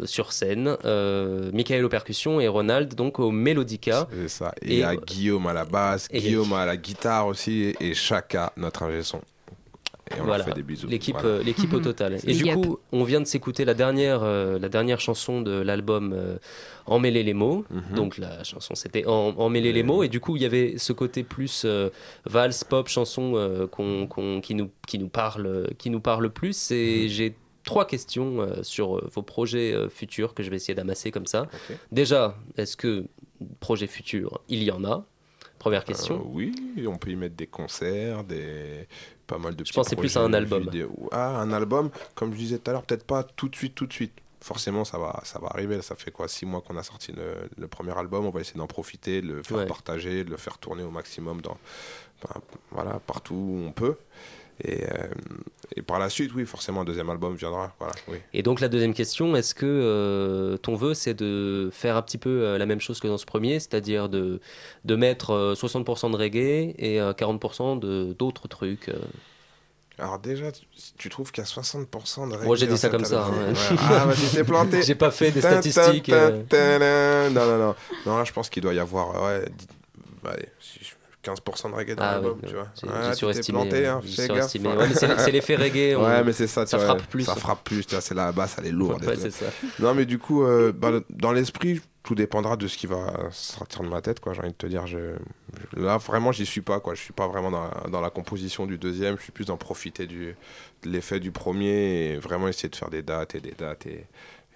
sur 0.03 0.33
scène. 0.33 0.77
Euh, 0.85 1.49
Michael 1.51 1.83
aux 1.85 1.89
percussions 1.89 2.39
et 2.39 2.47
Ronald 2.47 2.93
donc 2.93 3.17
au 3.17 3.31
Mélodica. 3.31 4.07
C'est 4.13 4.27
ça. 4.27 4.53
Et 4.61 4.77
Et- 4.79 4.83
a 4.83 4.95
Guillaume 4.95 5.47
à 5.47 5.53
la 5.53 5.65
basse, 5.65 6.07
Guillaume 6.13 6.53
à 6.53 6.67
la 6.67 6.77
guitare 6.77 7.25
aussi, 7.25 7.73
et 7.79 7.95
Chaka, 7.95 8.53
notre 8.55 8.83
ingé 8.83 9.01
son. 9.01 9.19
Et 10.11 10.21
on 10.21 10.25
Voilà, 10.25 10.37
leur 10.39 10.47
fait 10.47 10.53
des 10.53 10.61
bisous. 10.63 10.87
L'équipe, 10.87 11.15
Voilà. 11.19 11.29
euh, 11.39 11.43
l'équipe 11.43 11.73
au 11.73 11.79
total. 11.79 12.17
Et 12.27 12.33
du 12.33 12.47
up. 12.49 12.55
coup, 12.61 12.79
on 12.91 13.03
vient 13.03 13.19
de 13.21 13.25
s'écouter 13.25 13.65
la 13.65 13.73
dernière, 13.73 14.21
euh, 14.23 14.59
la 14.59 14.69
dernière 14.69 14.99
chanson 14.99 15.41
de 15.41 15.51
l'album 15.51 16.13
euh, 16.13 16.37
Emmêler 16.85 17.23
les 17.23 17.33
mots. 17.33 17.65
Mhm. 17.71 17.95
Donc 17.95 18.17
la 18.19 18.43
chanson 18.43 18.75
c'était 18.75 19.05
En- 19.07 19.33
Emmêler 19.37 19.73
les 19.73 19.81
mots. 19.81 20.03
Et 20.03 20.07
du 20.09 20.19
coup, 20.19 20.35
il 20.35 20.43
y 20.43 20.45
avait 20.45 20.75
ce 20.77 20.93
côté 20.93 21.23
plus 21.23 21.63
euh, 21.65 21.89
valse, 22.25 22.63
pop, 22.63 22.87
chanson 22.87 23.33
euh, 23.35 23.65
qui, 24.41 24.53
nous, 24.53 24.69
qui, 24.85 24.99
nous 24.99 25.09
parle, 25.09 25.69
qui 25.79 25.89
nous 25.89 26.01
parle 26.01 26.29
plus. 26.29 26.69
Mhm. 26.69 26.77
Et 26.77 27.09
j'ai 27.09 27.35
trois 27.63 27.87
questions 27.87 28.41
euh, 28.41 28.61
sur 28.61 29.03
vos 29.09 29.23
projets 29.23 29.73
euh, 29.73 29.89
futurs 29.89 30.35
que 30.35 30.43
je 30.43 30.51
vais 30.51 30.57
essayer 30.57 30.75
d'amasser 30.75 31.09
comme 31.09 31.25
ça. 31.25 31.47
Déjà, 31.91 32.37
est-ce 32.57 32.77
que 32.77 33.05
projet 33.59 33.87
futur, 33.87 34.41
il 34.49 34.61
y 34.61 34.69
en 34.69 34.83
a? 34.85 35.03
Première 35.57 35.83
question. 35.85 36.17
Euh, 36.17 36.23
oui, 36.31 36.53
on 36.87 36.97
peut 36.97 37.09
y 37.09 37.15
mettre 37.15 37.35
des 37.35 37.47
concerts, 37.47 38.23
des 38.23 38.87
pas 39.27 39.37
mal 39.37 39.55
de. 39.55 39.63
que 39.63 39.69
c'est 39.69 39.95
plus 39.95 40.13
projets 40.13 40.19
un 40.19 40.33
album. 40.33 40.63
vidéo. 40.63 41.09
Ah, 41.11 41.39
un 41.39 41.51
album, 41.51 41.89
comme 42.15 42.31
je 42.33 42.37
disais 42.37 42.57
tout 42.59 42.69
à 42.69 42.73
l'heure, 42.73 42.83
peut-être 42.83 43.05
pas 43.05 43.23
tout 43.23 43.49
de 43.49 43.55
suite, 43.55 43.75
tout 43.75 43.85
de 43.87 43.93
suite. 43.93 44.13
Forcément, 44.41 44.85
ça 44.85 44.99
va, 44.99 45.21
ça 45.23 45.39
va 45.39 45.47
arriver. 45.47 45.81
Ça 45.81 45.95
fait 45.95 46.11
quoi, 46.11 46.27
six 46.27 46.45
mois 46.45 46.61
qu'on 46.61 46.77
a 46.77 46.83
sorti 46.83 47.11
le, 47.11 47.49
le 47.57 47.67
premier 47.67 47.97
album. 47.97 48.25
On 48.25 48.29
va 48.29 48.41
essayer 48.41 48.59
d'en 48.59 48.67
profiter, 48.67 49.21
de 49.21 49.27
le 49.33 49.43
faire 49.43 49.57
Ouais. 49.57 49.65
partager, 49.65 50.23
de 50.23 50.29
le 50.29 50.37
faire 50.37 50.59
tourner 50.59 50.83
au 50.83 50.91
maximum 50.91 51.41
dans, 51.41 51.57
ben, 52.21 52.41
voilà, 52.71 52.99
partout 53.07 53.33
où 53.33 53.63
on 53.67 53.71
peut. 53.71 53.95
Et, 54.63 54.83
euh, 54.85 55.07
et 55.75 55.81
par 55.81 55.99
la 55.99 56.09
suite, 56.09 56.31
oui, 56.33 56.45
forcément, 56.45 56.81
un 56.81 56.85
deuxième 56.85 57.09
album 57.09 57.35
viendra. 57.35 57.75
Voilà, 57.79 57.93
oui. 58.07 58.17
Et 58.33 58.41
donc 58.41 58.61
la 58.61 58.69
deuxième 58.69 58.93
question, 58.93 59.35
est-ce 59.35 59.53
que 59.53 59.65
euh, 59.65 60.55
ton 60.57 60.75
vœu 60.75 60.93
c'est 60.93 61.13
de 61.13 61.69
faire 61.73 61.97
un 61.97 62.01
petit 62.01 62.17
peu 62.17 62.29
euh, 62.29 62.57
la 62.57 62.65
même 62.65 62.79
chose 62.79 62.99
que 63.01 63.07
dans 63.07 63.17
ce 63.17 63.25
premier, 63.25 63.59
c'est-à-dire 63.59 64.07
de, 64.07 64.39
de 64.85 64.95
mettre 64.95 65.31
euh, 65.31 65.53
60% 65.55 66.11
de 66.11 66.15
reggae 66.15 66.73
et 66.77 67.01
euh, 67.01 67.11
40% 67.13 67.79
de 67.79 68.13
d'autres 68.17 68.47
trucs. 68.47 68.89
Alors 69.97 70.19
déjà, 70.19 70.51
tu, 70.51 70.63
tu 70.97 71.09
trouves 71.09 71.31
qu'il 71.31 71.43
y 71.43 71.47
a 71.47 71.49
60% 71.49 72.29
de 72.31 72.43
Moi, 72.45 72.55
j'ai 72.55 72.65
reggae 72.65 72.73
dit 72.73 72.77
ça 72.77 72.89
comme 72.89 73.05
ça, 73.05 73.25
hein. 73.25 73.31
Ouais. 73.53 73.77
Ah, 73.79 74.05
bah, 74.07 74.13
tu 74.13 74.35
t'es 74.35 74.43
planté. 74.43 74.81
J'ai 74.83 74.95
pas 74.95 75.11
fait 75.11 75.31
des 75.31 75.39
statistiques. 75.41 76.09
Non, 76.09 76.79
non, 77.29 77.57
non. 77.57 77.75
Non, 78.05 78.17
là, 78.17 78.23
je 78.25 78.33
pense 78.33 78.49
qu'il 78.49 78.61
doit 78.61 78.73
y 78.73 78.79
avoir 78.79 79.09
ouais, 79.23 79.45
bah, 80.23 80.31
allez, 80.33 80.49
si 80.59 80.79
je- 80.81 80.94
15% 81.25 81.69
de 81.71 81.75
reggae 81.75 81.95
dans 81.95 82.03
Ah 82.03 82.11
l'album, 82.13 82.39
oui, 82.41 82.49
tu 82.49 82.55
vois. 82.55 82.67
j'ai 83.09 83.13
surestimé. 83.15 83.59
planté, 83.59 83.85
hein, 83.87 84.01
surestimé. 84.05 84.69
gaffe. 84.69 84.77
Ouais, 84.77 84.87
mais 84.87 85.17
c'est 85.19 85.31
l'effet 85.31 85.55
reggae. 85.55 85.95
on- 85.97 86.03
Ouais, 86.05 86.23
mais 86.23 86.33
c'est 86.33 86.47
ça, 86.47 86.63
tu 86.65 86.71
ça 86.71 86.77
vois, 86.77 86.85
frappe 86.85 87.03
plus. 87.07 87.23
Ça 87.23 87.35
frappe 87.35 87.63
plus, 87.63 87.85
tu 87.85 87.95
vois, 87.95 88.01
c'est 88.01 88.13
la 88.15 88.31
basse, 88.31 88.55
elle 88.59 88.67
est 88.67 88.71
lourde. 88.71 89.03
Ouais, 89.05 89.13
et 89.13 89.15
tout. 89.15 89.21
c'est 89.23 89.31
ça. 89.31 89.45
Non, 89.79 89.93
mais 89.93 90.05
du 90.05 90.19
coup, 90.19 90.43
euh, 90.43 90.71
bah, 90.71 90.91
dans 91.09 91.31
l'esprit, 91.31 91.81
tout 92.03 92.13
dépendra 92.15 92.55
de 92.55 92.67
ce 92.67 92.77
qui 92.77 92.85
va 92.85 93.13
sortir 93.31 93.81
de 93.81 93.87
ma 93.89 93.99
tête, 94.01 94.19
quoi. 94.19 94.33
J'ai 94.33 94.41
envie 94.41 94.51
de 94.51 94.55
te 94.57 94.67
dire, 94.67 94.85
je, 94.85 95.15
là, 95.75 95.97
vraiment, 95.97 96.31
j'y 96.31 96.45
suis 96.45 96.61
pas, 96.61 96.79
quoi. 96.79 96.93
Je 96.93 97.01
suis 97.01 97.13
pas 97.13 97.27
vraiment 97.27 97.49
dans 97.49 97.63
la, 97.63 97.89
dans 97.89 98.01
la 98.01 98.11
composition 98.11 98.67
du 98.67 98.77
deuxième. 98.77 99.17
Je 99.17 99.23
suis 99.23 99.31
plus 99.31 99.45
dans 99.45 99.57
profiter 99.57 100.05
du, 100.05 100.35
de 100.83 100.89
l'effet 100.89 101.19
du 101.19 101.31
premier 101.31 102.11
et 102.11 102.17
vraiment 102.17 102.47
essayer 102.47 102.69
de 102.69 102.75
faire 102.75 102.91
des 102.91 103.01
dates 103.01 103.33
et 103.33 103.39
des 103.39 103.53
dates 103.57 103.87
et, 103.87 104.05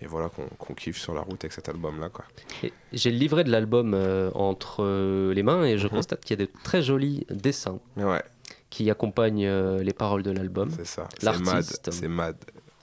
et 0.01 0.07
voilà 0.07 0.29
qu'on 0.29 0.73
kiffe 0.75 0.97
sur 0.97 1.13
la 1.13 1.21
route 1.21 1.43
avec 1.43 1.51
cet 1.53 1.67
album-là, 1.69 2.09
quoi. 2.09 2.25
Et 2.63 2.71
J'ai 2.93 3.11
le 3.11 3.17
livret 3.17 3.43
de 3.43 3.51
l'album 3.51 3.93
euh, 3.93 4.31
entre 4.33 4.83
euh, 4.83 5.33
les 5.33 5.43
mains 5.43 5.65
et 5.65 5.77
je 5.77 5.85
Mhm. 5.87 5.93
constate 5.93 6.23
qu'il 6.23 6.39
y 6.39 6.41
a 6.41 6.45
de 6.45 6.51
très 6.63 6.81
jolis 6.81 7.25
dessins 7.29 7.79
ouais, 7.97 8.23
qui 8.69 8.89
accompagnent 8.89 9.45
euh, 9.45 9.83
les 9.83 9.93
paroles 9.93 10.23
de 10.23 10.31
l'album. 10.31 10.69
c'est 10.71 10.85
ça. 10.85 11.07
C'est 11.19 11.25
Mad. 11.25 11.45
L'artiste. 11.45 11.91
C'est 11.91 12.07
Mad. 12.07 12.37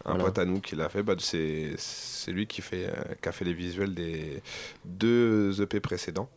Un 0.05 0.11
Voilà. 0.11 0.25
pote 0.27 0.39
à 0.39 0.45
nous 0.45 0.61
qui 0.61 0.77
l'a 0.77 0.89
fait, 0.89 1.03
bah, 1.03 1.15
c'est 1.19 1.75
lui 2.29 2.47
qui, 2.47 2.61
fait, 2.63 2.93
qui 3.21 3.29
a 3.29 3.33
fait 3.33 3.45
les 3.45 3.55
visuels 3.55 3.93
des 3.95 4.41
deux 4.85 5.61
EP 5.63 5.81
précédents. 5.81 6.29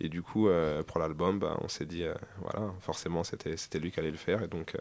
Et 0.00 0.08
du 0.08 0.22
coup, 0.22 0.48
pour 0.88 0.98
l'album, 0.98 1.38
bah, 1.38 1.56
on 1.62 1.68
s'est 1.68 1.84
dit, 1.86 2.02
voilà, 2.40 2.72
forcément, 2.80 3.22
c'était 3.22 3.78
lui 3.78 3.92
qui 3.92 4.00
allait 4.00 4.10
le 4.10 4.16
faire. 4.16 4.42
Et 4.42 4.48
donc, 4.48 4.76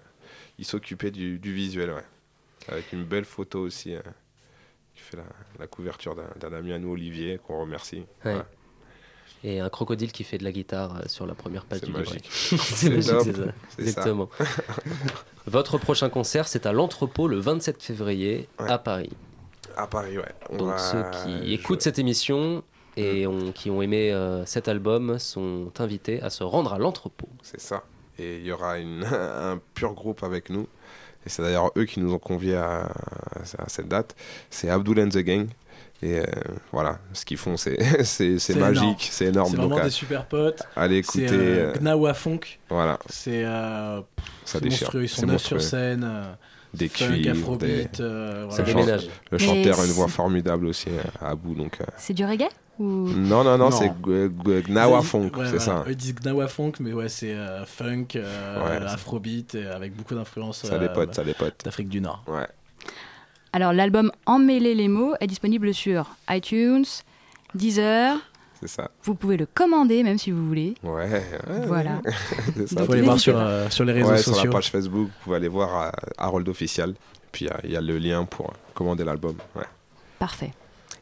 il 0.57 0.65
s'occupait 0.65 1.11
du, 1.11 1.37
du 1.39 1.53
visuel, 1.53 1.91
ouais. 1.91 2.03
Avec 2.67 2.91
une 2.93 3.03
belle 3.03 3.25
photo 3.25 3.59
aussi, 3.61 3.93
euh, 3.95 4.01
qui 4.95 5.01
fait 5.01 5.17
la, 5.17 5.23
la 5.59 5.67
couverture 5.67 6.15
d'un 6.15 6.53
ami 6.53 6.71
à 6.73 6.79
nous, 6.79 6.91
Olivier, 6.91 7.39
qu'on 7.45 7.59
remercie. 7.61 7.97
Ouais. 7.97 8.05
Voilà. 8.31 8.45
Et 9.43 9.59
un 9.59 9.69
crocodile 9.69 10.11
qui 10.11 10.23
fait 10.23 10.37
de 10.39 10.43
la 10.43 10.51
guitare 10.51 10.95
euh, 10.97 11.01
sur 11.07 11.25
la 11.27 11.35
première 11.35 11.65
page 11.65 11.81
du 11.81 11.91
magique. 11.91 12.27
c'est 12.31 12.89
magique, 12.89 13.13
c'est 13.23 13.35
ça. 13.35 13.43
Exactement. 13.77 14.29
Votre 15.47 15.77
prochain 15.77 16.09
concert, 16.09 16.47
c'est 16.47 16.65
à 16.65 16.71
l'entrepôt 16.73 17.27
le 17.27 17.37
27 17.39 17.81
février 17.83 18.47
Ouais. 18.59 18.69
à 18.71 18.77
Paris. 18.79 19.11
À 19.77 19.87
Paris, 19.87 20.17
ouais. 20.17 20.33
On 20.49 20.57
Donc 20.57 20.67
va- 20.69 20.77
ceux 20.77 21.03
qui 21.11 21.31
je- 21.37 21.43
Mm. 21.43 21.53
écoutent 21.53 21.81
cette 21.81 21.99
émission 21.99 22.63
et 22.97 23.27
ont- 23.27 23.51
qui 23.51 23.69
ont 23.69 23.81
aimé 23.81 24.11
euh, 24.13 24.45
cet 24.45 24.67
album 24.67 25.19
sont 25.19 25.71
invités 25.79 26.21
à 26.21 26.29
se 26.29 26.43
rendre 26.43 26.73
à 26.73 26.79
l'entrepôt. 26.79 27.27
C'est 27.43 27.59
ça. 27.61 27.83
et 28.17 28.37
il 28.37 28.45
y 28.45 28.51
aura 28.53 28.79
une, 28.79 29.03
un 29.13 29.59
pur 29.73 29.93
groupe 29.93 30.23
avec 30.23 30.49
nous. 30.49 30.67
Et 31.25 31.29
c'est 31.29 31.41
d'ailleurs 31.41 31.71
eux 31.77 31.85
qui 31.85 31.99
nous 31.99 32.13
ont 32.13 32.19
conviés 32.19 32.55
à, 32.55 32.91
à 33.57 33.67
cette 33.69 33.87
date. 33.87 34.15
C'est 34.49 34.69
Abdul 34.69 34.99
and 34.99 35.09
the 35.09 35.17
Gang. 35.19 35.47
Et 36.03 36.19
euh, 36.19 36.23
voilà, 36.71 36.99
ce 37.13 37.23
qu'ils 37.25 37.37
font, 37.37 37.57
c'est 37.57 37.77
c'est- 38.03 38.37
c'est 38.37 38.39
C'est 38.39 38.53
énorme. 38.53 38.73
magique, 38.73 39.07
c'est 39.11 39.25
énorme. 39.25 39.49
C'est 39.51 39.55
Donc, 39.57 39.65
vraiment 39.69 39.81
à- 39.81 39.85
des 39.85 39.89
super 39.91 40.25
potes. 40.25 40.61
allez 40.75 41.01
C'est 41.03 41.19
écouter. 41.21 41.35
euh, 41.39 41.73
euh, 41.73 41.79
Gnawa 41.79 42.13
Funk. 42.13 42.39
voilà, 42.69 42.99
C'est 43.09 43.43
euh, 43.45 44.01
ça 44.01 44.03
c'est 44.45 44.61
déchire. 44.61 44.81
monstrueux. 44.87 45.03
Ils 45.03 45.09
sont 45.09 45.21
C'est 45.21 45.25
neuf 45.27 45.41
sur 45.41 45.61
scène. 45.61 46.03
euh, 46.05 46.33
Des 46.73 46.89
cuivres, 46.89 47.13
des- 47.23 47.29
afrobeat. 47.29 47.99
euh, 48.01 48.49
Ça 48.49 48.61
voilà. 48.63 48.65
chante. 48.65 48.65
déménage. 48.85 49.07
Le 49.31 49.37
chanteur 49.37 49.79
a 49.79 49.85
une 49.85 49.91
voix 49.93 50.05
c'est- 50.07 50.11
formidable 50.11 50.65
aussi, 50.67 50.89
euh, 50.89 51.25
Abou. 51.25 51.55
Donc, 51.55 51.79
euh, 51.81 51.85
C'est 51.97 52.13
du 52.13 52.25
reggae? 52.25 52.49
Ou... 52.79 52.83
Non, 53.09 53.43
non, 53.43 53.57
non, 53.57 53.69
Non. 53.69 53.71
c'est 53.71 53.91
Gnawa 54.67 55.01
Funk, 55.01 55.31
ouais, 55.37 55.47
c'est 55.49 55.59
ça. 55.59 55.83
Eux, 55.87 55.91
ils 55.91 55.95
disent 55.95 56.15
Gnawa 56.15 56.47
Funk, 56.47 56.73
mais 56.79 56.93
ouais, 56.93 57.09
c'est 57.09 57.33
euh, 57.33 57.65
funk, 57.65 58.07
euh, 58.15 58.79
Ouais, 58.79 58.85
afrobeat, 58.85 59.55
et 59.55 59.65
avec 59.67 59.95
beaucoup 59.95 60.15
d'influences 60.15 60.65
Ça 60.65 60.75
euh, 60.75 60.79
dépote, 60.79 61.13
ça 61.15 61.23
dépote. 61.23 61.61
d'Afrique 61.63 61.89
du 61.89 62.01
Nord. 62.01 62.23
Ouais. 62.27 62.47
Alors, 63.53 63.71
l'album 63.71 64.11
Emmêler 64.25 64.75
les 64.75 64.87
mots 64.89 65.13
est 65.21 65.27
disponible 65.27 65.73
sur 65.73 66.15
iTunes, 66.29 66.85
Deezer. 67.53 68.17
C'est 68.59 68.67
ça. 68.67 68.89
Vous 69.03 69.15
pouvez 69.15 69.37
le 69.37 69.45
commander 69.45 70.01
même 70.03 70.17
si 70.17 70.31
vous 70.31 70.45
voulez. 70.47 70.75
Ouais, 70.83 71.09
ouais, 71.09 71.21
Voilà. 71.67 72.01
Il 72.57 72.67
faut 72.67 72.91
aller 72.91 73.01
voir 73.01 73.19
sur, 73.19 73.37
euh, 73.37 73.69
sur 73.69 73.83
les 73.85 73.93
réseaux 73.93 74.09
Ouais, 74.11 74.17
sur 74.17 74.33
sociaux. 74.33 74.49
la 74.51 74.57
page 74.57 74.71
Facebook, 74.71 75.07
vous 75.07 75.23
pouvez 75.23 75.35
aller 75.37 75.47
voir 75.49 75.83
euh, 75.87 75.89
Harold 76.17 76.47
Official. 76.49 76.93
Puis 77.31 77.47
il 77.63 77.69
y 77.69 77.73
y, 77.73 77.77
a 77.77 77.81
le 77.81 77.97
lien 77.97 78.23
pour 78.23 78.53
commander 78.73 79.03
l'album. 79.03 79.35
Ouais. 79.55 79.65
Parfait. 80.19 80.53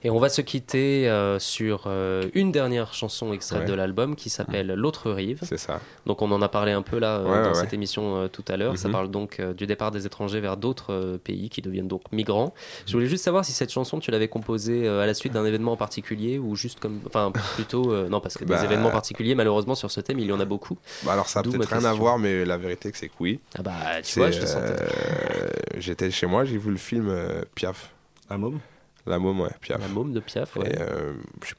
Et 0.05 0.09
on 0.09 0.19
va 0.19 0.27
se 0.29 0.41
quitter 0.41 1.07
euh, 1.09 1.39
sur 1.39 1.85
euh, 1.87 2.27
une 2.33 2.51
dernière 2.51 2.93
chanson 2.93 3.31
extraite 3.33 3.61
Ouais. 3.61 3.65
de 3.67 3.73
l'album 3.73 4.15
qui 4.15 4.29
s'appelle 4.29 4.67
L'autre 4.73 5.11
rive. 5.11 5.39
C'est 5.43 5.57
ça. 5.57 5.79
Donc 6.05 6.21
on 6.21 6.29
en 6.31 6.41
a 6.41 6.49
parlé 6.49 6.71
un 6.73 6.81
peu 6.81 6.99
là 6.99 7.17
euh, 7.17 7.23
Ouais, 7.25 7.41
dans 7.43 7.49
ouais, 7.49 7.55
cette 7.55 7.73
émission 7.73 8.17
euh, 8.17 8.27
tout 8.27 8.43
à 8.49 8.57
l'heure. 8.57 8.77
Ça 8.77 8.87
Mhm. 8.89 8.91
parle 8.93 9.11
donc 9.11 9.39
euh, 9.39 9.53
du 9.53 9.65
départ 9.65 9.91
des 9.91 10.05
étrangers 10.05 10.41
vers 10.41 10.57
d'autres 10.57 10.91
euh, 10.93 11.17
pays 11.17 11.49
qui 11.49 11.61
deviennent 11.61 11.87
donc 11.87 12.01
migrants. 12.11 12.53
Je 12.85 12.91
voulais 12.93 13.05
juste 13.07 13.23
savoir 13.23 13.45
si 13.45 13.53
cette 13.53 13.71
chanson 13.71 13.99
tu 13.99 14.11
l'avais 14.11 14.27
composée 14.27 14.87
euh, 14.87 15.01
à 15.01 15.05
la 15.05 15.13
suite 15.13 15.33
d'un 15.33 15.45
événement 15.45 15.73
en 15.73 15.77
particulier 15.77 16.37
ou 16.37 16.55
juste 16.55 16.79
comme, 16.79 16.99
enfin 17.07 17.31
plutôt 17.55 17.93
euh, 17.93 18.09
non 18.09 18.19
parce 18.19 18.35
que 18.37 18.43
Bah. 18.45 18.57
des 18.59 18.65
événements 18.65 18.91
particuliers 18.91 19.35
malheureusement 19.35 19.75
sur 19.75 19.89
ce 19.89 20.01
thème 20.01 20.19
il 20.19 20.25
y 20.27 20.31
en 20.33 20.39
a 20.39 20.45
beaucoup. 20.45 20.77
Bah 21.03 21.13
alors 21.13 21.27
ça 21.29 21.39
a 21.39 21.43
peut-être 21.43 21.69
rien 21.69 21.85
à 21.85 21.93
voir, 21.93 22.19
mais 22.19 22.43
la 22.45 22.57
vérité 22.57 22.91
c'est 22.93 23.07
que 23.07 23.13
oui. 23.21 23.39
Ah 23.57 23.61
bah 23.61 23.71
tu 23.97 24.11
C'est, 24.11 24.19
vois 24.19 24.31
je 24.31 24.39
te 24.41 24.45
sentais. 24.45 24.73
euh, 24.81 25.49
J'étais 25.77 26.11
chez 26.11 26.27
moi, 26.27 26.43
j'ai 26.45 26.57
vu 26.57 26.71
le 26.71 26.77
film 26.77 27.07
euh, 27.09 27.43
Piaf. 27.55 27.91
Un 28.29 28.37
môme 28.37 28.59
La 29.05 29.19
môme, 29.19 29.41
ouais, 29.41 29.49
Piaf. 29.59 29.81
La 29.81 29.87
môme 29.87 30.13
de 30.13 30.19
Piaf. 30.19 30.55
Ouais. 30.55 30.69
Et 30.69 30.79
euh, 30.79 31.13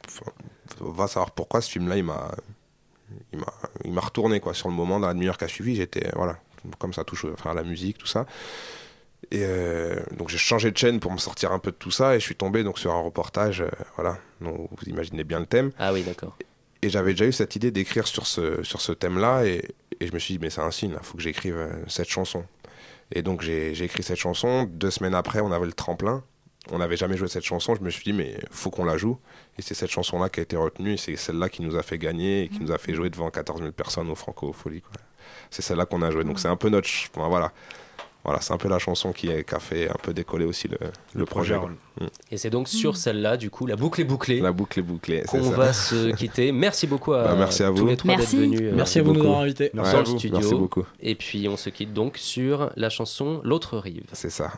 enfin, 0.09 0.32
va 0.80 1.07
savoir 1.07 1.30
pourquoi 1.32 1.61
ce 1.61 1.70
film-là, 1.70 1.97
il 1.97 2.05
m'a, 2.05 2.30
il 3.32 3.38
m'a, 3.38 3.53
il 3.84 3.92
m'a 3.92 4.01
retourné 4.01 4.40
quoi. 4.40 4.55
Sur 4.55 4.68
le 4.68 4.74
moment, 4.74 4.99
dans 4.99 5.09
la 5.09 5.14
demi-heure 5.14 5.36
qui 5.36 5.45
a 5.45 5.49
suivi, 5.49 5.76
j'étais 5.76 6.11
voilà, 6.14 6.38
comme 6.78 6.95
ça 6.95 7.05
touche, 7.05 7.26
enfin 7.32 7.53
la 7.53 7.62
musique, 7.62 7.99
tout 7.99 8.07
ça. 8.07 8.26
Et 9.30 9.42
euh, 9.42 10.01
donc 10.16 10.28
j'ai 10.28 10.38
changé 10.38 10.70
de 10.70 10.76
chaîne 10.76 11.01
pour 11.01 11.12
me 11.12 11.18
sortir 11.18 11.53
un 11.53 11.59
peu 11.59 11.70
de 11.70 11.76
tout 11.76 11.90
ça 11.90 12.14
et 12.14 12.20
je 12.20 12.24
suis 12.24 12.36
tombé 12.36 12.62
donc 12.62 12.78
sur 12.78 12.92
un 12.92 13.01
reportage, 13.01 13.61
euh, 13.61 13.68
voilà. 13.97 14.18
Donc 14.40 14.68
vous 14.70 14.88
imaginez 14.88 15.24
bien 15.24 15.40
le 15.40 15.47
thème. 15.47 15.70
Ah 15.78 15.92
oui 15.92 16.03
d'accord. 16.03 16.36
Et 16.82 16.90
j'avais 16.90 17.12
déjà 17.12 17.26
eu 17.26 17.32
cette 17.32 17.57
idée 17.57 17.70
d'écrire 17.70 18.07
sur 18.07 18.26
ce, 18.26 18.62
sur 18.62 18.80
ce 18.80 18.92
thème-là 18.92 19.45
et, 19.45 19.74
et 20.01 20.07
je 20.07 20.12
me 20.12 20.18
suis 20.18 20.34
dit 20.34 20.40
mais 20.40 20.51
c'est 20.51 20.61
un 20.61 20.70
signe, 20.70 20.95
il 20.99 21.05
faut 21.05 21.16
que 21.16 21.22
j'écrive 21.22 21.57
euh, 21.57 21.70
cette 21.88 22.09
chanson. 22.09 22.45
Et 23.12 23.22
donc 23.22 23.42
j'ai 23.42 23.82
écrit 23.82 24.03
cette 24.03 24.18
chanson. 24.18 24.64
Deux 24.64 24.90
semaines 24.90 25.14
après, 25.14 25.40
on 25.40 25.53
avait 25.53 25.66
le 25.66 25.72
tremplin. 25.72 26.22
On 26.72 26.78
n'avait 26.78 26.96
jamais 26.96 27.16
joué 27.16 27.28
cette 27.28 27.44
chanson. 27.44 27.74
Je 27.74 27.82
me 27.82 27.90
suis 27.90 28.04
dit 28.04 28.12
mais 28.12 28.34
faut 28.50 28.70
qu'on 28.70 28.84
la 28.84 28.96
joue. 28.96 29.18
Et 29.58 29.62
c'est 29.62 29.74
cette 29.74 29.90
chanson-là 29.90 30.28
qui 30.30 30.40
a 30.40 30.42
été 30.42 30.56
retenue. 30.56 30.94
Et 30.94 30.96
c'est 30.96 31.16
celle-là 31.16 31.48
qui 31.48 31.62
nous 31.62 31.76
a 31.76 31.82
fait 31.82 31.98
gagner 31.98 32.44
et 32.44 32.48
qui 32.48 32.60
nous 32.60 32.72
a 32.72 32.78
fait 32.78 32.94
jouer 32.94 33.10
devant 33.10 33.30
14 33.30 33.60
000 33.60 33.72
personnes 33.72 34.08
au 34.10 34.14
Franco 34.14 34.52
Folie. 34.52 34.80
quoi. 34.80 34.92
C'est 35.50 35.62
celle-là 35.62 35.84
qu'on 35.86 36.02
a 36.02 36.10
joué. 36.10 36.24
Donc 36.24 36.38
c'est 36.38 36.48
un 36.48 36.56
peu 36.56 36.68
notre, 36.70 36.88
ch- 36.88 37.10
enfin, 37.14 37.28
voilà. 37.28 37.52
Voilà, 38.24 38.40
c'est 38.40 38.54
un 38.54 38.56
peu 38.56 38.70
la 38.70 38.78
chanson 38.78 39.12
qui, 39.12 39.28
est- 39.28 39.46
qui 39.46 39.54
a 39.54 39.58
fait 39.60 39.90
un 39.90 39.96
peu 40.02 40.14
décoller 40.14 40.46
aussi 40.46 40.66
le, 40.66 40.78
le, 41.14 41.26
projet. 41.26 41.56
Harold. 41.56 41.76
Et 42.30 42.38
c'est 42.38 42.48
donc 42.48 42.68
sur 42.68 42.96
celle-là 42.96 43.36
du 43.36 43.50
coup 43.50 43.66
la 43.66 43.76
boucle 43.76 44.00
est 44.00 44.04
bouclée. 44.04 44.40
La 44.40 44.50
boucle 44.50 44.78
est 44.78 44.82
bouclée. 44.82 45.22
c'est 45.30 45.38
qu'on 45.38 45.50
ça. 45.50 45.56
va 45.58 45.72
se 45.74 46.12
quitter. 46.16 46.50
Merci 46.50 46.86
beaucoup 46.86 47.12
à, 47.12 47.24
Bah, 47.24 47.34
merci 47.36 47.62
à 47.62 47.68
tous 47.68 47.76
vous. 47.76 47.86
les 47.88 47.98
trois 47.98 48.12
d'être 48.16 48.20
Merci. 48.20 48.36
venus. 48.38 48.60
euh, 48.62 48.72
Merci 48.74 48.98
à 48.98 49.02
vous 49.02 49.12
de 49.12 49.18
nous 49.18 49.24
avoir 49.26 49.40
invités. 49.40 49.70
Merci 49.74 49.92
dans 49.92 49.98
à 49.98 50.00
le 50.00 50.06
studio. 50.06 50.38
Merci 50.38 50.54
beaucoup. 50.54 50.86
Et 51.00 51.14
puis 51.16 51.46
on 51.50 51.58
se 51.58 51.68
quitte 51.68 51.92
donc 51.92 52.16
sur 52.16 52.70
la 52.76 52.88
chanson 52.88 53.42
L'autre 53.44 53.76
rive. 53.76 54.04
C'est 54.14 54.30
ça. 54.30 54.52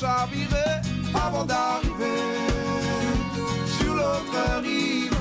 Chaviré 0.00 0.68
avant 1.14 1.44
d'arriver 1.44 2.22
sur 3.78 3.94
l'autre 3.94 4.40
rive 4.62 5.16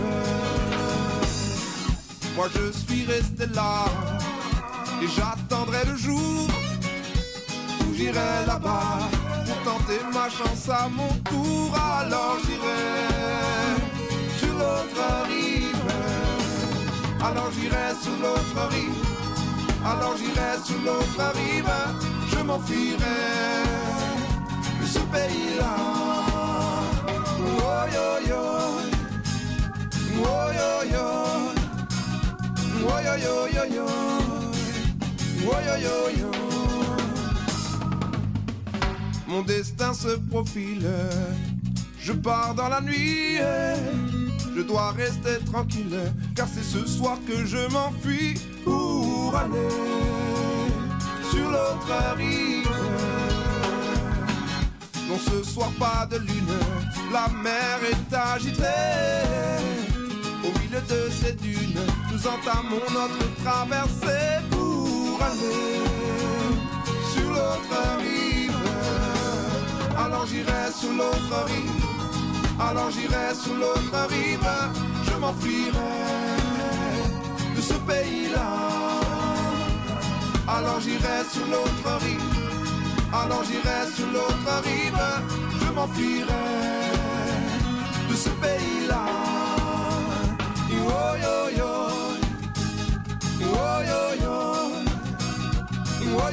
Moi 2.36 2.47
je 2.53 2.71
suis 2.71 3.05
resté 3.05 3.47
là 3.55 3.86
et 5.01 5.07
j'attendrai 5.15 5.84
le 5.86 5.95
jour 5.95 6.47
où 7.82 7.93
j'irai 7.95 8.45
là-bas 8.45 8.99
pour 9.45 9.57
tenter 9.63 9.99
ma 10.13 10.30
chance 10.30 10.69
à 10.69 10.88
mon 10.89 11.13
tour. 11.30 11.75
Alors 11.99 12.38
j'irai 12.45 12.84
sur 14.39 14.53
l'autre 14.61 15.05
rive. 15.30 15.91
Alors 17.28 17.49
j'irai 17.55 17.88
sur 18.03 18.17
l'autre 18.23 18.59
rive. 18.71 19.03
Alors 19.86 20.15
j'irai 20.17 20.51
sur 20.63 20.80
l'autre 20.86 21.34
rive. 21.36 21.73
Je 22.32 22.39
m'enfuirai 22.43 23.76
ce 24.88 24.99
pays-là. 24.99 25.75
Yo 35.47 35.53
yo 35.65 35.75
yo 35.85 36.09
yo. 36.19 36.31
Mon 39.27 39.41
destin 39.43 39.93
se 39.93 40.17
profile. 40.29 40.88
Je 41.99 42.13
pars 42.13 42.55
dans 42.55 42.69
la 42.69 42.81
nuit. 42.81 43.38
Je 44.55 44.61
dois 44.61 44.91
rester 44.91 45.39
tranquille. 45.45 45.99
Car 46.35 46.47
c'est 46.47 46.63
ce 46.63 46.85
soir 46.85 47.17
que 47.27 47.45
je 47.45 47.71
m'enfuis 47.71 48.35
pour 48.63 49.35
aller 49.35 49.69
sur 51.31 51.49
l'autre 51.51 52.15
rive. 52.17 52.66
Non, 55.07 55.17
ce 55.17 55.41
soir 55.43 55.69
pas 55.79 56.05
de 56.11 56.17
lune. 56.17 56.53
La 57.13 57.27
mer 57.29 57.79
est 57.89 58.13
agitée. 58.13 58.63
Au 60.43 60.59
milieu 60.59 60.81
de 60.81 61.09
ces 61.09 61.33
dunes, 61.33 61.79
nous 62.11 62.27
entamons 62.27 62.83
notre 62.93 63.43
traversée 63.43 64.43
pour 64.51 65.19
aller 65.21 65.81
sur 67.13 67.29
l'autre 67.29 67.79
rive. 67.99 68.51
Alors 69.97 70.25
j'irai 70.25 70.71
sur 70.77 70.91
l'autre 70.91 71.45
rive. 71.45 71.85
Alors 72.59 72.91
j'irai 72.91 73.33
sur 73.41 73.55
l'autre 73.55 74.07
rive. 74.09 74.49
Je 75.05 75.15
m'enfuirai 75.15 75.95
de 77.55 77.61
ce 77.61 77.73
pays-là. 77.73 78.49
Alors 80.49 80.81
j'irai 80.81 81.23
sur 81.31 81.45
l'autre 81.47 82.03
rive. 82.03 82.36
Alors 83.13 83.43
j'irai 83.43 83.91
sur 83.95 84.07
l'autre 84.07 84.63
rive. 84.63 84.93
Je 85.61 85.71
m'enfuirai 85.71 86.47
de 88.09 88.15
ce 88.15 88.29
pays-là. 88.29 89.05
Oh 90.71 91.15
yo 91.23 91.49
yo. 91.57 91.71
Oh 93.43 93.79
yo 93.89 94.01
yo. 94.23 94.37
Oh 96.19 96.29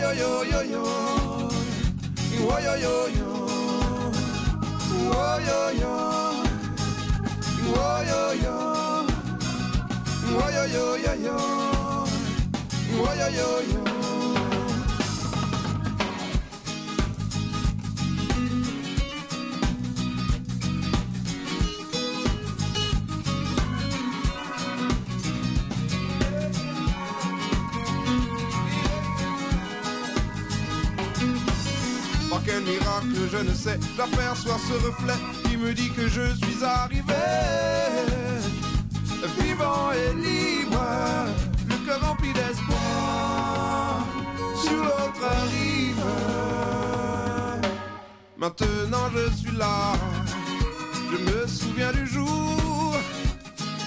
yo 13.31 13.94
j'aperçois 33.97 34.57
ce 34.69 34.73
reflet 34.87 35.15
qui 35.45 35.57
me 35.57 35.73
dit 35.73 35.91
que 35.91 36.09
je 36.09 36.35
suis 36.37 36.65
arrivé. 36.65 37.15
Vivant 39.39 39.91
et 39.93 40.15
libre, 40.15 40.85
le 41.69 41.87
cœur 41.87 42.01
rempli 42.07 42.33
d'espoir 42.33 44.07
sur 44.63 44.77
l'autre 44.77 45.29
rive. 45.51 46.05
Maintenant 48.37 49.09
je 49.15 49.33
suis 49.35 49.57
là, 49.57 49.93
je 51.11 51.17
me 51.17 51.47
souviens 51.47 51.93
du 51.93 52.07
jour 52.07 52.95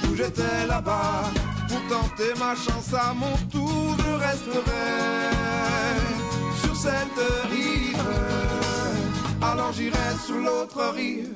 où 0.09 0.15
j'étais 0.15 0.65
là-bas 0.67 1.31
pour 1.67 1.81
tenter 1.87 2.33
ma 2.39 2.55
chance 2.55 2.93
à 2.93 3.13
mon 3.13 3.35
tour. 3.51 3.95
Je 3.99 4.13
resterai 4.13 4.87
sur 6.63 6.75
cette 6.75 7.51
rive. 7.51 8.46
Alors 9.57 9.73
j'irai 9.73 10.15
sur 10.23 10.35
l'autre 10.35 10.93
rive. 10.93 11.33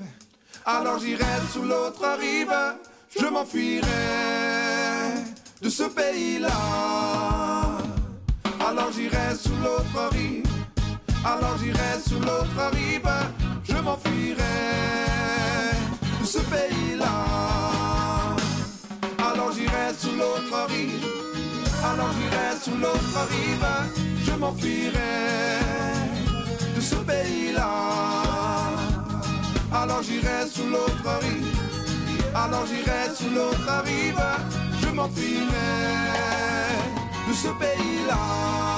Alors 0.63 0.99
j'irai 0.99 1.25
sur 1.51 1.65
l'autre 1.65 2.05
rive. 2.19 2.53
Je 3.19 3.25
m'enfuirai 3.25 3.87
de 5.59 5.67
ce 5.67 5.83
pays-là. 5.83 6.51
Alors 8.59 8.91
j'irai 8.91 9.35
sur 9.35 9.55
l'autre 9.63 10.11
rive. 10.11 10.45
Alors 11.25 11.57
j'irai 11.57 11.99
sur 12.07 12.19
l'autre 12.19 12.61
rive. 12.73 13.09
Je 13.63 13.77
m'enfuirai 13.77 14.43
de 16.21 16.25
ce 16.25 16.39
pays-là. 16.41 18.35
Alors 19.17 19.51
j'irai 19.51 19.95
sur 19.97 20.11
l'autre 20.11 20.67
rive. 20.69 21.07
Alors 21.83 22.11
j'irai 22.13 22.55
sur 22.61 22.77
l'autre 22.77 23.27
rive. 23.31 23.65
Je 24.23 24.31
m'enfuirai 24.33 25.80
ce 26.91 26.95
pays-là. 27.11 27.71
Alors 29.81 30.01
j'irai 30.03 30.41
sur 30.55 30.67
l'autre 30.73 31.11
rive. 31.21 31.57
Alors 32.43 32.65
j'irai 32.69 33.03
sur 33.15 33.31
l'autre 33.37 33.73
rive. 33.85 34.23
Je 34.81 34.89
m'enfuirai 34.97 35.71
de 37.27 37.33
ce 37.33 37.49
pays-là. 37.61 38.70